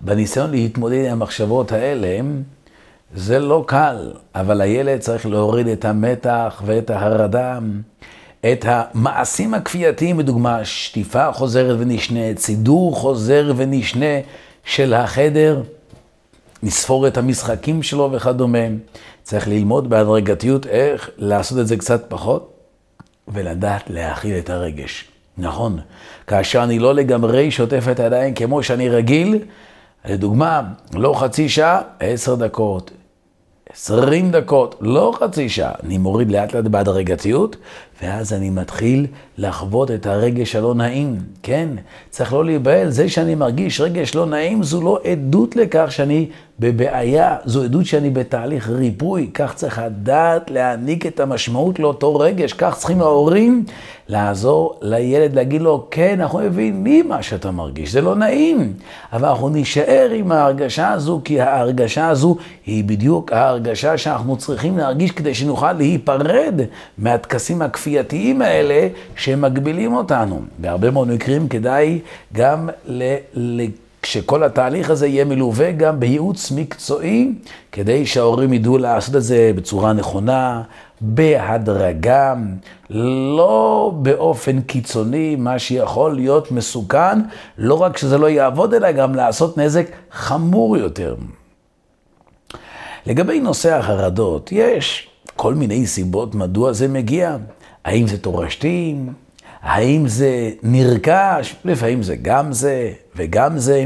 בניסיון 0.00 0.50
להתמודד 0.50 1.04
עם 1.04 1.12
המחשבות 1.12 1.72
האלה, 1.72 2.20
זה 3.14 3.38
לא 3.38 3.64
קל, 3.66 4.12
אבל 4.34 4.60
הילד 4.60 5.00
צריך 5.00 5.26
להוריד 5.26 5.66
את 5.66 5.84
המתח 5.84 6.62
ואת 6.66 6.90
החרדה, 6.90 7.58
את 8.40 8.64
המעשים 8.68 9.54
הכפייתיים, 9.54 10.20
לדוגמה, 10.20 10.64
שטיפה 10.64 11.32
חוזרת 11.32 11.76
ונשנה, 11.78 12.20
סידור 12.36 12.96
חוזר 12.96 13.52
ונשנה 13.56 14.20
של 14.64 14.94
החדר. 14.94 15.62
לספור 16.62 17.06
את 17.06 17.18
המשחקים 17.18 17.82
שלו 17.82 18.12
וכדומה. 18.12 18.58
צריך 19.22 19.48
ללמוד 19.48 19.90
בהדרגתיות 19.90 20.66
איך 20.66 21.10
לעשות 21.16 21.58
את 21.58 21.66
זה 21.66 21.76
קצת 21.76 22.04
פחות, 22.08 22.52
ולדעת 23.28 23.90
להכיל 23.90 24.38
את 24.38 24.50
הרגש. 24.50 25.04
נכון, 25.38 25.78
כאשר 26.26 26.62
אני 26.62 26.78
לא 26.78 26.94
לגמרי 26.94 27.50
שוטף 27.50 27.84
את 27.90 28.00
הידיים 28.00 28.34
כמו 28.34 28.62
שאני 28.62 28.88
רגיל, 28.88 29.38
לדוגמה, 30.04 30.62
לא 30.94 31.14
חצי 31.16 31.48
שעה, 31.48 31.80
עשר 32.00 32.34
דקות. 32.34 32.90
20 33.72 34.30
דקות, 34.30 34.74
לא 34.80 35.12
חצי 35.20 35.48
שעה, 35.48 35.72
אני 35.84 35.98
מוריד 35.98 36.30
לאט 36.30 36.54
לאט 36.54 36.64
בהדרגתיות, 36.64 37.56
ואז 38.02 38.32
אני 38.32 38.50
מתחיל 38.50 39.06
לחוות 39.38 39.90
את 39.90 40.06
הרגש 40.06 40.56
הלא 40.56 40.74
נעים. 40.74 41.18
כן, 41.42 41.68
צריך 42.10 42.32
לא 42.32 42.44
להיבהל, 42.44 42.90
זה 42.90 43.08
שאני 43.08 43.34
מרגיש 43.34 43.80
רגש 43.80 44.14
לא 44.14 44.26
נעים 44.26 44.62
זו 44.62 44.82
לא 44.82 44.98
עדות 45.04 45.56
לכך 45.56 45.92
שאני 45.92 46.28
בבעיה, 46.60 47.36
זו 47.44 47.64
עדות 47.64 47.86
שאני 47.86 48.10
בתהליך 48.10 48.68
ריפוי. 48.68 49.30
כך 49.34 49.54
צריך 49.54 49.80
לדעת 49.86 50.50
להעניק 50.50 51.06
את 51.06 51.20
המשמעות 51.20 51.78
לאותו 51.78 52.16
רגש, 52.16 52.52
כך 52.52 52.76
צריכים 52.76 53.02
ההורים 53.02 53.64
לעזור 54.08 54.78
לילד, 54.82 55.34
להגיד 55.34 55.62
לו, 55.62 55.86
כן, 55.90 56.20
אנחנו 56.20 56.38
מבינים 56.38 57.08
מה 57.08 57.22
שאתה 57.22 57.50
מרגיש, 57.50 57.92
זה 57.92 58.00
לא 58.00 58.14
נעים, 58.14 58.72
אבל 59.12 59.28
אנחנו 59.28 59.48
נישאר 59.48 60.10
עם 60.14 60.32
ההרגשה 60.32 60.90
הזו, 60.90 61.20
כי 61.24 61.40
ההרגשה 61.40 62.08
הזו 62.08 62.36
היא 62.66 62.84
בדיוק 62.84 63.32
ההרגשה 63.32 63.98
שאנחנו 63.98 64.36
צריכים 64.36 64.78
להרגיש 64.78 65.10
כדי 65.10 65.34
שנוכל 65.34 65.72
להיפרד 65.72 66.60
מהטקסים 66.98 67.62
הכפייתיים 67.88 68.42
האלה 68.42 68.88
שמגבילים 69.16 69.94
אותנו. 69.94 70.40
בהרבה 70.58 70.90
מאוד 70.90 71.08
מקרים 71.08 71.48
כדאי 71.48 71.98
גם 72.32 72.68
ל... 72.86 73.14
ל 73.34 73.66
כשכל 74.02 74.42
התהליך 74.42 74.90
הזה 74.90 75.06
יהיה 75.06 75.24
מלווה 75.24 75.72
גם 75.72 76.00
בייעוץ 76.00 76.50
מקצועי, 76.50 77.32
כדי 77.72 78.06
שההורים 78.06 78.52
ידעו 78.52 78.78
לעשות 78.78 79.16
את 79.16 79.22
זה 79.22 79.50
בצורה 79.56 79.92
נכונה, 79.92 80.62
בהדרגה, 81.00 82.34
לא 82.90 83.92
באופן 83.94 84.60
קיצוני, 84.60 85.36
מה 85.36 85.58
שיכול 85.58 86.14
להיות 86.14 86.52
מסוכן, 86.52 87.18
לא 87.58 87.74
רק 87.74 87.96
שזה 87.96 88.18
לא 88.18 88.28
יעבוד, 88.28 88.74
אלא 88.74 88.92
גם 88.92 89.14
לעשות 89.14 89.58
נזק 89.58 89.86
חמור 90.12 90.76
יותר. 90.76 91.14
לגבי 93.06 93.40
נושא 93.40 93.74
החרדות, 93.74 94.52
יש 94.52 95.08
כל 95.36 95.54
מיני 95.54 95.86
סיבות 95.86 96.34
מדוע 96.34 96.72
זה 96.72 96.88
מגיע. 96.88 97.36
האם 97.84 98.06
זה 98.06 98.18
תורשתי? 98.18 98.96
האם 99.62 100.08
זה 100.08 100.50
נרכש? 100.62 101.54
לפעמים 101.64 102.02
זה 102.02 102.16
גם 102.22 102.52
זה 102.52 102.92
וגם 103.16 103.58
זה. 103.58 103.84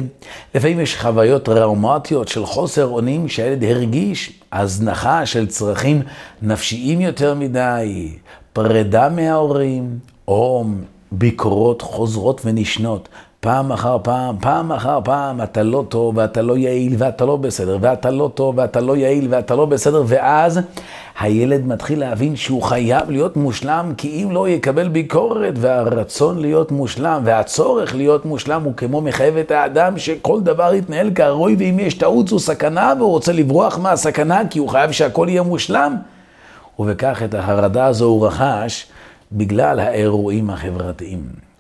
לפעמים 0.55 0.81
יש 0.81 0.96
חוויות 0.96 1.44
טראומטיות 1.44 2.28
של 2.28 2.46
חוסר 2.46 2.87
אונים 2.87 3.28
שהילד 3.28 3.64
הרגיש, 3.64 4.40
הזנחה 4.52 5.26
של 5.26 5.46
צרכים 5.46 6.02
נפשיים 6.42 7.00
יותר 7.00 7.35
מדי, 7.35 8.12
פרידה 8.52 9.09
מההורים, 9.09 9.98
או 10.28 10.64
ביקורות 11.12 11.83
חוזרות 11.83 12.40
ונשנות. 12.44 13.09
פעם 13.44 13.72
אחר 13.72 13.96
פעם, 14.02 14.37
פעם 14.40 14.72
אחר 14.72 14.98
פעם, 15.05 15.42
אתה 15.42 15.62
לא 15.62 15.85
טוב 15.88 16.16
ואתה 16.16 16.42
לא 16.42 16.57
יעיל 16.57 16.94
ואתה 16.98 17.24
לא 17.24 17.37
בסדר, 17.37 17.78
ואתה 17.81 18.11
לא 18.11 18.31
טוב 18.35 18.59
ואתה 18.59 18.81
לא 18.81 18.96
יעיל 18.96 19.26
ואתה 19.31 19.55
לא 19.55 19.66
בסדר, 19.66 20.02
ואז 20.07 20.61
הילד 21.20 21.66
מתחיל 21.66 22.00
להבין 22.00 22.37
שהוא 22.37 22.62
חייב 22.62 23.11
להיות 23.11 23.37
מושלם, 23.37 23.92
כי 23.96 24.22
אם 24.22 24.31
לא 24.31 24.48
יקבל 24.48 24.88
ביקורת, 24.88 25.55
והרצון 25.57 26.38
להיות 26.38 26.72
מושלם 26.72 27.22
והצורך 27.24 27.94
להיות 27.94 28.24
מושלם 28.24 28.62
הוא 28.62 28.74
כמו 28.76 29.00
מחייב 29.00 29.37
את 29.37 29.50
האדם 29.50 29.98
שכל 29.98 30.40
דבר 30.40 30.74
יתנהל 30.74 31.11
כראוי, 31.14 31.57
ואם 31.59 31.78
יש 31.81 31.94
טעות 31.94 32.28
זו 32.28 32.38
סכנה 32.38 32.92
והוא 32.98 33.11
רוצה 33.11 33.33
לברוח 33.33 33.78
מהסכנה 33.78 34.42
כי 34.50 34.59
הוא 34.59 34.68
חייב 34.68 34.92
שהכל 34.92 35.26
יהיה 35.31 35.42
מושלם. 35.42 35.96
ובכך 36.78 37.22
את 37.22 37.35
החרדה 37.35 37.87
הזו 37.87 38.05
הוא 38.05 38.26
רכש 38.26 38.87
בגלל 39.33 39.81
האירועים 39.81 40.50
החברתיים. 40.50 41.51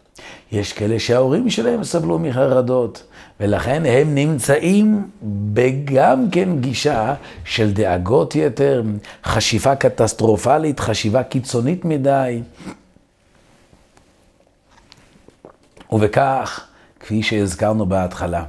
יש 0.52 0.72
כאלה 0.72 0.98
שההורים 0.98 1.50
שלהם 1.50 1.84
סבלו 1.84 2.18
מחרדות, 2.18 3.02
ולכן 3.40 3.82
הם 3.86 4.14
נמצאים 4.14 5.10
בגם 5.52 6.30
כן 6.30 6.60
גישה 6.60 7.14
של 7.44 7.72
דאגות 7.72 8.36
יתר, 8.36 8.82
חשיבה 9.24 9.74
קטסטרופלית, 9.74 10.80
חשיבה 10.80 11.22
קיצונית 11.22 11.84
מדי. 11.84 12.42
ובכך, 15.92 16.66
כפי 17.00 17.22
שהזכרנו 17.22 17.86
בהתחלה, 17.86 18.44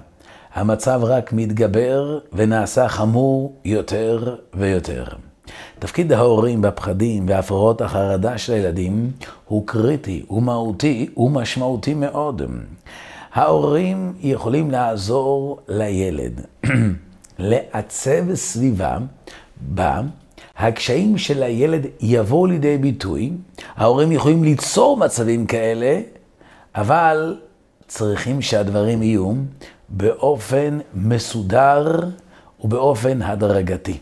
המצב 0.54 1.00
רק 1.04 1.34
מתגבר 1.34 2.20
ונעשה 2.34 2.88
חמור 2.88 3.56
יותר 3.66 4.36
ויותר. 4.54 5.06
תפקיד 5.80 6.14
ההורים 6.14 6.62
בפחדים 6.62 7.26
והפרעות 7.30 7.82
החרדה 7.82 8.38
של 8.38 8.54
הילדים 8.54 9.12
הוא 9.48 9.68
קריטי, 9.68 10.24
הוא 10.28 10.44
מהותי, 10.44 11.10
הוא 11.14 11.32
משמעותי 11.32 11.94
מאוד. 11.94 12.42
ההורים 13.34 14.14
יכולים 14.22 14.72
לעזור 14.72 15.60
לילד 15.68 16.42
לעצב 17.40 18.36
סביבה 18.36 18.98
בה 19.62 20.02
הקשיים 20.58 21.18
של 21.18 21.44
הילד 21.44 21.86
יבואו 22.02 22.46
לידי 22.46 22.78
ביטוי. 22.78 23.32
ההורים 23.76 24.12
יכולים 24.12 24.44
ליצור 24.44 24.98
מצבים 24.98 25.46
כאלה, 25.46 26.00
אבל 26.76 27.38
צריכים 27.88 28.42
שהדברים 28.42 29.04
יהיו 29.04 29.34
באופן 29.90 30.80
מסודר 30.94 32.00
ובאופן 32.60 33.22
הדרגתי. 33.22 33.98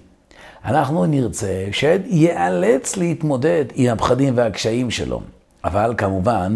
אנחנו 0.65 1.05
נרצה 1.05 1.65
שייאלץ 1.71 2.97
להתמודד 2.97 3.65
עם 3.75 3.93
הפחדים 3.93 4.33
והקשיים 4.37 4.91
שלו. 4.91 5.21
אבל 5.63 5.93
כמובן, 5.97 6.55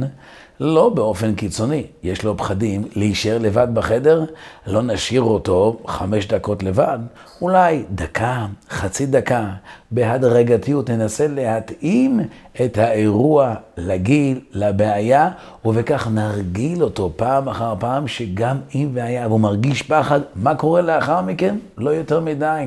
לא 0.59 0.89
באופן 0.89 1.35
קיצוני. 1.35 1.85
יש 2.03 2.23
לו 2.23 2.37
פחדים 2.37 2.87
להישאר 2.95 3.37
לבד 3.37 3.67
בחדר, 3.73 4.25
לא 4.67 4.81
נשאיר 4.81 5.21
אותו 5.21 5.79
חמש 5.87 6.27
דקות 6.27 6.63
לבד, 6.63 6.99
אולי 7.41 7.83
דקה, 7.91 8.45
חצי 8.69 9.05
דקה, 9.05 9.49
בהדרגתיות 9.91 10.89
ננסה 10.89 11.27
להתאים 11.27 12.19
את 12.65 12.77
האירוע 12.77 13.53
לגיל, 13.77 14.39
לבעיה, 14.51 15.29
ובכך 15.65 16.07
נרגיל 16.11 16.83
אותו 16.83 17.11
פעם 17.15 17.49
אחר 17.49 17.73
פעם, 17.79 18.07
שגם 18.07 18.57
אם 18.75 18.89
והיה 18.93 19.27
והוא 19.27 19.39
מרגיש 19.39 19.81
פחד, 19.81 20.19
מה 20.35 20.55
קורה 20.55 20.81
לאחר 20.81 21.21
מכן? 21.21 21.55
לא 21.77 21.89
יותר 21.89 22.19
מדי. 22.19 22.65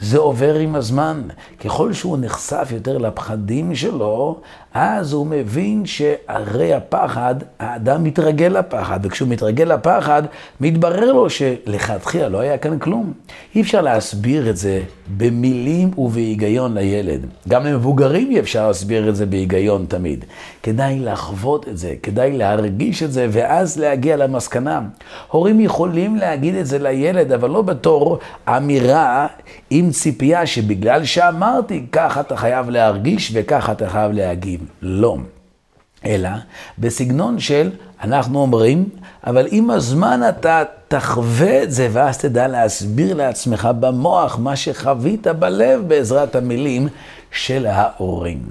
זה 0.00 0.18
עובר 0.18 0.54
עם 0.54 0.74
הזמן. 0.74 1.22
ככל 1.64 1.92
שהוא 1.92 2.18
נחשף 2.20 2.68
יותר 2.72 2.98
לפחדים 2.98 3.74
שלו, 3.74 4.40
אז 4.74 5.12
הוא 5.12 5.26
מבין 5.26 5.86
שהרי 5.86 6.74
הפחד, 6.74 7.34
האדם 7.58 8.04
מתרגל 8.04 8.58
לפחד, 8.58 9.00
וכשהוא 9.02 9.28
מתרגל 9.28 9.64
לפחד, 9.64 10.22
מתברר 10.60 11.12
לו 11.12 11.30
שלכתחילה 11.30 12.28
לא 12.28 12.38
היה 12.38 12.58
כאן 12.58 12.78
כלום. 12.78 13.12
אי 13.54 13.60
אפשר 13.60 13.80
להסביר 13.80 14.50
את 14.50 14.56
זה 14.56 14.82
במילים 15.16 15.90
ובהיגיון 15.98 16.53
לילד. 16.74 17.26
גם 17.48 17.64
למבוגרים 17.64 18.30
אי 18.30 18.40
אפשר 18.40 18.66
להסביר 18.66 19.08
את 19.08 19.16
זה 19.16 19.26
בהיגיון 19.26 19.86
תמיד. 19.88 20.24
כדאי 20.62 20.98
לחוות 21.00 21.68
את 21.68 21.78
זה, 21.78 21.94
כדאי 22.02 22.32
להרגיש 22.32 23.02
את 23.02 23.12
זה, 23.12 23.26
ואז 23.30 23.78
להגיע 23.78 24.16
למסקנה. 24.16 24.80
הורים 25.30 25.60
יכולים 25.60 26.16
להגיד 26.16 26.54
את 26.54 26.66
זה 26.66 26.78
לילד, 26.78 27.32
אבל 27.32 27.50
לא 27.50 27.62
בתור 27.62 28.18
אמירה 28.48 29.26
עם 29.70 29.90
ציפייה 29.90 30.46
שבגלל 30.46 31.04
שאמרתי, 31.04 31.86
כך 31.92 32.18
אתה 32.18 32.36
חייב 32.36 32.70
להרגיש 32.70 33.30
וכך 33.34 33.70
אתה 33.70 33.88
חייב 33.88 34.12
להגיב. 34.12 34.60
לא. 34.82 35.16
אלא 36.06 36.28
בסגנון 36.78 37.40
של, 37.40 37.70
אנחנו 38.02 38.40
אומרים, 38.40 38.88
אבל 39.26 39.46
עם 39.50 39.70
הזמן 39.70 40.20
אתה 40.28 40.62
תחווה 40.88 41.62
את 41.62 41.72
זה, 41.72 41.88
ואז 41.92 42.18
תדע 42.18 42.48
להסביר 42.48 43.14
לעצמך 43.14 43.68
במוח 43.80 44.38
מה 44.38 44.56
שחווית 44.56 45.26
בלב 45.26 45.88
בעזרת 45.88 46.36
המילים 46.36 46.88
של 47.30 47.66
ההורים. 47.66 48.42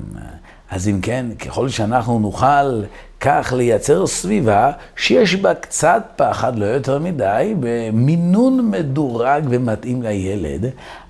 אז 0.72 0.88
אם 0.88 1.00
כן, 1.02 1.26
ככל 1.40 1.70
שאנחנו 1.70 2.20
נוכל 2.20 2.82
כך 3.20 3.54
לייצר 3.58 4.08
סביבה 4.08 4.72
שיש 4.96 5.36
בה 5.36 5.54
קצת 5.54 6.04
פחד, 6.16 6.60
לא 6.60 6.66
יותר 6.66 7.00
מדי, 7.00 7.56
במינון 7.60 8.72
מדורג 8.72 9.44
ומתאים 9.50 10.02
לילד, 10.02 10.66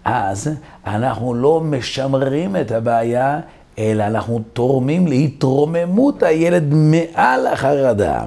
אז 0.05 0.49
אנחנו 0.87 1.33
לא 1.33 1.61
משמרים 1.61 2.55
את 2.55 2.71
הבעיה, 2.71 3.39
אלא 3.77 4.03
אנחנו 4.03 4.41
תורמים 4.53 5.07
להתרוממות 5.07 6.23
הילד 6.23 6.63
מעל 6.73 7.47
החרדה. 7.47 8.25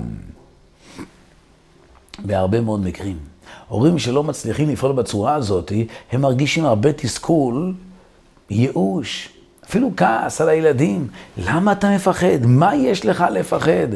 בהרבה 2.18 2.61
מאוד 2.61 2.80
מקרים. 2.85 3.16
הורים 3.68 3.98
שלא 3.98 4.22
מצליחים 4.22 4.68
לפעול 4.68 4.92
בצורה 4.92 5.35
הזאת, 5.35 5.72
הם 6.12 6.20
מרגישים 6.20 6.64
הרבה 6.64 6.92
תסכול, 6.92 7.74
ייאוש, 8.50 9.28
אפילו 9.64 9.90
כעס 9.96 10.40
על 10.40 10.48
הילדים. 10.48 11.09
למה 11.38 11.72
אתה 11.72 11.94
מפחד? 11.94 12.46
מה 12.46 12.74
יש 12.74 13.06
לך 13.06 13.24
לפחד? 13.32 13.88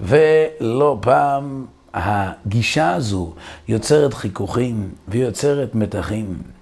ולא 0.00 0.98
פעם 1.00 1.66
הגישה 1.94 2.94
הזו 2.94 3.32
יוצרת 3.68 4.14
חיכוכים 4.14 4.88
ויוצרת 5.08 5.74
מתחים. 5.74 6.55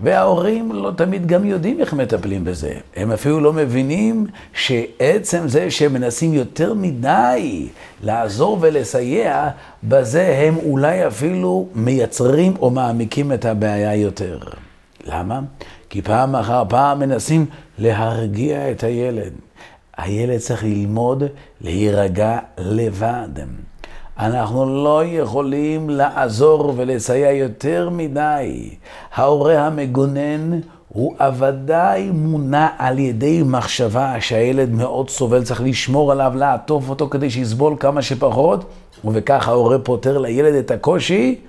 וההורים 0.00 0.72
לא 0.72 0.92
תמיד 0.96 1.26
גם 1.26 1.44
יודעים 1.44 1.80
איך 1.80 1.92
מטפלים 1.92 2.44
בזה. 2.44 2.72
הם 2.96 3.12
אפילו 3.12 3.40
לא 3.40 3.52
מבינים 3.52 4.26
שעצם 4.52 5.48
זה 5.48 5.70
שהם 5.70 5.92
מנסים 5.92 6.34
יותר 6.34 6.74
מדי 6.74 7.68
לעזור 8.02 8.58
ולסייע, 8.60 9.48
בזה 9.84 10.36
הם 10.46 10.56
אולי 10.56 11.06
אפילו 11.06 11.68
מייצרים 11.74 12.54
או 12.60 12.70
מעמיקים 12.70 13.32
את 13.32 13.44
הבעיה 13.44 13.94
יותר. 13.94 14.38
למה? 15.06 15.40
כי 15.90 16.02
פעם 16.02 16.36
אחר 16.36 16.62
פעם 16.68 16.98
מנסים 16.98 17.46
להרגיע 17.78 18.70
את 18.70 18.84
הילד. 18.84 19.32
הילד 19.96 20.38
צריך 20.38 20.64
ללמוד 20.64 21.22
להירגע 21.60 22.38
לבד. 22.58 23.28
אנחנו 24.18 24.84
לא 24.84 25.02
יכולים 25.04 25.90
לעזור 25.90 26.74
ולסייע 26.76 27.30
יותר 27.32 27.88
מדי. 27.92 28.70
ההורה 29.14 29.66
המגונן 29.66 30.60
הוא 30.88 31.14
הוודאי 31.20 32.10
מונע 32.10 32.68
על 32.78 32.98
ידי 32.98 33.42
מחשבה 33.44 34.20
שהילד 34.20 34.70
מאוד 34.70 35.10
סובל, 35.10 35.42
צריך 35.42 35.62
לשמור 35.62 36.12
עליו, 36.12 36.32
לעטוף 36.36 36.88
אותו 36.88 37.08
כדי 37.08 37.30
שיסבול 37.30 37.76
כמה 37.80 38.02
שפחות, 38.02 38.64
ובכך 39.04 39.48
ההורה 39.48 39.78
פותר 39.78 40.18
לילד 40.18 40.54
את 40.54 40.70
הקושי, 40.70 41.40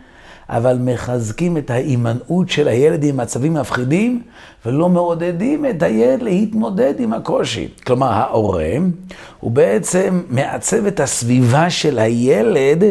אבל 0.49 0.77
מחזקים 0.81 1.57
את 1.57 1.69
ההימנעות 1.69 2.49
של 2.49 2.67
הילד 2.67 3.03
עם 3.03 3.17
מצבים 3.17 3.53
מפחידים, 3.53 4.21
ולא 4.65 4.89
מעודדים 4.89 5.65
את 5.65 5.83
הילד 5.83 6.21
להתמודד 6.21 6.93
עם 6.99 7.13
הקושי. 7.13 7.67
כלומר, 7.85 8.07
ההורה 8.07 8.73
הוא 9.39 9.51
בעצם 9.51 10.21
מעצב 10.29 10.85
את 10.85 10.99
הסביבה 10.99 11.69
של 11.69 11.99
הילד 11.99 12.83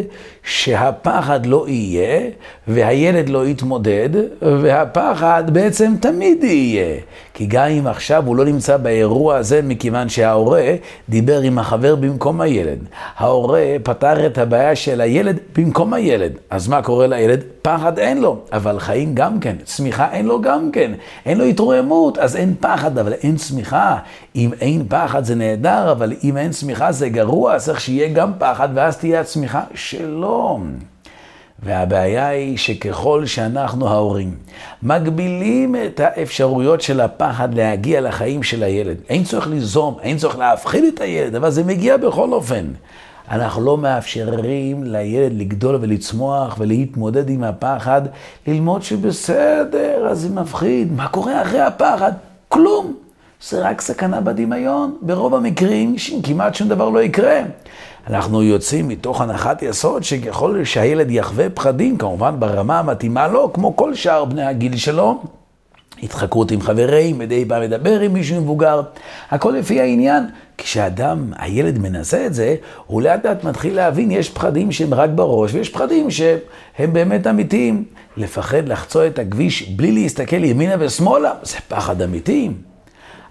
שהפחד 0.43 1.45
לא 1.45 1.65
יהיה, 1.67 2.29
והילד 2.67 3.29
לא 3.29 3.47
יתמודד, 3.47 4.09
והפחד 4.41 5.43
בעצם 5.53 5.93
תמיד 6.01 6.43
יהיה. 6.43 6.99
כי 7.33 7.45
גם 7.45 7.67
אם 7.67 7.87
עכשיו 7.87 8.25
הוא 8.25 8.35
לא 8.35 8.45
נמצא 8.45 8.77
באירוע 8.77 9.35
הזה, 9.35 9.61
מכיוון 9.63 10.09
שההורה 10.09 10.75
דיבר 11.09 11.41
עם 11.41 11.59
החבר 11.59 11.95
במקום 11.95 12.41
הילד. 12.41 12.79
ההורה 13.17 13.65
פתר 13.83 14.25
את 14.25 14.37
הבעיה 14.37 14.75
של 14.75 15.01
הילד 15.01 15.39
במקום 15.57 15.93
הילד. 15.93 16.31
אז 16.49 16.67
מה 16.67 16.81
קורה 16.81 17.07
לילד? 17.07 17.43
פחד 17.69 17.99
אין 17.99 18.21
לו, 18.21 18.37
אבל 18.51 18.79
חיים 18.79 19.15
גם 19.15 19.39
כן, 19.39 19.55
צמיחה 19.63 20.11
אין 20.11 20.25
לו 20.25 20.41
גם 20.41 20.71
כן. 20.71 20.91
אין 21.25 21.37
לו 21.37 21.45
התרוממות, 21.45 22.17
אז 22.17 22.35
אין 22.35 22.55
פחד, 22.59 22.97
אבל 22.97 23.13
אין 23.13 23.35
צמיחה. 23.35 23.97
אם 24.35 24.51
אין 24.61 24.83
פחד 24.89 25.23
זה 25.23 25.35
נהדר, 25.35 25.91
אבל 25.91 26.13
אם 26.23 26.37
אין 26.37 26.51
צמיחה 26.51 26.91
זה 26.91 27.09
גרוע, 27.09 27.59
צריך 27.59 27.81
שיהיה 27.81 28.13
גם 28.13 28.31
פחד, 28.37 28.69
ואז 28.73 28.97
תהיה 28.97 29.21
הצמיחה 29.21 29.61
שלו. 29.73 30.59
והבעיה 31.63 32.27
היא 32.27 32.57
שככל 32.57 33.25
שאנחנו 33.25 33.87
ההורים 33.87 34.35
מגבילים 34.83 35.75
את 35.75 35.99
האפשרויות 35.99 36.81
של 36.81 37.01
הפחד 37.01 37.53
להגיע 37.53 38.01
לחיים 38.01 38.43
של 38.43 38.63
הילד, 38.63 38.97
אין 39.09 39.23
צורך 39.23 39.47
ליזום, 39.47 39.97
אין 40.01 40.17
צורך 40.17 40.37
להפחיד 40.37 40.83
את 40.83 41.01
הילד, 41.01 41.35
אבל 41.35 41.49
זה 41.49 41.63
מגיע 41.63 41.97
בכל 41.97 42.33
אופן. 42.33 42.65
אנחנו 43.31 43.61
לא 43.61 43.77
מאפשרים 43.77 44.83
לילד 44.83 45.33
לגדול 45.33 45.77
ולצמוח 45.81 46.55
ולהתמודד 46.59 47.29
עם 47.29 47.43
הפחד, 47.43 48.01
ללמוד 48.47 48.83
שבסדר, 48.83 50.07
אז 50.09 50.19
זה 50.19 50.29
מפחיד. 50.29 50.91
מה 50.91 51.07
קורה 51.07 51.41
אחרי 51.41 51.61
הפחד? 51.61 52.11
כלום. 52.47 52.93
זה 53.49 53.61
רק 53.61 53.81
סכנה 53.81 54.21
בדמיון. 54.21 54.97
ברוב 55.01 55.35
המקרים 55.35 55.95
כמעט 56.23 56.55
שום 56.55 56.69
דבר 56.69 56.89
לא 56.89 56.99
יקרה. 56.99 57.41
אנחנו 58.07 58.43
יוצאים 58.43 58.87
מתוך 58.87 59.21
הנחת 59.21 59.61
יסוד 59.61 60.03
שככל 60.03 60.63
שהילד 60.63 61.11
יחווה 61.11 61.49
פחדים, 61.49 61.97
כמובן 61.97 62.39
ברמה 62.39 62.79
המתאימה 62.79 63.27
לו, 63.27 63.53
כמו 63.53 63.75
כל 63.75 63.93
שאר 63.93 64.25
בני 64.25 64.43
הגיל 64.45 64.77
שלו, 64.77 65.21
התחקרות 66.03 66.51
עם 66.51 66.61
חברים, 66.61 67.19
מדי 67.19 67.45
פעם 67.45 67.61
מדבר 67.61 67.99
עם 67.99 68.13
מישהו 68.13 68.41
מבוגר, 68.41 68.81
הכל 69.31 69.51
לפי 69.51 69.81
העניין. 69.81 70.23
כשאדם, 70.59 71.33
הילד 71.37 71.77
מנסה 71.77 72.25
את 72.25 72.33
זה, 72.33 72.55
הוא 72.85 73.01
לאט 73.01 73.25
לאט 73.25 73.43
מתחיל 73.43 73.75
להבין, 73.75 74.11
יש 74.11 74.29
פחדים 74.29 74.71
שהם 74.71 74.93
רק 74.93 75.09
בראש, 75.15 75.53
ויש 75.53 75.69
פחדים 75.69 76.11
שהם 76.11 76.93
באמת 76.93 77.27
אמיתיים. 77.27 77.83
לפחד 78.17 78.67
לחצות 78.67 79.05
את 79.07 79.19
הכביש 79.19 79.69
בלי 79.69 79.91
להסתכל 79.91 80.43
ימינה 80.43 80.75
ושמאלה, 80.79 81.33
זה 81.43 81.57
פחד 81.67 82.01
אמיתי. 82.01 82.49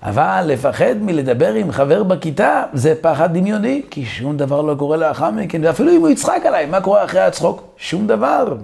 אבל 0.03 0.45
לפחד 0.47 0.95
מלדבר 1.01 1.55
עם 1.55 1.73
חבר 1.73 2.03
בכיתה, 2.03 2.63
זה 2.73 2.95
פחד 3.01 3.39
דמיוני, 3.39 3.83
כי 3.91 4.05
שום 4.05 4.37
דבר 4.37 4.63
לא 4.63 4.75
קורה 4.75 4.97
לאחר 4.97 5.31
מכן, 5.31 5.61
ואפילו 5.65 5.93
אם 5.93 6.01
הוא 6.01 6.09
יצחק 6.09 6.43
עליי, 6.45 6.67
מה 6.67 6.81
קורה 6.81 7.05
אחרי 7.05 7.21
הצחוק? 7.21 7.63
שום 7.77 8.07
דבר. 8.07 8.57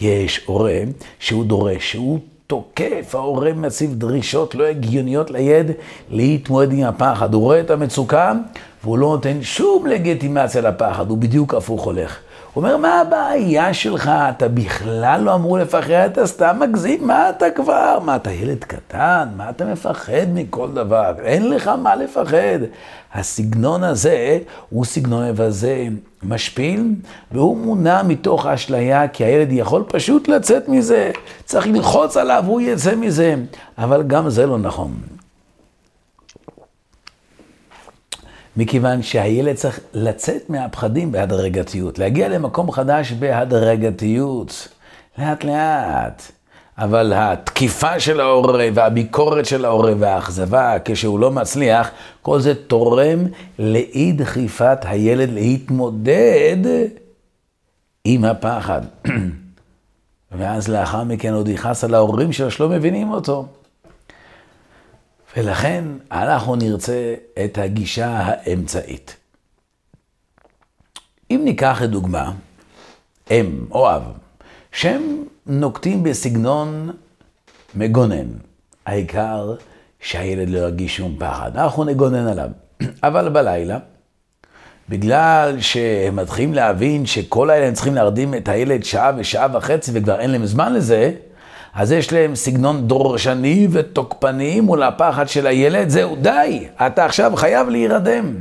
יש 0.00 0.40
הורה 0.46 0.80
שהוא 1.18 1.44
דורש, 1.44 1.90
שהוא 1.90 2.18
תוקף, 2.52 3.14
ההורה 3.14 3.52
מציב 3.52 3.94
דרישות 3.94 4.54
לא 4.54 4.64
הגיוניות 4.64 5.30
לילד 5.30 5.70
להתמודד 6.10 6.72
עם 6.72 6.84
הפחד. 6.84 7.34
הוא 7.34 7.42
רואה 7.42 7.60
את 7.60 7.70
המצוקה 7.70 8.32
והוא 8.84 8.98
לא 8.98 9.08
נותן 9.08 9.42
שום 9.42 9.86
לגיטימציה 9.86 10.62
לפחד, 10.62 11.10
הוא 11.10 11.18
בדיוק 11.18 11.54
הפוך 11.54 11.84
הולך. 11.84 12.18
אומר, 12.56 12.76
מה 12.76 13.00
הבעיה 13.00 13.74
שלך? 13.74 14.08
אתה 14.08 14.48
בכלל 14.48 15.20
לא 15.20 15.34
אמור 15.34 15.58
לפחד, 15.58 15.90
אתה 15.90 16.26
סתם 16.26 16.56
מגזים, 16.60 17.06
מה 17.06 17.30
אתה 17.30 17.50
כבר? 17.50 17.98
מה, 18.04 18.16
אתה 18.16 18.32
ילד 18.32 18.64
קטן? 18.64 19.28
מה 19.36 19.50
אתה 19.50 19.64
מפחד 19.64 20.26
מכל 20.34 20.68
דבר? 20.74 21.12
אין 21.24 21.50
לך 21.50 21.68
מה 21.68 21.96
לפחד. 21.96 22.58
הסגנון 23.14 23.84
הזה 23.84 24.38
הוא 24.70 24.84
סגנון 24.84 25.28
מבזה, 25.28 25.86
משפיל, 26.22 26.94
והוא 27.32 27.56
מונע 27.56 28.02
מתוך 28.02 28.46
אשליה, 28.46 29.08
כי 29.08 29.24
הילד 29.24 29.52
יכול 29.52 29.84
פשוט 29.88 30.28
לצאת 30.28 30.68
מזה. 30.68 31.10
צריך 31.44 31.66
ללחוץ 31.66 32.16
עליו, 32.16 32.44
הוא 32.46 32.60
יצא 32.60 32.94
מזה. 32.94 33.34
אבל 33.78 34.02
גם 34.02 34.30
זה 34.30 34.46
לא 34.46 34.58
נכון. 34.58 34.92
מכיוון 38.56 39.02
שהילד 39.02 39.56
צריך 39.56 39.80
לצאת 39.94 40.50
מהפחדים 40.50 41.12
בהדרגתיות, 41.12 41.98
להגיע 41.98 42.28
למקום 42.28 42.70
חדש 42.70 43.12
בהדרגתיות, 43.12 44.68
לאט 45.18 45.44
לאט. 45.44 46.22
אבל 46.78 47.12
התקיפה 47.16 48.00
של 48.00 48.20
ההורה 48.20 48.68
והביקורת 48.74 49.46
של 49.46 49.64
ההורה 49.64 49.92
והאכזבה 49.98 50.76
כשהוא 50.84 51.18
לא 51.18 51.30
מצליח, 51.30 51.90
כל 52.22 52.40
זה 52.40 52.54
תורם 52.54 53.18
לאי 53.58 54.12
דחיפת 54.12 54.78
הילד 54.82 55.30
להתמודד 55.32 56.56
עם 58.04 58.24
הפחד. 58.24 58.80
ואז 60.38 60.68
לאחר 60.68 61.04
מכן 61.04 61.34
עוד 61.34 61.48
יכעס 61.48 61.84
על 61.84 61.94
ההורים 61.94 62.32
שלו 62.32 62.50
שלא 62.50 62.68
מבינים 62.68 63.10
אותו. 63.10 63.46
ולכן 65.36 65.84
אנחנו 66.12 66.56
נרצה 66.56 67.14
את 67.44 67.58
הגישה 67.58 68.08
האמצעית. 68.08 69.16
אם 71.30 71.40
ניקח 71.44 71.82
לדוגמה 71.82 72.32
אם 73.30 73.66
או 73.70 73.90
אב, 73.90 74.02
שהם 74.72 75.24
נוקטים 75.46 76.02
בסגנון 76.02 76.90
מגונן, 77.74 78.26
העיקר 78.86 79.54
שהילד 80.00 80.48
לא 80.48 80.58
ירגיש 80.58 80.96
שום 80.96 81.16
פחד, 81.18 81.56
אנחנו 81.56 81.84
נגונן 81.84 82.26
עליו. 82.26 82.48
אבל 83.02 83.28
בלילה, 83.28 83.78
בגלל 84.88 85.60
שהם 85.60 86.16
מתחילים 86.16 86.54
להבין 86.54 87.06
שכל 87.06 87.50
הילד 87.50 87.68
הם 87.68 87.74
צריכים 87.74 87.94
להרדים 87.94 88.34
את 88.34 88.48
הילד 88.48 88.84
שעה 88.84 89.12
ושעה 89.16 89.46
וחצי 89.52 89.90
וכבר 89.94 90.20
אין 90.20 90.30
להם 90.30 90.46
זמן 90.46 90.72
לזה, 90.72 91.12
אז 91.74 91.92
יש 91.92 92.12
להם 92.12 92.34
סגנון 92.34 92.88
דורשני 92.88 93.68
ותוקפני 93.70 94.60
מול 94.60 94.82
הפחד 94.82 95.28
של 95.28 95.46
הילד, 95.46 95.88
זהו, 95.88 96.16
די, 96.16 96.66
אתה 96.86 97.04
עכשיו 97.04 97.32
חייב 97.36 97.68
להירדם. 97.68 98.34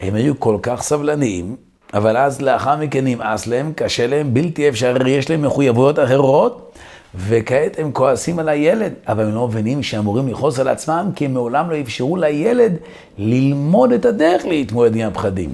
הם 0.00 0.14
היו 0.14 0.40
כל 0.40 0.58
כך 0.62 0.82
סבלניים, 0.82 1.56
אבל 1.94 2.16
אז 2.16 2.42
לאחר 2.42 2.76
מכן 2.76 3.04
נמאס 3.04 3.46
להם, 3.46 3.72
קשה 3.76 4.06
להם, 4.06 4.34
בלתי 4.34 4.68
אפשרי, 4.68 5.10
יש 5.10 5.30
להם 5.30 5.42
מחויבויות 5.42 5.98
אחרות, 5.98 6.72
וכעת 7.14 7.78
הם 7.78 7.92
כועסים 7.92 8.38
על 8.38 8.48
הילד, 8.48 8.92
אבל 9.08 9.24
הם 9.24 9.34
לא 9.34 9.48
מבינים 9.48 9.82
שאמורים 9.82 10.28
לכעוס 10.28 10.58
על 10.58 10.68
עצמם, 10.68 11.10
כי 11.16 11.24
הם 11.24 11.34
מעולם 11.34 11.70
לא 11.70 11.80
אפשרו 11.80 12.16
לילד 12.16 12.72
ללמוד 13.18 13.92
את 13.92 14.04
הדרך 14.04 14.44
להתמודד 14.44 14.96
עם 14.96 15.08
הפחדים. 15.08 15.50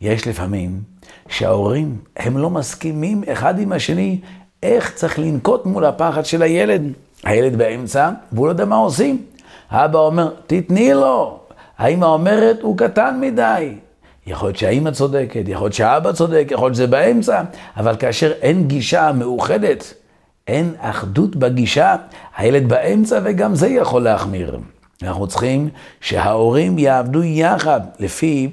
יש 0.00 0.26
לפעמים 0.26 0.80
שההורים, 1.28 1.98
הם 2.16 2.38
לא 2.38 2.50
מסכימים 2.50 3.22
אחד 3.32 3.58
עם 3.58 3.72
השני 3.72 4.18
איך 4.62 4.94
צריך 4.94 5.18
לנקוט 5.18 5.66
מול 5.66 5.84
הפחד 5.84 6.24
של 6.24 6.42
הילד. 6.42 6.82
הילד 7.24 7.56
באמצע, 7.56 8.10
והוא 8.32 8.46
לא 8.46 8.50
יודע 8.50 8.64
מה 8.64 8.76
עושים. 8.76 9.22
האבא 9.70 9.98
אומר, 9.98 10.30
תתני 10.46 10.94
לו. 10.94 11.38
האמא 11.78 12.04
אומרת, 12.04 12.60
הוא 12.62 12.78
קטן 12.78 13.18
מדי. 13.20 13.74
יכול 14.26 14.48
להיות 14.48 14.56
שהאמא 14.56 14.90
צודקת, 14.90 15.42
יכול 15.46 15.64
להיות 15.64 15.74
שהאבא 15.74 16.12
צודק, 16.12 16.48
יכול 16.50 16.66
להיות 16.66 16.74
שזה 16.74 16.86
באמצע, 16.86 17.42
אבל 17.76 17.96
כאשר 17.96 18.32
אין 18.32 18.68
גישה 18.68 19.12
מאוחדת, 19.12 19.94
אין 20.48 20.74
אחדות 20.78 21.36
בגישה, 21.36 21.96
הילד 22.36 22.68
באמצע 22.68 23.20
וגם 23.24 23.54
זה 23.54 23.68
יכול 23.68 24.02
להחמיר. 24.02 24.58
אנחנו 25.02 25.26
צריכים 25.26 25.68
שההורים 26.00 26.78
יעבדו 26.78 27.22
יחד 27.22 27.80
לפי 27.98 28.50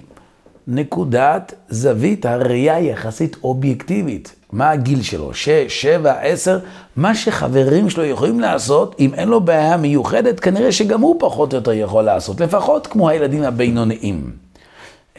נקודת 0.67 1.53
זווית 1.69 2.25
הראייה 2.25 2.79
יחסית 2.79 3.37
אובייקטיבית. 3.43 4.35
מה 4.51 4.69
הגיל 4.71 5.01
שלו, 5.01 5.33
שש, 5.33 5.81
שבע, 5.81 6.13
עשר, 6.21 6.59
מה 6.95 7.15
שחברים 7.15 7.89
שלו 7.89 8.05
יכולים 8.05 8.39
לעשות, 8.39 8.95
אם 8.99 9.13
אין 9.13 9.29
לו 9.29 9.41
בעיה 9.41 9.77
מיוחדת, 9.77 10.39
כנראה 10.39 10.71
שגם 10.71 11.01
הוא 11.01 11.15
פחות 11.19 11.53
או 11.53 11.57
יותר 11.57 11.73
יכול 11.73 12.03
לעשות, 12.03 12.41
לפחות 12.41 12.87
כמו 12.87 13.09
הילדים 13.09 13.43
הבינוניים. 13.43 14.31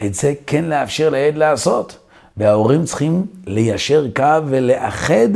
את 0.05 0.13
זה 0.13 0.33
כן 0.47 0.65
לאפשר 0.65 1.09
לילד 1.09 1.37
לעשות. 1.37 1.97
וההורים 2.37 2.85
צריכים 2.85 3.25
ליישר 3.47 4.05
קו 4.15 4.39
ולאחד 4.45 5.29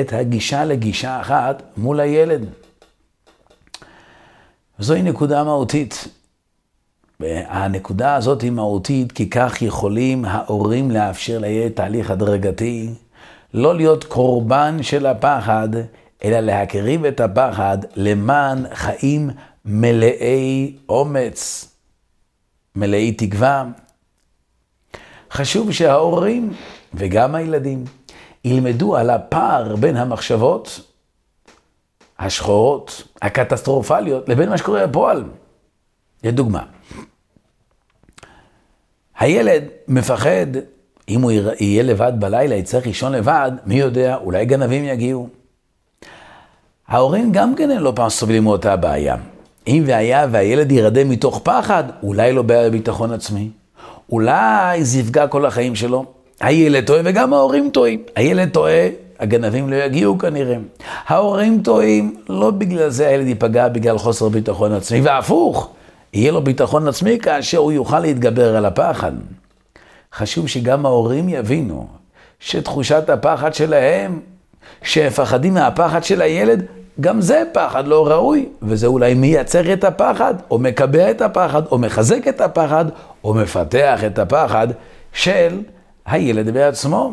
את 0.00 0.12
הגישה 0.12 0.64
לגישה 0.64 1.20
אחת 1.20 1.62
מול 1.76 2.00
הילד. 2.00 2.46
זוהי 4.78 5.02
נקודה 5.02 5.44
מהותית. 5.44 6.08
הנקודה 7.48 8.14
הזאת 8.14 8.42
היא 8.42 8.50
מהותית, 8.50 9.12
כי 9.12 9.30
כך 9.30 9.62
יכולים 9.62 10.24
ההורים 10.24 10.90
לאפשר 10.90 11.38
לילד 11.38 11.72
תהליך 11.72 12.10
הדרגתי, 12.10 12.88
לא 13.54 13.74
להיות 13.74 14.04
קורבן 14.04 14.82
של 14.82 15.06
הפחד, 15.06 15.68
אלא 16.24 16.40
להקריב 16.40 17.04
את 17.04 17.20
הפחד 17.20 17.78
למען 17.96 18.74
חיים 18.74 19.30
מלאי 19.64 20.76
אומץ, 20.88 21.68
מלאי 22.76 23.12
תקווה. 23.12 23.64
חשוב 25.30 25.72
שההורים 25.72 26.52
וגם 26.94 27.34
הילדים 27.34 27.84
ילמדו 28.44 28.96
על 28.96 29.10
הפער 29.10 29.76
בין 29.76 29.96
המחשבות 29.96 30.80
השחורות, 32.18 33.08
הקטסטרופליות, 33.22 34.28
לבין 34.28 34.48
מה 34.48 34.58
שקורה 34.58 34.86
בפועל. 34.86 35.24
לדוגמה, 36.24 36.64
הילד 39.18 39.64
מפחד, 39.88 40.46
אם 41.12 41.22
הוא 41.22 41.32
יהיה 41.60 41.82
לבד 41.82 42.12
בלילה, 42.18 42.54
יצטרך 42.54 42.86
לישון 42.86 43.12
לבד, 43.12 43.50
מי 43.66 43.74
יודע, 43.74 44.16
אולי 44.16 44.44
גנבים 44.44 44.84
יגיעו. 44.84 45.28
ההורים 46.88 47.32
גם 47.32 47.54
כן 47.54 47.70
לא 47.70 47.92
פעם 47.96 48.08
סובלים 48.08 48.44
מאותה 48.44 48.76
בעיה. 48.76 49.16
אם 49.66 49.82
והיה 49.86 50.26
והילד 50.30 50.72
ירדם 50.72 51.08
מתוך 51.08 51.40
פחד, 51.42 51.84
אולי 52.02 52.32
לא 52.32 52.42
בעיה 52.42 52.68
בביטחון 52.70 53.12
עצמי. 53.12 53.48
אולי 54.12 54.84
זה 54.84 54.98
יפגע 54.98 55.26
כל 55.26 55.46
החיים 55.46 55.74
שלו. 55.74 56.04
הילד 56.40 56.86
טועה 56.86 57.00
וגם 57.04 57.32
ההורים 57.32 57.70
טועים. 57.70 58.02
הילד 58.16 58.48
טועה, 58.48 58.88
הגנבים 59.20 59.70
לא 59.70 59.76
יגיעו 59.76 60.18
כנראה. 60.18 60.56
ההורים 61.06 61.62
טועים, 61.62 62.14
לא 62.28 62.50
בגלל 62.50 62.88
זה 62.88 63.08
הילד 63.08 63.26
ייפגע 63.26 63.68
בגלל 63.68 63.98
חוסר 63.98 64.28
ביטחון 64.28 64.72
עצמי, 64.72 65.00
והפוך, 65.00 65.70
יהיה 66.12 66.32
לו 66.32 66.42
ביטחון 66.44 66.88
עצמי 66.88 67.18
כאשר 67.18 67.58
הוא 67.58 67.72
יוכל 67.72 68.00
להתגבר 68.00 68.56
על 68.56 68.64
הפחד. 68.64 69.12
חשוב 70.14 70.48
שגם 70.48 70.86
ההורים 70.86 71.28
יבינו 71.28 71.86
שתחושת 72.40 73.10
הפחד 73.10 73.54
שלהם, 73.54 74.20
שהם 74.82 75.06
מפחדים 75.06 75.54
מהפחד 75.54 76.04
של 76.04 76.22
הילד, 76.22 76.62
גם 77.00 77.20
זה 77.20 77.42
פחד 77.52 77.86
לא 77.86 78.06
ראוי, 78.06 78.48
וזה 78.62 78.86
אולי 78.86 79.14
מייצר 79.14 79.72
את 79.72 79.84
הפחד, 79.84 80.34
או 80.50 80.58
מקבע 80.58 81.10
את 81.10 81.20
הפחד, 81.20 81.62
או 81.66 81.78
מחזק 81.78 82.28
את 82.28 82.40
הפחד, 82.40 82.84
או 83.24 83.34
מפתח 83.34 84.00
את 84.06 84.18
הפחד 84.18 84.68
של 85.12 85.60
הילד 86.06 86.54
בעצמו. 86.54 87.12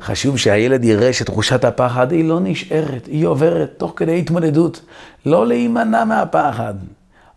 חשוב 0.00 0.38
שהילד 0.38 0.84
יראה 0.84 1.12
שתחושת 1.12 1.64
הפחד 1.64 2.12
היא 2.12 2.24
לא 2.24 2.40
נשארת, 2.40 3.06
היא 3.06 3.26
עוברת 3.26 3.74
תוך 3.76 3.92
כדי 3.96 4.18
התמודדות. 4.18 4.80
לא 5.26 5.46
להימנע 5.46 6.04
מהפחד. 6.04 6.74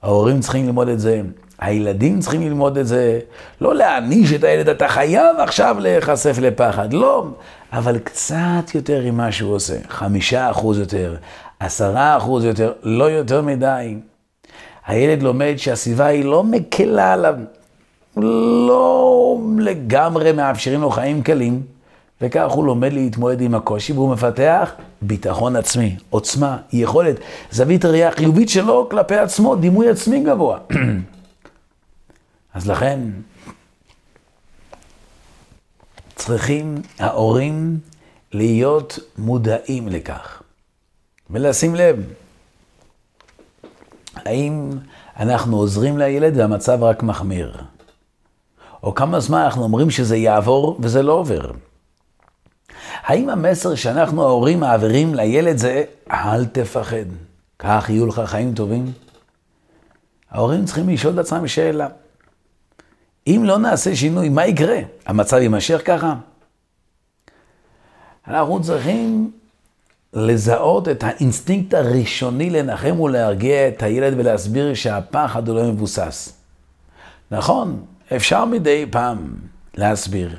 ההורים 0.03 0.39
צריכים 0.39 0.65
ללמוד 0.65 0.87
את 0.87 0.99
זה, 0.99 1.21
הילדים 1.59 2.19
צריכים 2.19 2.41
ללמוד 2.41 2.77
את 2.77 2.87
זה. 2.87 3.19
לא 3.61 3.75
להעניש 3.75 4.33
את 4.33 4.43
הילד, 4.43 4.69
אתה 4.69 4.87
חייב 4.87 5.35
עכשיו 5.39 5.75
להיחשף 5.79 6.37
לפחד. 6.41 6.93
לא, 6.93 7.25
אבל 7.73 7.97
קצת 7.97 8.75
יותר 8.75 9.01
ממה 9.05 9.31
שהוא 9.31 9.55
עושה. 9.55 9.75
חמישה 9.89 10.51
אחוז 10.51 10.79
יותר, 10.79 11.15
עשרה 11.59 12.17
אחוז 12.17 12.45
יותר, 12.45 12.71
לא 12.83 13.03
יותר 13.03 13.41
מדי. 13.41 13.95
הילד 14.87 15.23
לומד 15.23 15.53
שהסביבה 15.57 16.05
היא 16.05 16.25
לא 16.25 16.43
מקלה 16.43 17.13
עליו, 17.13 17.35
לא 18.17 19.37
לגמרי 19.59 20.31
מאפשרים 20.31 20.81
לו 20.81 20.89
חיים 20.89 21.21
קלים, 21.21 21.61
וכך 22.21 22.51
הוא 22.51 22.65
לומד 22.65 22.93
להתמודד 22.93 23.41
עם 23.41 23.55
הקושי, 23.55 23.93
והוא 23.93 24.13
מפתח 24.13 24.71
ביטחון 25.01 25.55
עצמי, 25.55 25.95
עוצמה, 26.09 26.57
יכולת, 26.73 27.15
זווית 27.51 27.85
ראייה 27.85 28.11
חיובית 28.11 28.49
שלו 28.49 28.89
כלפי 28.89 29.15
עצמו, 29.15 29.55
דימוי 29.55 29.89
עצמי 29.89 30.19
גבוה. 30.19 30.57
אז 32.59 32.67
לכן, 32.67 32.99
צריכים 36.15 36.81
ההורים 36.99 37.79
להיות 38.31 38.99
מודעים 39.17 39.87
לכך, 39.87 40.41
ולשים 41.29 41.75
לב, 41.75 42.13
האם 44.15 44.71
אנחנו 45.19 45.57
עוזרים 45.57 45.97
לילד 45.97 46.37
והמצב 46.37 46.83
רק 46.83 47.03
מחמיר? 47.03 47.63
או 48.83 48.95
כמה 48.95 49.19
זמן 49.19 49.39
אנחנו 49.39 49.63
אומרים 49.63 49.89
שזה 49.89 50.17
יעבור 50.17 50.77
וזה 50.79 51.03
לא 51.03 51.13
עובר? 51.13 51.51
האם 53.01 53.29
המסר 53.29 53.75
שאנחנו 53.75 54.23
ההורים 54.23 54.59
מעבירים 54.59 55.15
לילד 55.15 55.57
זה 55.57 55.83
אל 56.11 56.45
תפחד, 56.45 57.05
כך 57.59 57.89
יהיו 57.89 58.05
לך 58.05 58.21
חיים 58.25 58.53
טובים? 58.53 58.91
ההורים 60.31 60.65
צריכים 60.65 60.89
לשאול 60.89 61.13
את 61.13 61.19
עצמם 61.19 61.47
שאלה. 61.47 61.87
אם 63.27 63.41
לא 63.45 63.57
נעשה 63.57 63.95
שינוי, 63.95 64.29
מה 64.29 64.45
יקרה? 64.45 64.77
המצב 65.05 65.37
יימשך 65.37 65.81
ככה? 65.85 66.15
אנחנו 68.27 68.61
צריכים 68.61 69.31
לזהות 70.13 70.87
את 70.87 71.03
האינסטינקט 71.03 71.73
הראשוני 71.73 72.49
לנחם 72.49 72.99
ולהרגיע 72.99 73.67
את 73.67 73.83
הילד 73.83 74.13
ולהסביר 74.17 74.73
שהפחד 74.73 75.47
הוא 75.49 75.55
לא 75.55 75.63
מבוסס. 75.63 76.33
נכון, 77.31 77.85
אפשר 78.15 78.45
מדי 78.45 78.85
פעם 78.91 79.35
להסביר, 79.75 80.35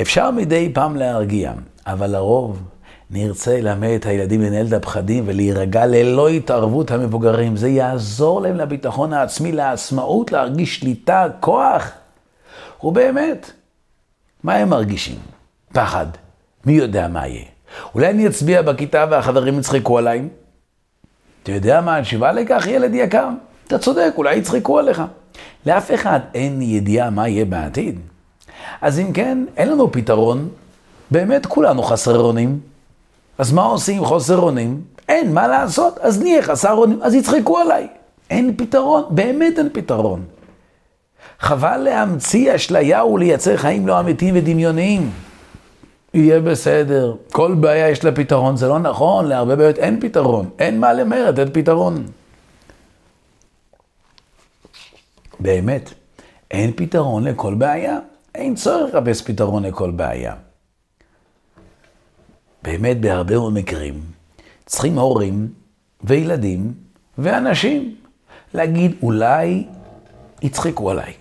אפשר 0.00 0.30
מדי 0.30 0.70
פעם 0.74 0.96
להרגיע, 0.96 1.52
אבל 1.86 2.10
לרוב 2.10 2.62
נרצה 3.10 3.60
ללמד 3.60 3.88
את 3.88 4.06
הילדים 4.06 4.42
לנהל 4.42 4.66
את 4.66 4.72
הפחדים 4.72 5.24
ולהירגע 5.26 5.86
ללא 5.86 6.28
התערבות 6.28 6.90
המבוגרים. 6.90 7.56
זה 7.56 7.68
יעזור 7.68 8.40
להם 8.40 8.56
לביטחון 8.56 9.12
העצמי, 9.12 9.52
לעצמאות, 9.52 10.32
להרגיש 10.32 10.76
שליטה, 10.76 11.26
כוח. 11.40 11.90
ובאמת, 12.82 13.50
מה 14.42 14.54
הם 14.54 14.68
מרגישים? 14.68 15.18
פחד. 15.72 16.06
מי 16.64 16.72
יודע 16.72 17.08
מה 17.08 17.26
יהיה? 17.26 17.44
אולי 17.94 18.10
אני 18.10 18.26
אצביע 18.26 18.62
בכיתה 18.62 19.06
והחברים 19.10 19.58
יצחקו 19.58 19.98
עליי? 19.98 20.28
אתה 21.42 21.52
יודע 21.52 21.80
מה 21.80 21.96
התשובה 21.96 22.32
לכך, 22.32 22.66
ילד 22.66 22.94
יקר? 22.94 23.28
אתה 23.66 23.78
צודק, 23.78 24.12
אולי 24.16 24.36
יצחקו 24.36 24.78
עליך. 24.78 25.02
לאף 25.66 25.94
אחד 25.94 26.20
אין 26.34 26.62
ידיעה 26.62 27.10
מה 27.10 27.28
יהיה 27.28 27.44
בעתיד. 27.44 28.00
אז 28.80 28.98
אם 28.98 29.12
כן, 29.12 29.44
אין 29.56 29.68
לנו 29.68 29.92
פתרון. 29.92 30.48
באמת 31.10 31.46
כולנו 31.46 31.82
חסרי 31.82 32.18
אונים. 32.18 32.60
אז 33.38 33.52
מה 33.52 33.64
עושים 33.64 34.04
חוסר 34.04 34.38
אונים? 34.38 34.80
אין, 35.08 35.34
מה 35.34 35.48
לעשות? 35.48 35.98
אז 35.98 36.22
נהיה 36.22 36.42
חסר 36.42 36.72
אונים, 36.72 37.02
אז 37.02 37.14
יצחקו 37.14 37.58
עליי. 37.58 37.88
אין 38.30 38.56
פתרון, 38.56 39.02
באמת 39.10 39.58
אין 39.58 39.68
פתרון. 39.72 40.24
חבל 41.40 41.76
להמציא 41.76 42.54
אשליה 42.54 43.04
ולייצר 43.04 43.56
חיים 43.56 43.86
לא 43.86 44.00
אמיתיים 44.00 44.34
ודמיוניים. 44.36 45.10
יהיה 46.14 46.40
בסדר, 46.40 47.14
כל 47.32 47.54
בעיה 47.54 47.90
יש 47.90 48.04
לה 48.04 48.12
פתרון, 48.12 48.56
זה 48.56 48.68
לא 48.68 48.78
נכון, 48.78 49.26
להרבה 49.26 49.56
בעיות 49.56 49.78
אין 49.78 50.00
פתרון, 50.00 50.50
אין 50.58 50.80
מה 50.80 50.92
למרד, 50.92 51.38
אין 51.38 51.48
פתרון. 51.52 52.06
באמת, 55.40 55.90
אין 56.50 56.72
פתרון 56.76 57.24
לכל 57.24 57.54
בעיה, 57.54 57.98
אין 58.34 58.54
צורך 58.54 58.94
לחפש 58.94 59.22
פתרון 59.22 59.62
לכל 59.62 59.90
בעיה. 59.90 60.34
באמת, 62.66 63.00
בהרבה 63.00 63.34
מאוד 63.34 63.52
מקרים, 63.52 64.00
צריכים 64.66 64.98
הורים 64.98 65.48
וילדים 66.04 66.72
ואנשים 67.18 67.94
להגיד, 68.54 68.94
אולי 69.02 69.64
יצחקו 70.42 70.90
עליי. 70.90 71.12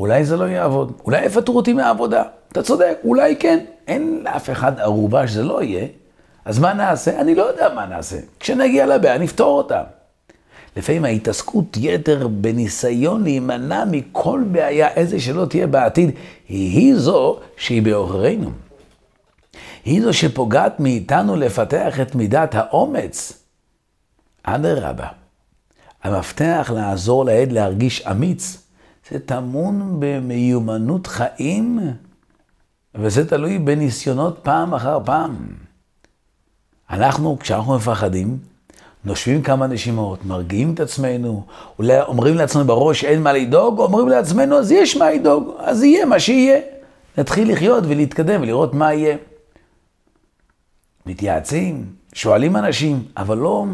אולי 0.00 0.24
זה 0.24 0.36
לא 0.36 0.44
יעבוד, 0.44 0.92
אולי 1.04 1.24
יפטרו 1.24 1.56
אותי 1.56 1.72
מהעבודה. 1.72 2.22
אתה 2.52 2.62
צודק, 2.62 2.98
אולי 3.04 3.36
כן. 3.36 3.58
אין 3.86 4.20
לאף 4.24 4.50
אחד 4.50 4.80
ערובה 4.80 5.28
שזה 5.28 5.42
לא 5.42 5.62
יהיה, 5.62 5.86
אז 6.44 6.58
מה 6.58 6.74
נעשה? 6.74 7.20
אני 7.20 7.34
לא 7.34 7.42
יודע 7.42 7.74
מה 7.74 7.86
נעשה. 7.86 8.16
כשנגיע 8.40 8.86
לבעיה 8.86 9.18
נפתור 9.18 9.58
אותה. 9.58 9.82
לפעמים 10.76 11.04
ההתעסקות 11.04 11.76
יתר 11.76 12.28
בניסיון 12.28 13.22
להימנע 13.22 13.84
מכל 13.90 14.42
בעיה, 14.52 14.88
איזה 14.88 15.20
שלא 15.20 15.44
תהיה 15.44 15.66
בעתיד, 15.66 16.10
היא 16.48 16.96
זו 16.96 17.38
שהיא 17.56 17.82
בעוכרינו. 17.82 18.50
היא 19.86 20.02
זו 20.02 20.12
שפוגעת 20.12 20.80
מאיתנו 20.80 21.36
לפתח 21.36 22.00
את 22.00 22.14
מידת 22.14 22.54
האומץ. 22.54 23.32
אדרבה, 24.42 25.06
המפתח 26.02 26.70
לעזור 26.74 27.24
לעד 27.24 27.52
להרגיש 27.52 28.06
אמיץ 28.06 28.58
זה 29.10 29.18
טמון 29.18 29.96
במיומנות 29.98 31.06
חיים, 31.06 31.80
וזה 32.94 33.28
תלוי 33.28 33.58
בניסיונות 33.58 34.38
פעם 34.42 34.74
אחר 34.74 34.98
פעם. 35.04 35.36
אנחנו, 36.90 37.38
כשאנחנו 37.40 37.76
מפחדים, 37.76 38.38
נושבים 39.04 39.42
כמה 39.42 39.66
נשימות, 39.66 40.24
מרגיעים 40.24 40.74
את 40.74 40.80
עצמנו, 40.80 41.42
אולי 41.78 42.00
אומרים 42.00 42.34
לעצמנו 42.34 42.64
בראש 42.64 43.04
אין 43.04 43.22
מה 43.22 43.32
לדאוג, 43.32 43.78
אומרים 43.78 44.08
לעצמנו 44.08 44.58
אז 44.58 44.72
יש 44.72 44.96
מה 44.96 45.10
לדאוג, 45.10 45.50
אז 45.58 45.82
יהיה 45.82 46.04
מה 46.04 46.20
שיהיה. 46.20 46.60
נתחיל 47.18 47.52
לחיות 47.52 47.84
ולהתקדם 47.86 48.42
ולראות 48.42 48.74
מה 48.74 48.94
יהיה. 48.94 49.16
מתייעצים, 51.06 51.86
שואלים 52.12 52.56
אנשים, 52.56 53.04
אבל 53.16 53.38
לא 53.38 53.64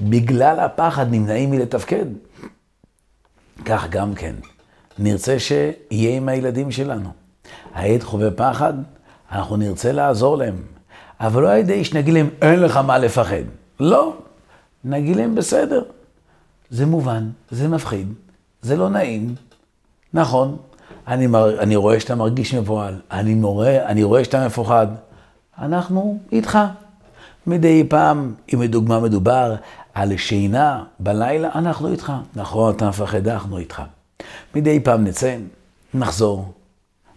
בגלל 0.00 0.60
הפחד 0.60 1.06
נמנעים 1.10 1.50
מלתפקד. 1.50 2.06
כך 3.64 3.86
גם 3.90 4.14
כן, 4.14 4.34
נרצה 4.98 5.38
שיהיה 5.38 6.16
עם 6.16 6.28
הילדים 6.28 6.70
שלנו. 6.70 7.08
הילד 7.74 8.02
חווה 8.02 8.30
פחד, 8.30 8.72
אנחנו 9.32 9.56
נרצה 9.56 9.92
לעזור 9.92 10.36
להם. 10.36 10.56
אבל 11.20 11.42
לא 11.42 11.52
על 11.52 11.58
ידי 11.58 11.84
שנגיד 11.84 12.14
להם, 12.14 12.28
אין 12.42 12.60
לך 12.60 12.76
מה 12.76 12.98
לפחד. 12.98 13.42
לא, 13.80 14.16
נגיד 14.84 15.16
להם, 15.16 15.34
בסדר. 15.34 15.82
זה 16.70 16.86
מובן, 16.86 17.30
זה 17.50 17.68
מפחיד, 17.68 18.12
זה 18.62 18.76
לא 18.76 18.88
נעים. 18.88 19.34
נכון, 20.14 20.56
אני, 21.06 21.26
מר, 21.26 21.60
אני 21.60 21.76
רואה 21.76 22.00
שאתה 22.00 22.14
מרגיש 22.14 22.54
מבוהל, 22.54 23.00
אני, 23.10 23.34
מורה, 23.34 23.86
אני 23.86 24.02
רואה 24.02 24.24
שאתה 24.24 24.46
מפוחד. 24.46 24.86
אנחנו 25.58 26.18
איתך. 26.32 26.58
מדי 27.46 27.84
פעם, 27.88 28.34
אם 28.54 28.62
לדוגמה 28.62 29.00
מדובר 29.00 29.54
על 29.94 30.16
שינה 30.16 30.84
בלילה, 30.98 31.48
אנחנו 31.54 31.88
איתך. 31.88 32.12
נכון, 32.36 32.74
אתה 32.74 32.88
מפחד, 32.88 33.28
אנחנו 33.28 33.58
איתך. 33.58 33.82
מדי 34.54 34.80
פעם 34.80 35.04
נצא, 35.04 35.36
נחזור. 35.94 36.52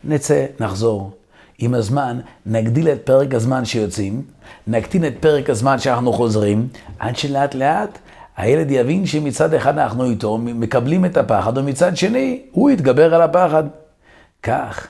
נצא, 0.03 0.45
נחזור. 0.59 1.11
עם 1.57 1.73
הזמן 1.73 2.19
נגדיל 2.45 2.89
את 2.89 3.01
פרק 3.05 3.33
הזמן 3.33 3.65
שיוצאים, 3.65 4.21
נקטין 4.67 5.05
את 5.05 5.13
פרק 5.19 5.49
הזמן 5.49 5.79
שאנחנו 5.79 6.13
חוזרים, 6.13 6.67
עד 6.99 7.17
שלאט 7.17 7.55
לאט 7.55 7.97
הילד 8.37 8.71
יבין 8.71 9.05
שמצד 9.05 9.53
אחד 9.53 9.77
אנחנו 9.77 10.03
איתו, 10.03 10.37
מקבלים 10.37 11.05
את 11.05 11.17
הפחד, 11.17 11.57
ומצד 11.57 11.97
שני 11.97 12.41
הוא 12.51 12.69
יתגבר 12.69 13.15
על 13.15 13.21
הפחד. 13.21 13.63
כך 14.43 14.87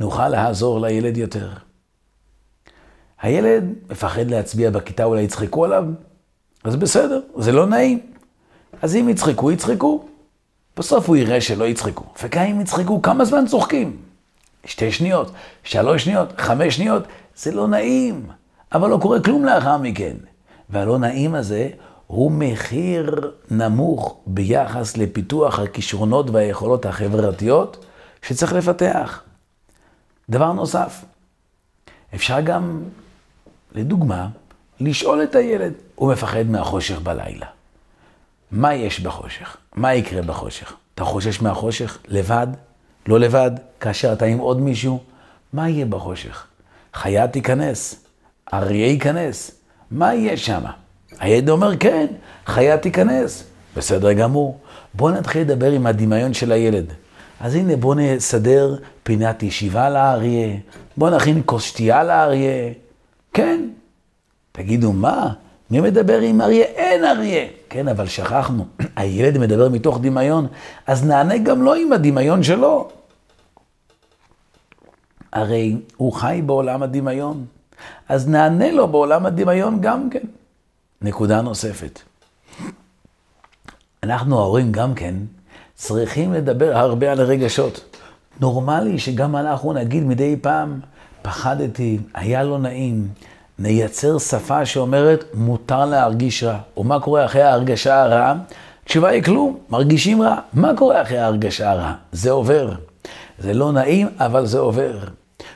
נוכל 0.00 0.28
לעזור 0.28 0.80
לילד 0.80 1.16
יותר. 1.16 1.48
הילד 3.22 3.64
מפחד 3.90 4.30
להצביע 4.30 4.70
בכיתה, 4.70 5.04
אולי 5.04 5.22
יצחקו 5.22 5.64
עליו? 5.64 5.84
אז 6.64 6.76
בסדר, 6.76 7.20
זה 7.36 7.52
לא 7.52 7.66
נעים. 7.66 8.00
אז 8.82 8.96
אם 8.96 9.08
יצחקו, 9.08 9.52
יצחקו. 9.52 10.04
בסוף 10.76 11.08
הוא 11.08 11.16
יראה 11.16 11.40
שלא 11.40 11.64
יצחקו. 11.64 12.04
וגם 12.22 12.44
אם 12.44 12.60
יצחקו, 12.60 13.02
כמה 13.02 13.24
זמן 13.24 13.46
צוחקים? 13.46 13.96
שתי 14.64 14.92
שניות, 14.92 15.30
שלוש 15.62 16.04
שניות, 16.04 16.28
חמש 16.38 16.76
שניות, 16.76 17.02
זה 17.36 17.52
לא 17.52 17.68
נעים. 17.68 18.26
אבל 18.72 18.90
לא 18.90 18.98
קורה 19.02 19.20
כלום 19.20 19.44
לאחר 19.44 19.78
מכן. 19.78 20.16
והלא 20.70 20.98
נעים 20.98 21.34
הזה 21.34 21.68
הוא 22.06 22.32
מחיר 22.32 23.32
נמוך 23.50 24.16
ביחס 24.26 24.96
לפיתוח 24.96 25.58
הכישרונות 25.58 26.30
והיכולות 26.30 26.86
החברתיות 26.86 27.84
שצריך 28.22 28.52
לפתח. 28.52 29.22
דבר 30.30 30.52
נוסף, 30.52 31.04
אפשר 32.14 32.40
גם, 32.40 32.82
לדוגמה, 33.72 34.28
לשאול 34.80 35.22
את 35.22 35.34
הילד, 35.34 35.72
הוא 35.94 36.12
מפחד 36.12 36.46
מהחושך 36.46 37.00
בלילה. 37.00 37.46
מה 38.50 38.74
יש 38.74 39.00
בחושך? 39.00 39.56
מה 39.74 39.94
יקרה 39.94 40.22
בחושך? 40.22 40.72
אתה 40.94 41.04
חושש 41.04 41.42
מהחושך? 41.42 41.98
לבד? 42.08 42.46
לא 43.06 43.20
לבד? 43.20 43.50
כאשר 43.80 44.12
אתה 44.12 44.24
עם 44.24 44.38
עוד 44.38 44.60
מישהו? 44.60 45.02
מה 45.52 45.68
יהיה 45.68 45.86
בחושך? 45.86 46.46
חיה 46.94 47.28
תיכנס, 47.28 48.04
אריה 48.54 48.86
ייכנס, 48.86 49.50
מה 49.90 50.14
יהיה 50.14 50.36
שם? 50.36 50.62
הילד 51.20 51.48
אומר, 51.48 51.76
כן, 51.76 52.06
חיה 52.46 52.78
תיכנס. 52.78 53.44
בסדר 53.76 54.12
גמור. 54.12 54.60
בואו 54.94 55.14
נתחיל 55.14 55.42
לדבר 55.42 55.70
עם 55.70 55.86
הדמיון 55.86 56.34
של 56.34 56.52
הילד. 56.52 56.92
אז 57.44 57.54
הנה, 57.54 57.76
בואו 57.76 57.94
נסדר 57.94 58.76
פינת 59.02 59.42
ישיבה 59.42 59.90
לאריה, 59.90 60.56
בואו 60.96 61.16
נכין 61.16 61.42
כוס 61.44 61.62
שתייה 61.62 62.04
לאריה. 62.04 62.72
כן. 63.32 63.68
תגידו, 64.52 64.92
מה? 64.92 65.32
מי 65.70 65.80
מדבר 65.80 66.20
עם 66.20 66.40
אריה? 66.40 66.64
אין 66.64 67.04
אריה. 67.04 67.46
כן, 67.68 67.88
אבל 67.88 68.06
שכחנו, 68.06 68.66
הילד 68.96 69.38
מדבר 69.38 69.68
מתוך 69.68 69.98
דמיון, 70.00 70.46
אז 70.86 71.04
נענה 71.04 71.38
גם 71.38 71.62
לא 71.62 71.74
עם 71.74 71.92
הדמיון 71.92 72.42
שלו. 72.42 72.88
הרי 75.32 75.76
הוא 75.96 76.12
חי 76.12 76.42
בעולם 76.46 76.82
הדמיון, 76.82 77.44
אז 78.08 78.28
נענה 78.28 78.70
לו 78.70 78.88
בעולם 78.88 79.26
הדמיון 79.26 79.80
גם 79.80 80.10
כן. 80.10 80.26
נקודה 81.02 81.40
נוספת. 81.42 82.00
אנחנו 84.04 84.38
ההורים 84.38 84.72
גם 84.72 84.94
כן 84.94 85.14
צריכים 85.74 86.32
לדבר 86.32 86.76
הרבה 86.76 87.12
על 87.12 87.20
רגשות. 87.20 87.98
נורמלי 88.40 88.98
שגם 88.98 89.36
אנחנו 89.36 89.72
נגיד 89.72 90.02
מדי 90.04 90.36
פעם, 90.40 90.80
פחדתי, 91.22 91.98
היה 92.14 92.42
לא 92.42 92.58
נעים. 92.58 93.08
נייצר 93.58 94.18
שפה 94.18 94.66
שאומרת, 94.66 95.24
מותר 95.34 95.84
להרגיש 95.84 96.42
רע. 96.44 96.58
ומה 96.76 97.00
קורה 97.00 97.24
אחרי 97.24 97.42
ההרגשה 97.42 98.02
הרעה? 98.02 98.34
תשובה 98.84 99.08
היא 99.08 99.22
כלום, 99.22 99.58
מרגישים 99.70 100.22
רע. 100.22 100.36
מה 100.52 100.72
קורה 100.76 101.02
אחרי 101.02 101.18
ההרגשה 101.18 101.70
הרעה? 101.70 101.94
זה 102.12 102.30
עובר. 102.30 102.72
זה 103.38 103.54
לא 103.54 103.72
נעים, 103.72 104.08
אבל 104.18 104.46
זה 104.46 104.58
עובר. 104.58 104.98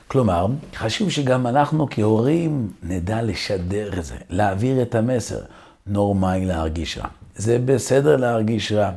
כלומר, 0.09 0.47
חשוב 0.75 1.11
שגם 1.11 1.47
אנחנו 1.47 1.87
כהורים 1.91 2.69
נדע 2.83 3.23
לשדר 3.23 3.99
את 3.99 4.05
זה, 4.05 4.15
להעביר 4.31 4.83
את 4.83 4.95
המסר. 4.95 5.41
נורמלי 5.87 6.47
להרגיש 6.47 6.99
רע. 6.99 7.09
זה 7.37 7.59
בסדר 7.65 8.17
להרגיש 8.17 8.73
רע. 8.73 8.91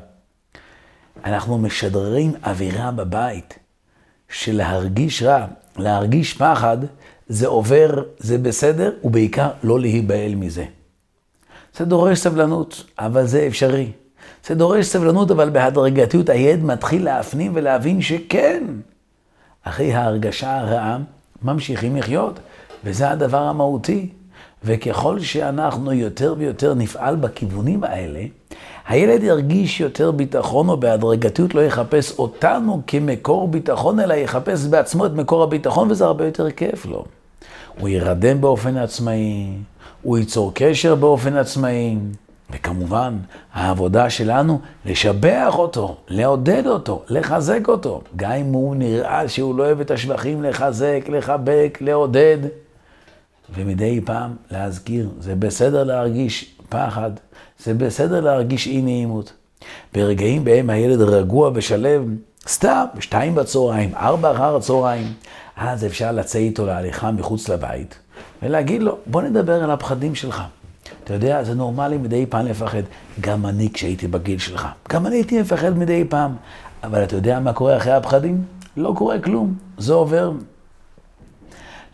אנחנו 1.25 1.57
משדרים 1.57 2.33
אווירה 2.43 2.91
בבית 2.91 3.59
של 4.29 4.57
להרגיש 4.57 5.23
רע, 5.23 5.45
להרגיש 5.77 6.33
פחד, 6.33 6.77
זה 7.27 7.47
עובר, 7.47 8.03
זה 8.17 8.37
בסדר, 8.37 8.91
ובעיקר 9.03 9.49
לא 9.63 9.79
להיבהל 9.79 10.35
מזה. 10.35 10.65
זה 11.77 11.85
דורש 11.85 12.19
סבלנות, 12.19 12.83
אבל 12.99 13.25
זה 13.25 13.47
אפשרי. 13.47 13.91
זה 14.47 14.55
דורש 14.55 14.85
סבלנות, 14.85 15.31
אבל 15.31 15.49
בהדרגתיות 15.49 16.29
הילד 16.29 16.63
מתחיל 16.63 17.05
להפנים 17.05 17.51
ולהבין 17.55 18.01
שכן, 18.01 18.63
אחרי 19.63 19.93
ההרגשה 19.93 20.59
הרעה 20.59 20.97
ממשיכים 21.41 21.95
לחיות, 21.95 22.39
וזה 22.83 23.09
הדבר 23.09 23.41
המהותי. 23.41 24.09
וככל 24.63 25.19
שאנחנו 25.19 25.93
יותר 25.93 26.35
ויותר 26.37 26.73
נפעל 26.73 27.15
בכיוונים 27.15 27.83
האלה, 27.83 28.21
הילד 28.87 29.23
ירגיש 29.23 29.79
יותר 29.79 30.11
ביטחון, 30.11 30.69
או 30.69 30.77
בהדרגתיות 30.77 31.55
לא 31.55 31.61
יחפש 31.61 32.19
אותנו 32.19 32.81
כמקור 32.87 33.47
ביטחון, 33.47 33.99
אלא 33.99 34.13
יחפש 34.13 34.65
בעצמו 34.65 35.05
את 35.05 35.11
מקור 35.11 35.43
הביטחון, 35.43 35.91
וזה 35.91 36.05
הרבה 36.05 36.25
יותר 36.25 36.51
כיף 36.51 36.85
לו. 36.85 37.05
הוא 37.79 37.89
ירדם 37.89 38.41
באופן 38.41 38.77
עצמאי, 38.77 39.47
הוא 40.01 40.17
ייצור 40.17 40.51
קשר 40.53 40.95
באופן 40.95 41.35
עצמאי, 41.35 41.97
וכמובן, 42.51 43.17
העבודה 43.53 44.09
שלנו, 44.09 44.59
לשבח 44.85 45.53
אותו, 45.57 45.95
לעודד 46.07 46.67
אותו, 46.67 47.01
לחזק 47.09 47.67
אותו. 47.67 48.01
גם 48.15 48.31
אם 48.31 48.45
הוא 48.45 48.75
נראה 48.75 49.27
שהוא 49.27 49.55
לא 49.55 49.63
אוהב 49.63 49.79
את 49.79 49.91
השבחים, 49.91 50.43
לחזק, 50.43 50.99
לחבק, 51.09 51.77
לעודד. 51.81 52.37
ומדי 53.53 54.01
פעם 54.05 54.35
להזכיר, 54.51 55.09
זה 55.19 55.35
בסדר 55.35 55.83
להרגיש 55.83 56.55
פחד, 56.69 57.11
זה 57.59 57.73
בסדר 57.73 58.21
להרגיש 58.21 58.67
אי 58.67 58.81
נעימות. 58.81 59.33
ברגעים 59.93 60.43
בהם 60.43 60.69
הילד 60.69 61.01
רגוע 61.01 61.51
ושלב, 61.53 62.01
סתם, 62.47 62.85
שתיים 62.99 63.35
בצהריים, 63.35 63.95
ארבע 63.95 64.31
אחר 64.31 64.55
הצהריים, 64.55 65.13
אז 65.57 65.85
אפשר 65.85 66.11
לצאת 66.11 66.35
איתו 66.35 66.65
להליכה 66.65 67.11
מחוץ 67.11 67.49
לבית, 67.49 67.99
ולהגיד 68.43 68.83
לו, 68.83 68.97
בוא 69.05 69.21
נדבר 69.21 69.63
על 69.63 69.71
הפחדים 69.71 70.15
שלך. 70.15 70.43
אתה 71.03 71.13
יודע, 71.13 71.43
זה 71.43 71.53
נורמלי 71.53 71.97
מדי 71.97 72.25
פעם 72.25 72.45
לפחד. 72.45 72.81
גם 73.21 73.45
אני 73.45 73.69
כשהייתי 73.73 74.07
בגיל 74.07 74.39
שלך. 74.39 74.67
גם 74.89 75.07
אני 75.07 75.15
הייתי 75.15 75.41
מפחד 75.41 75.77
מדי 75.77 76.05
פעם. 76.09 76.35
אבל 76.83 77.03
אתה 77.03 77.15
יודע 77.15 77.39
מה 77.39 77.53
קורה 77.53 77.77
אחרי 77.77 77.93
הפחדים? 77.93 78.43
לא 78.77 78.93
קורה 78.97 79.19
כלום, 79.19 79.53
זה 79.77 79.93
עובר. 79.93 80.31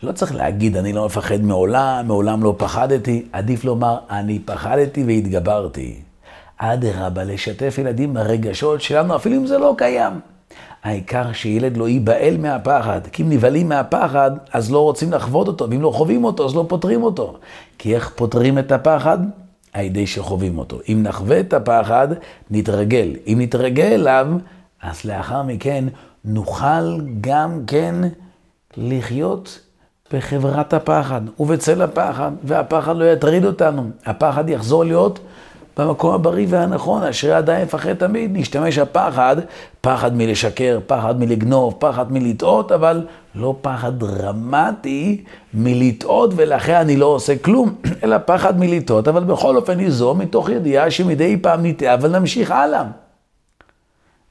לא 0.02 0.12
צריך 0.12 0.34
להגיד, 0.34 0.76
אני 0.76 0.92
לא 0.92 1.06
מפחד 1.06 1.40
מעולם, 1.40 2.04
מעולם 2.06 2.42
לא 2.42 2.54
פחדתי. 2.58 3.24
עדיף 3.32 3.64
לומר, 3.64 3.98
אני 4.10 4.38
פחדתי 4.38 5.04
והתגברתי. 5.04 5.94
אדרבה, 6.58 7.24
לשתף 7.24 7.74
ילדים 7.78 8.14
ברגשות 8.14 8.82
שלנו, 8.82 9.16
אפילו 9.16 9.36
אם 9.36 9.46
זה 9.46 9.58
לא 9.58 9.74
קיים. 9.78 10.12
העיקר 10.84 11.32
שילד 11.32 11.76
לא 11.76 11.88
ייבהל 11.88 12.36
מהפחד, 12.36 13.00
כי 13.12 13.22
אם 13.22 13.30
נבהלים 13.30 13.68
מהפחד, 13.68 14.30
אז 14.52 14.70
לא 14.72 14.82
רוצים 14.82 15.12
לחוות 15.12 15.48
אותו, 15.48 15.70
ואם 15.70 15.82
לא 15.82 15.90
חווים 15.90 16.24
אותו, 16.24 16.46
אז 16.46 16.56
לא 16.56 16.64
פותרים 16.68 17.02
אותו. 17.02 17.38
כי 17.78 17.94
איך 17.94 18.12
פותרים 18.16 18.58
את 18.58 18.72
הפחד? 18.72 19.18
על 19.72 19.84
ידי 19.84 20.06
שחווים 20.06 20.58
אותו. 20.58 20.78
אם 20.88 21.02
נחווה 21.02 21.40
את 21.40 21.52
הפחד, 21.52 22.08
נתרגל. 22.50 23.16
אם 23.26 23.38
נתרגל 23.40 23.92
אליו, 23.92 24.26
אז 24.82 25.04
לאחר 25.04 25.42
מכן 25.42 25.84
נוכל 26.24 27.00
גם 27.20 27.60
כן 27.66 27.94
לחיות 28.76 29.60
בחברת 30.12 30.74
הפחד 30.74 31.20
ובצל 31.40 31.82
הפחד, 31.82 32.30
והפחד 32.44 32.96
לא 32.96 33.12
יטריד 33.12 33.44
אותנו. 33.44 33.90
הפחד 34.06 34.48
יחזור 34.48 34.84
להיות 34.84 35.18
במקום 35.78 36.14
הבריא 36.14 36.46
והנכון, 36.50 37.02
אשרי 37.02 37.32
עדיין 37.32 37.64
מפחד 37.64 37.94
תמיד. 37.94 38.30
נשתמש 38.34 38.78
הפחד, 38.78 39.36
פחד 39.80 40.16
מלשקר, 40.16 40.78
פחד 40.86 41.20
מלגנוב, 41.20 41.74
פחד 41.78 42.12
מלטעות, 42.12 42.72
אבל 42.72 43.06
לא 43.34 43.56
פחד 43.60 43.98
דרמטי 43.98 45.24
מלטעות 45.54 46.30
ולכן 46.36 46.74
אני 46.74 46.96
לא 46.96 47.06
עושה 47.06 47.38
כלום, 47.38 47.74
אלא 48.04 48.16
פחד 48.24 48.58
מלטעות, 48.58 49.08
אבל 49.08 49.24
בכל 49.24 49.56
אופן 49.56 49.74
ניזום 49.74 50.18
מתוך 50.18 50.48
ידיעה 50.48 50.90
שמדי 50.90 51.36
פעם 51.36 51.66
נטעה, 51.66 51.94
אבל 51.94 52.18
נמשיך 52.18 52.50
הלאה. 52.50 52.82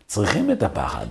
צריכים 0.08 0.52
את 0.52 0.64
הפחד. 0.64 1.06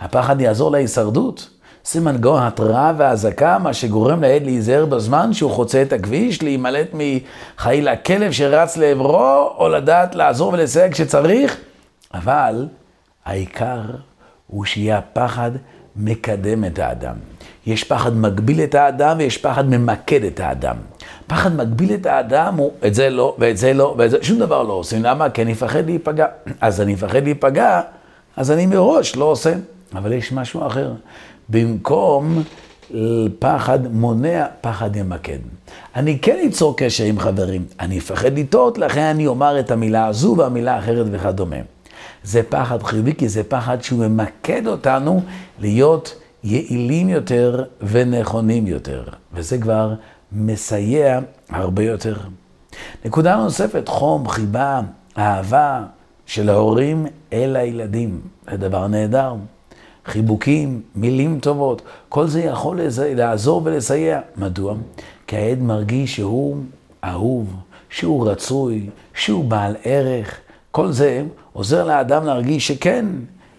הפחד 0.00 0.40
יעזור 0.40 0.70
להישרדות. 0.70 1.59
זה 1.84 2.00
מנגנון 2.00 2.42
התראה 2.42 2.92
ואזעקה, 2.96 3.58
מה 3.58 3.74
שגורם 3.74 4.22
לעד 4.22 4.42
להיזהר 4.42 4.86
בזמן 4.86 5.32
שהוא 5.32 5.50
חוצה 5.50 5.82
את 5.82 5.92
הכביש, 5.92 6.42
להימלט 6.42 6.88
מחיל 6.94 7.88
הכלב 7.88 8.32
שרץ 8.32 8.76
לעברו, 8.76 9.52
או 9.58 9.68
לדעת 9.68 10.14
לעזור 10.14 10.52
ולסייג 10.52 10.92
כשצריך. 10.92 11.56
אבל 12.14 12.66
העיקר 13.24 13.80
הוא 14.46 14.64
שיהיה 14.64 14.98
הפחד 14.98 15.50
מקדם 15.96 16.64
את 16.64 16.78
האדם. 16.78 17.14
יש 17.66 17.84
פחד 17.84 18.16
מגביל 18.16 18.60
את 18.60 18.74
האדם 18.74 19.16
ויש 19.18 19.38
פחד 19.38 19.68
ממקד 19.68 20.24
את 20.24 20.40
האדם. 20.40 20.76
פחד 21.26 21.56
מגביל 21.56 21.94
את 21.94 22.06
האדם 22.06 22.54
הוא 22.56 22.72
את 22.86 22.94
זה 22.94 23.10
לא 23.10 23.36
ואת 23.38 23.56
זה 23.56 23.72
לא 23.72 23.94
ואת 23.98 24.10
זה, 24.10 24.18
שום 24.22 24.38
דבר 24.38 24.62
לא 24.62 24.72
עושים. 24.72 25.02
למה? 25.02 25.30
כי 25.30 25.42
אני 25.42 25.52
מפחד 25.52 25.86
להיפגע. 25.86 26.26
אז 26.60 26.80
אני 26.80 26.92
מפחד 26.92 27.22
להיפגע, 27.24 27.80
אז 28.36 28.50
אני 28.50 28.66
מראש 28.66 29.16
לא 29.16 29.24
עושה. 29.24 29.52
אבל 29.94 30.12
יש 30.12 30.32
משהו 30.32 30.66
אחר. 30.66 30.92
במקום 31.50 32.42
פחד 33.38 33.92
מונע, 33.92 34.46
פחד 34.60 34.96
ימקד. 34.96 35.38
אני 35.96 36.18
כן 36.18 36.46
אצור 36.48 36.76
קשר 36.76 37.04
עם 37.04 37.18
חברים, 37.18 37.64
אני 37.80 37.98
אפחד 37.98 38.38
לטעות, 38.38 38.78
לכן 38.78 39.00
אני 39.00 39.26
אומר 39.26 39.60
את 39.60 39.70
המילה 39.70 40.06
הזו 40.06 40.34
והמילה 40.38 40.74
האחרת 40.74 41.06
וכדומה. 41.10 41.56
זה 42.24 42.42
פחד 42.42 42.82
חיובי, 42.82 43.14
כי 43.14 43.28
זה 43.28 43.44
פחד 43.44 43.82
שהוא 43.82 44.06
ממקד 44.06 44.66
אותנו 44.66 45.20
להיות 45.60 46.14
יעילים 46.44 47.08
יותר 47.08 47.64
ונכונים 47.82 48.66
יותר, 48.66 49.04
וזה 49.34 49.58
כבר 49.58 49.94
מסייע 50.32 51.20
הרבה 51.50 51.82
יותר. 51.82 52.16
נקודה 53.04 53.36
נוספת, 53.36 53.88
חום, 53.88 54.28
חיבה, 54.28 54.80
אהבה 55.18 55.82
של 56.26 56.48
ההורים 56.48 57.06
אל 57.32 57.56
הילדים, 57.56 58.20
זה 58.50 58.56
דבר 58.56 58.86
נהדר. 58.86 59.34
חיבוקים, 60.06 60.82
מילים 60.94 61.40
טובות, 61.40 61.82
כל 62.08 62.26
זה 62.26 62.40
יכול 62.40 62.80
לעזור 62.98 63.62
ולסייע. 63.64 64.20
מדוע? 64.36 64.74
כי 65.26 65.36
העד 65.36 65.58
מרגיש 65.58 66.16
שהוא 66.16 66.56
אהוב, 67.04 67.56
שהוא 67.90 68.30
רצוי, 68.30 68.90
שהוא 69.14 69.44
בעל 69.44 69.76
ערך. 69.84 70.40
כל 70.70 70.92
זה 70.92 71.22
עוזר 71.52 71.84
לאדם 71.84 72.24
להרגיש 72.24 72.68
שכן, 72.68 73.06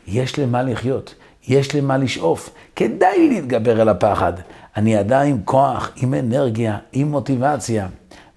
יש 0.08 0.40
למה 0.40 0.64
לחיות, 0.64 1.16
יש 1.48 1.76
למה 1.76 1.98
לשאוף. 1.98 2.50
כדאי 2.76 3.18
לי 3.18 3.30
להתגבר 3.30 3.82
על 3.82 3.90
הפחד. 3.90 4.34
אני 4.78 4.96
עדיין 4.96 5.32
עם 5.32 5.42
כוח, 5.46 5.92
עם 5.96 6.14
אנרגיה, 6.14 6.78
עם 6.94 7.12
מוטיבציה. 7.12 7.88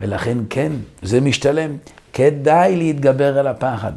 ולכן 0.00 0.38
כן, 0.50 0.72
זה 1.02 1.20
משתלם. 1.20 1.76
כדאי 2.12 2.76
להתגבר 2.76 3.38
על 3.38 3.46
הפחד. 3.46 3.92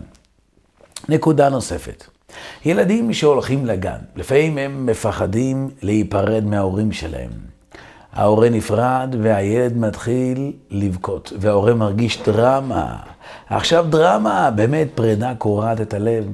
נקודה 1.09 1.49
נוספת. 1.49 2.16
ילדים 2.65 3.13
שהולכים 3.13 3.65
לגן, 3.65 3.97
לפעמים 4.15 4.57
הם 4.57 4.85
מפחדים 4.85 5.69
להיפרד 5.81 6.43
מההורים 6.45 6.91
שלהם. 6.91 7.29
ההורה 8.13 8.49
נפרד 8.49 9.15
והילד 9.21 9.77
מתחיל 9.77 10.51
לבכות, 10.71 11.33
וההורה 11.39 11.73
מרגיש 11.73 12.21
דרמה. 12.25 12.95
עכשיו 13.49 13.85
דרמה, 13.89 14.51
באמת 14.51 14.87
פרידה 14.95 15.33
קורעת 15.37 15.81
את 15.81 15.93
הלב. 15.93 16.25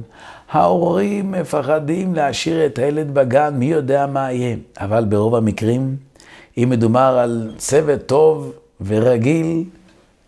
ההורים 0.51 1.31
מפחדים 1.31 2.15
להשאיר 2.15 2.65
את 2.65 2.79
הילד 2.79 3.13
בגן, 3.13 3.53
מי 3.57 3.65
יודע 3.65 4.05
מה 4.05 4.31
יהיה. 4.31 4.55
אבל 4.77 5.05
ברוב 5.05 5.35
המקרים, 5.35 5.95
אם 6.57 6.67
מדובר 6.69 7.17
על 7.23 7.51
צוות 7.57 8.05
טוב 8.05 8.53
ורגיל, 8.81 9.63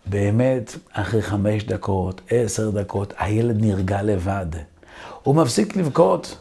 באמת, 0.05 0.76
אחרי 0.93 1.22
חמש 1.22 1.63
דקות, 1.63 2.22
עשר 2.30 2.70
דקות, 2.70 3.13
הילד 3.20 3.61
נרגע 3.61 4.01
לבד. 4.01 4.45
הוא 5.26 5.36
מפסיק 5.36 5.76
לבכות. 5.76 6.38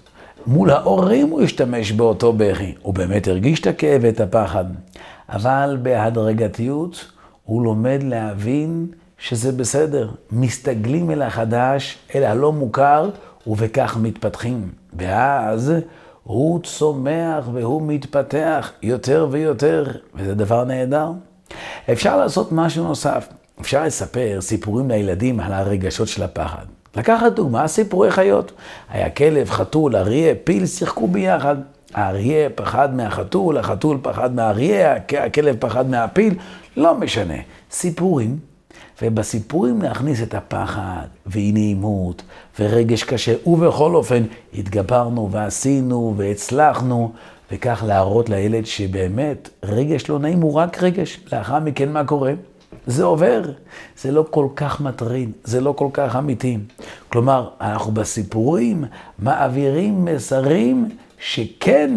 מול 0.46 0.70
ההורים 0.70 1.30
הוא 1.30 1.42
השתמש 1.42 1.92
באותו 1.92 2.32
בכי. 2.32 2.74
הוא 2.82 2.94
באמת 2.94 3.28
הרגיש 3.28 3.60
את 3.60 3.66
הכאב 3.66 4.00
ואת 4.04 4.20
הפחד. 4.20 4.64
אבל 5.28 5.78
בהדרגתיות 5.82 7.04
הוא 7.44 7.64
לומד 7.64 7.98
להבין 8.02 8.86
שזה 9.18 9.52
בסדר. 9.52 10.10
מסתגלים 10.32 11.10
אל 11.10 11.22
החדש, 11.22 11.98
אל 12.14 12.24
הלא 12.24 12.52
מוכר, 12.52 13.10
ובכך 13.46 13.96
מתפתחים. 14.00 14.70
ואז 14.92 15.72
הוא 16.22 16.60
צומח 16.62 17.48
והוא 17.52 17.82
מתפתח 17.82 18.72
יותר 18.82 19.28
ויותר, 19.30 19.86
וזה 20.14 20.34
דבר 20.34 20.64
נהדר. 20.64 21.12
אפשר 21.92 22.16
לעשות 22.16 22.52
משהו 22.52 22.84
נוסף. 22.84 23.28
אפשר 23.60 23.84
לספר 23.84 24.38
סיפורים 24.40 24.90
לילדים 24.90 25.40
על 25.40 25.52
הרגשות 25.52 26.08
של 26.08 26.22
הפחד. 26.22 26.64
לקחת 26.96 27.32
דוגמה, 27.32 27.68
סיפורי 27.68 28.10
חיות. 28.10 28.52
היה 28.90 29.10
כלב, 29.10 29.50
חתול, 29.50 29.96
אריה, 29.96 30.34
פיל, 30.44 30.66
שיחקו 30.66 31.08
ביחד. 31.08 31.56
האריה 31.94 32.50
פחד 32.50 32.94
מהחתול, 32.94 33.58
החתול 33.58 33.98
פחד 34.02 34.34
מהאריה, 34.34 34.96
הכלב 35.18 35.56
פחד 35.58 35.90
מהפיל, 35.90 36.34
לא 36.76 36.94
משנה. 36.94 37.34
סיפורים, 37.70 38.38
ובסיפורים 39.02 39.82
להכניס 39.82 40.22
את 40.22 40.34
הפחד, 40.34 41.06
ואי 41.26 41.52
נעימות, 41.52 42.22
ורגש 42.60 43.02
קשה, 43.02 43.34
ובכל 43.46 43.94
אופן 43.94 44.22
התגברנו 44.54 45.28
ועשינו 45.30 46.14
והצלחנו, 46.16 47.12
וכך 47.52 47.84
להראות 47.86 48.28
לילד 48.28 48.66
שבאמת 48.66 49.48
רגש 49.62 50.08
לא 50.08 50.18
נעים 50.18 50.40
הוא 50.40 50.54
רק 50.54 50.82
רגש. 50.82 51.20
לאחר 51.32 51.58
מכן 51.58 51.92
מה 51.92 52.04
קורה? 52.04 52.32
זה 52.86 53.04
עובר, 53.04 53.42
זה 53.98 54.12
לא 54.12 54.24
כל 54.30 54.46
כך 54.56 54.80
מטריד, 54.80 55.32
זה 55.44 55.60
לא 55.60 55.72
כל 55.72 55.88
כך 55.92 56.16
אמיתי. 56.16 56.58
כלומר, 57.08 57.48
אנחנו 57.60 57.92
בסיפורים 57.92 58.84
מעבירים 59.18 60.04
מסרים 60.04 60.88
שכן, 61.18 61.90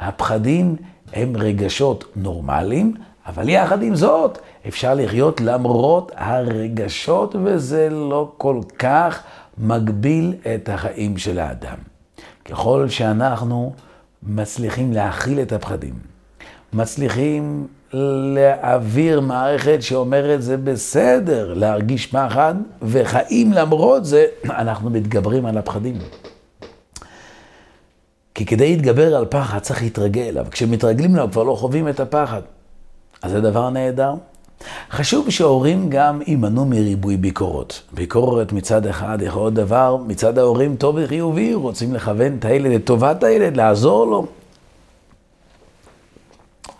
הפחדים 0.00 0.76
הם 1.12 1.36
רגשות 1.36 2.04
נורמליים, 2.16 2.94
אבל 3.26 3.48
יחד 3.48 3.82
עם 3.82 3.94
זאת, 3.94 4.38
אפשר 4.68 4.94
לחיות 4.94 5.40
למרות 5.40 6.12
הרגשות, 6.16 7.36
וזה 7.44 7.90
לא 7.90 8.32
כל 8.38 8.60
כך 8.78 9.22
מגביל 9.58 10.34
את 10.54 10.68
החיים 10.68 11.18
של 11.18 11.38
האדם. 11.38 11.76
ככל 12.44 12.88
שאנחנו 12.88 13.72
מצליחים 14.22 14.92
להכיל 14.92 15.40
את 15.40 15.52
הפחדים, 15.52 15.94
מצליחים 16.72 17.66
להעביר 18.34 19.20
מערכת 19.20 19.78
שאומרת 19.82 20.42
זה 20.42 20.56
בסדר 20.56 21.54
להרגיש 21.54 22.06
פחד, 22.06 22.54
וחיים 22.82 23.52
למרות 23.52 24.04
זה, 24.04 24.26
אנחנו 24.62 24.90
מתגברים 24.90 25.46
על 25.46 25.58
הפחדים. 25.58 25.98
כי 28.34 28.46
כדי 28.46 28.76
להתגבר 28.76 29.16
על 29.16 29.26
פחד 29.26 29.58
צריך 29.58 29.82
להתרגל 29.82 30.22
אליו. 30.22 30.46
כשמתרגלים 30.50 31.14
אליו 31.14 31.28
כבר 31.32 31.42
לא 31.42 31.54
חווים 31.54 31.88
את 31.88 32.00
הפחד. 32.00 32.42
אז 33.22 33.30
זה 33.30 33.40
דבר 33.40 33.70
נהדר. 33.70 34.14
חשוב 34.90 35.30
שההורים 35.30 35.90
גם 35.90 36.20
יימנעו 36.26 36.64
מריבוי 36.64 37.16
ביקורות. 37.16 37.82
ביקורת 37.92 38.52
מצד 38.52 38.86
אחד 38.86 39.18
יכול 39.22 39.42
להיות 39.42 39.54
דבר, 39.54 39.96
מצד 40.06 40.38
ההורים 40.38 40.76
טוב 40.76 40.96
וחיובי, 41.02 41.54
רוצים 41.54 41.94
לכוון 41.94 42.36
את 42.38 42.44
הילד 42.44 42.72
לטובת 42.72 43.22
הילד, 43.22 43.56
לעזור 43.56 44.06
לו. 44.06 44.26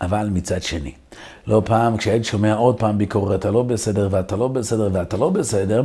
אבל 0.01 0.29
מצד 0.31 0.63
שני, 0.63 0.91
לא 1.47 1.61
פעם 1.65 1.97
כשהילד 1.97 2.23
שומע 2.23 2.55
עוד 2.55 2.79
פעם 2.79 2.97
ביקורת, 2.97 3.39
אתה 3.39 3.51
לא 3.51 3.63
בסדר 3.63 4.07
ואתה 4.11 4.35
לא 4.35 4.47
בסדר 4.47 4.89
ואתה 4.93 5.17
לא 5.17 5.29
בסדר, 5.29 5.83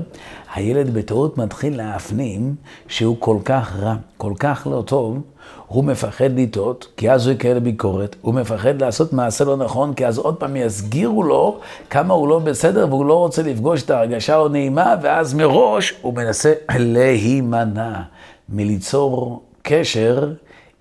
הילד 0.55 0.95
בטעות 0.95 1.39
מתחיל 1.39 1.77
להפנים 1.77 2.55
שהוא 2.89 3.17
כל 3.19 3.37
כך 3.45 3.77
רע, 3.77 3.95
כל 4.17 4.33
כך 4.39 4.67
לא 4.71 4.83
טוב, 4.87 5.19
הוא 5.67 5.85
מפחד 5.85 6.39
לטעות, 6.39 6.87
כי 6.97 7.11
אז 7.11 7.27
הוא 7.27 7.35
יקבל 7.35 7.59
ביקורת, 7.59 8.17
הוא 8.21 8.35
מפחד 8.35 8.83
לעשות 8.83 9.13
מעשה 9.13 9.45
לא 9.45 9.57
נכון, 9.57 9.95
כי 9.95 10.07
אז 10.07 10.19
עוד 10.19 10.37
פעם 10.37 10.57
יסגירו 10.57 11.23
לו 11.23 11.59
כמה 11.91 12.15
הוא 12.15 12.29
לא 12.29 12.39
בסדר 12.39 12.87
והוא 12.89 13.07
לא 13.07 13.15
רוצה 13.15 13.43
לפגוש 13.43 13.83
את 13.83 13.91
ההרגשה 13.91 14.35
הלא 14.35 14.49
נעימה, 14.49 14.95
ואז 15.03 15.35
מראש 15.35 15.95
הוא 16.03 16.15
מנסה 16.15 16.53
להימנע 16.79 18.01
מליצור 18.49 19.43
קשר 19.63 20.33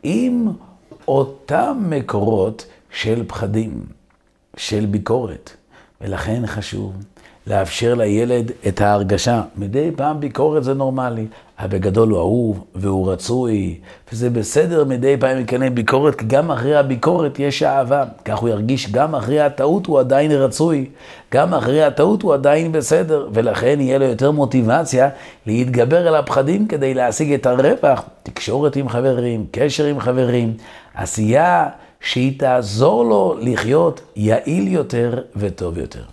עם 0.03 0.47
אותם 1.07 1.77
מקורות 1.89 2.65
של 2.91 3.23
פחדים. 3.27 3.98
של 4.59 4.85
ביקורת. 4.85 5.51
ולכן 6.01 6.47
חשוב 6.47 6.93
לאפשר 7.47 7.93
לילד 7.93 8.51
את 8.67 8.81
ההרגשה. 8.81 9.41
מדי 9.57 9.91
פעם 9.95 10.19
ביקורת 10.19 10.63
זה 10.63 10.73
נורמלי. 10.73 11.25
הבגדול 11.59 12.09
הוא 12.09 12.17
אהוב 12.17 12.65
והוא 12.75 13.11
רצוי, 13.11 13.79
וזה 14.11 14.29
בסדר 14.29 14.85
מדי 14.85 15.17
פעם 15.19 15.39
יקנה 15.39 15.69
ביקורת, 15.69 16.15
כי 16.15 16.25
גם 16.25 16.51
אחרי 16.51 16.75
הביקורת 16.75 17.39
יש 17.39 17.63
אהבה. 17.63 18.03
כך 18.25 18.37
הוא 18.37 18.49
ירגיש, 18.49 18.91
גם 18.91 19.15
אחרי 19.15 19.39
הטעות 19.41 19.85
הוא 19.85 19.99
עדיין 19.99 20.31
רצוי, 20.31 20.89
גם 21.33 21.53
אחרי 21.53 21.83
הטעות 21.83 22.21
הוא 22.21 22.33
עדיין 22.33 22.71
בסדר, 22.71 23.27
ולכן 23.33 23.77
יהיה 23.79 23.97
לו 23.97 24.05
יותר 24.05 24.31
מוטיבציה 24.31 25.09
להתגבר 25.45 26.07
על 26.07 26.15
הפחדים 26.15 26.67
כדי 26.67 26.93
להשיג 26.93 27.33
את 27.33 27.45
הרווח. 27.45 28.03
תקשורת 28.23 28.75
עם 28.75 28.89
חברים, 28.89 29.45
קשר 29.51 29.85
עם 29.85 29.99
חברים, 29.99 30.53
עשייה 30.95 31.67
שהיא 31.99 32.39
תעזור 32.39 33.05
לו 33.05 33.37
לחיות 33.41 34.01
יעיל 34.15 34.67
יותר 34.67 35.23
וטוב 35.35 35.77
יותר. 35.77 36.03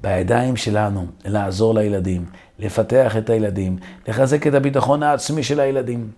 בידיים 0.00 0.56
שלנו 0.56 1.06
לעזור 1.24 1.74
לילדים, 1.74 2.24
לפתח 2.58 3.16
את 3.16 3.30
הילדים, 3.30 3.76
לחזק 4.08 4.46
את 4.46 4.54
הביטחון 4.54 5.02
העצמי 5.02 5.42
של 5.42 5.60
הילדים. 5.60 6.10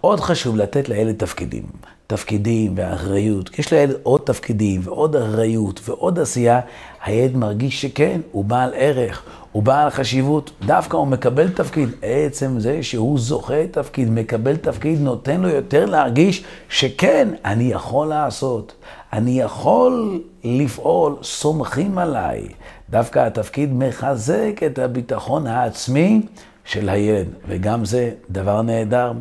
עוד 0.00 0.20
חשוב 0.20 0.56
לתת 0.56 0.88
לילד 0.88 1.14
תפקידים, 1.18 1.62
תפקידים 2.06 2.72
ואחריות. 2.76 3.58
יש 3.58 3.72
לילד 3.72 3.94
עוד 4.02 4.20
תפקידים 4.24 4.80
ועוד 4.84 5.16
אחריות 5.16 5.80
ועוד 5.88 6.18
עשייה, 6.18 6.60
הילד 7.04 7.36
מרגיש 7.36 7.82
שכן, 7.82 8.20
הוא 8.32 8.44
בעל 8.44 8.70
ערך, 8.74 9.22
הוא 9.52 9.62
בעל 9.62 9.90
חשיבות. 9.90 10.50
דווקא 10.66 10.96
הוא 10.96 11.06
מקבל 11.06 11.48
תפקיד. 11.48 11.88
עצם 12.02 12.60
זה 12.60 12.82
שהוא 12.82 13.18
זוכה 13.18 13.66
תפקיד, 13.70 14.10
מקבל 14.10 14.56
תפקיד, 14.56 15.00
נותן 15.00 15.40
לו 15.40 15.48
יותר 15.48 15.86
להרגיש 15.86 16.44
שכן, 16.68 17.28
אני 17.44 17.64
יכול 17.64 18.06
לעשות, 18.06 18.74
אני 19.12 19.40
יכול 19.40 20.22
לפעול, 20.44 21.16
סומכים 21.22 21.98
עליי. 21.98 22.48
דווקא 22.90 23.18
התפקיד 23.18 23.72
מחזק 23.72 24.60
את 24.66 24.78
הביטחון 24.78 25.46
העצמי 25.46 26.20
של 26.64 26.88
הילד, 26.88 27.26
וגם 27.48 27.84
זה 27.84 28.10
דבר 28.30 28.62
נהדר. 28.62 29.12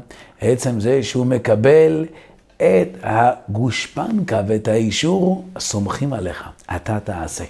עצם 0.41 0.79
זה 0.79 1.03
שהוא 1.03 1.25
מקבל 1.25 2.05
את 2.57 2.97
הגושפנקה 3.03 4.41
ואת 4.47 4.67
האישור, 4.67 5.45
סומכים 5.59 6.13
עליך, 6.13 6.43
אתה 6.75 6.99
תעשה. 6.99 7.43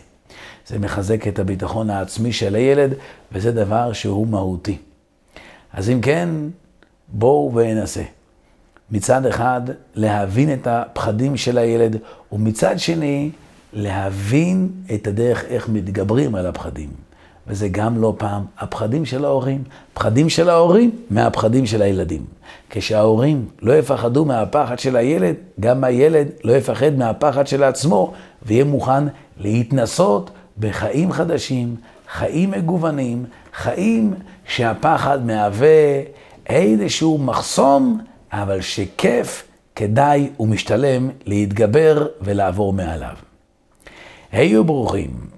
זה 0.67 0.79
מחזק 0.79 1.27
את 1.27 1.39
הביטחון 1.39 1.89
העצמי 1.89 2.33
של 2.33 2.55
הילד, 2.55 2.93
וזה 3.31 3.51
דבר 3.51 3.93
שהוא 3.93 4.27
מהותי. 4.27 4.77
אז 5.73 5.89
אם 5.89 6.01
כן, 6.01 6.29
בואו 7.07 7.51
וננסה. 7.55 8.03
מצד 8.91 9.25
אחד, 9.25 9.61
להבין 9.95 10.53
את 10.53 10.67
הפחדים 10.67 11.37
של 11.37 11.57
הילד, 11.57 11.97
ומצד 12.31 12.79
שני, 12.79 13.31
להבין 13.73 14.69
את 14.95 15.07
הדרך 15.07 15.45
איך 15.45 15.69
מתגברים 15.69 16.35
על 16.35 16.45
הפחדים. 16.45 17.06
וזה 17.47 17.67
גם 17.67 18.01
לא 18.01 18.13
פעם 18.17 18.45
הפחדים 18.59 19.05
של 19.05 19.25
ההורים. 19.25 19.63
פחדים 19.93 20.29
של 20.29 20.49
ההורים 20.49 20.91
מהפחדים 21.09 21.65
של 21.65 21.81
הילדים. 21.81 22.25
כשההורים 22.69 23.45
לא 23.61 23.77
יפחדו 23.77 24.25
מהפחד 24.25 24.79
של 24.79 24.95
הילד, 24.95 25.35
גם 25.59 25.83
הילד 25.83 26.27
לא 26.43 26.53
יפחד 26.53 26.97
מהפחד 26.97 27.47
של 27.47 27.63
עצמו, 27.63 28.13
ויהיה 28.45 28.63
מוכן 28.63 29.03
להתנסות 29.37 30.29
בחיים 30.59 31.11
חדשים, 31.11 31.75
חיים 32.11 32.51
מגוונים, 32.51 33.25
חיים 33.53 34.13
שהפחד 34.45 35.25
מהווה 35.25 36.01
איזשהו 36.49 37.17
מחסום, 37.17 37.99
אבל 38.31 38.61
שכיף, 38.61 39.43
כדאי 39.75 40.29
ומשתלם 40.39 41.09
להתגבר 41.25 42.07
ולעבור 42.21 42.73
מעליו. 42.73 43.15
היו 44.31 44.63
ברוכים. 44.63 45.36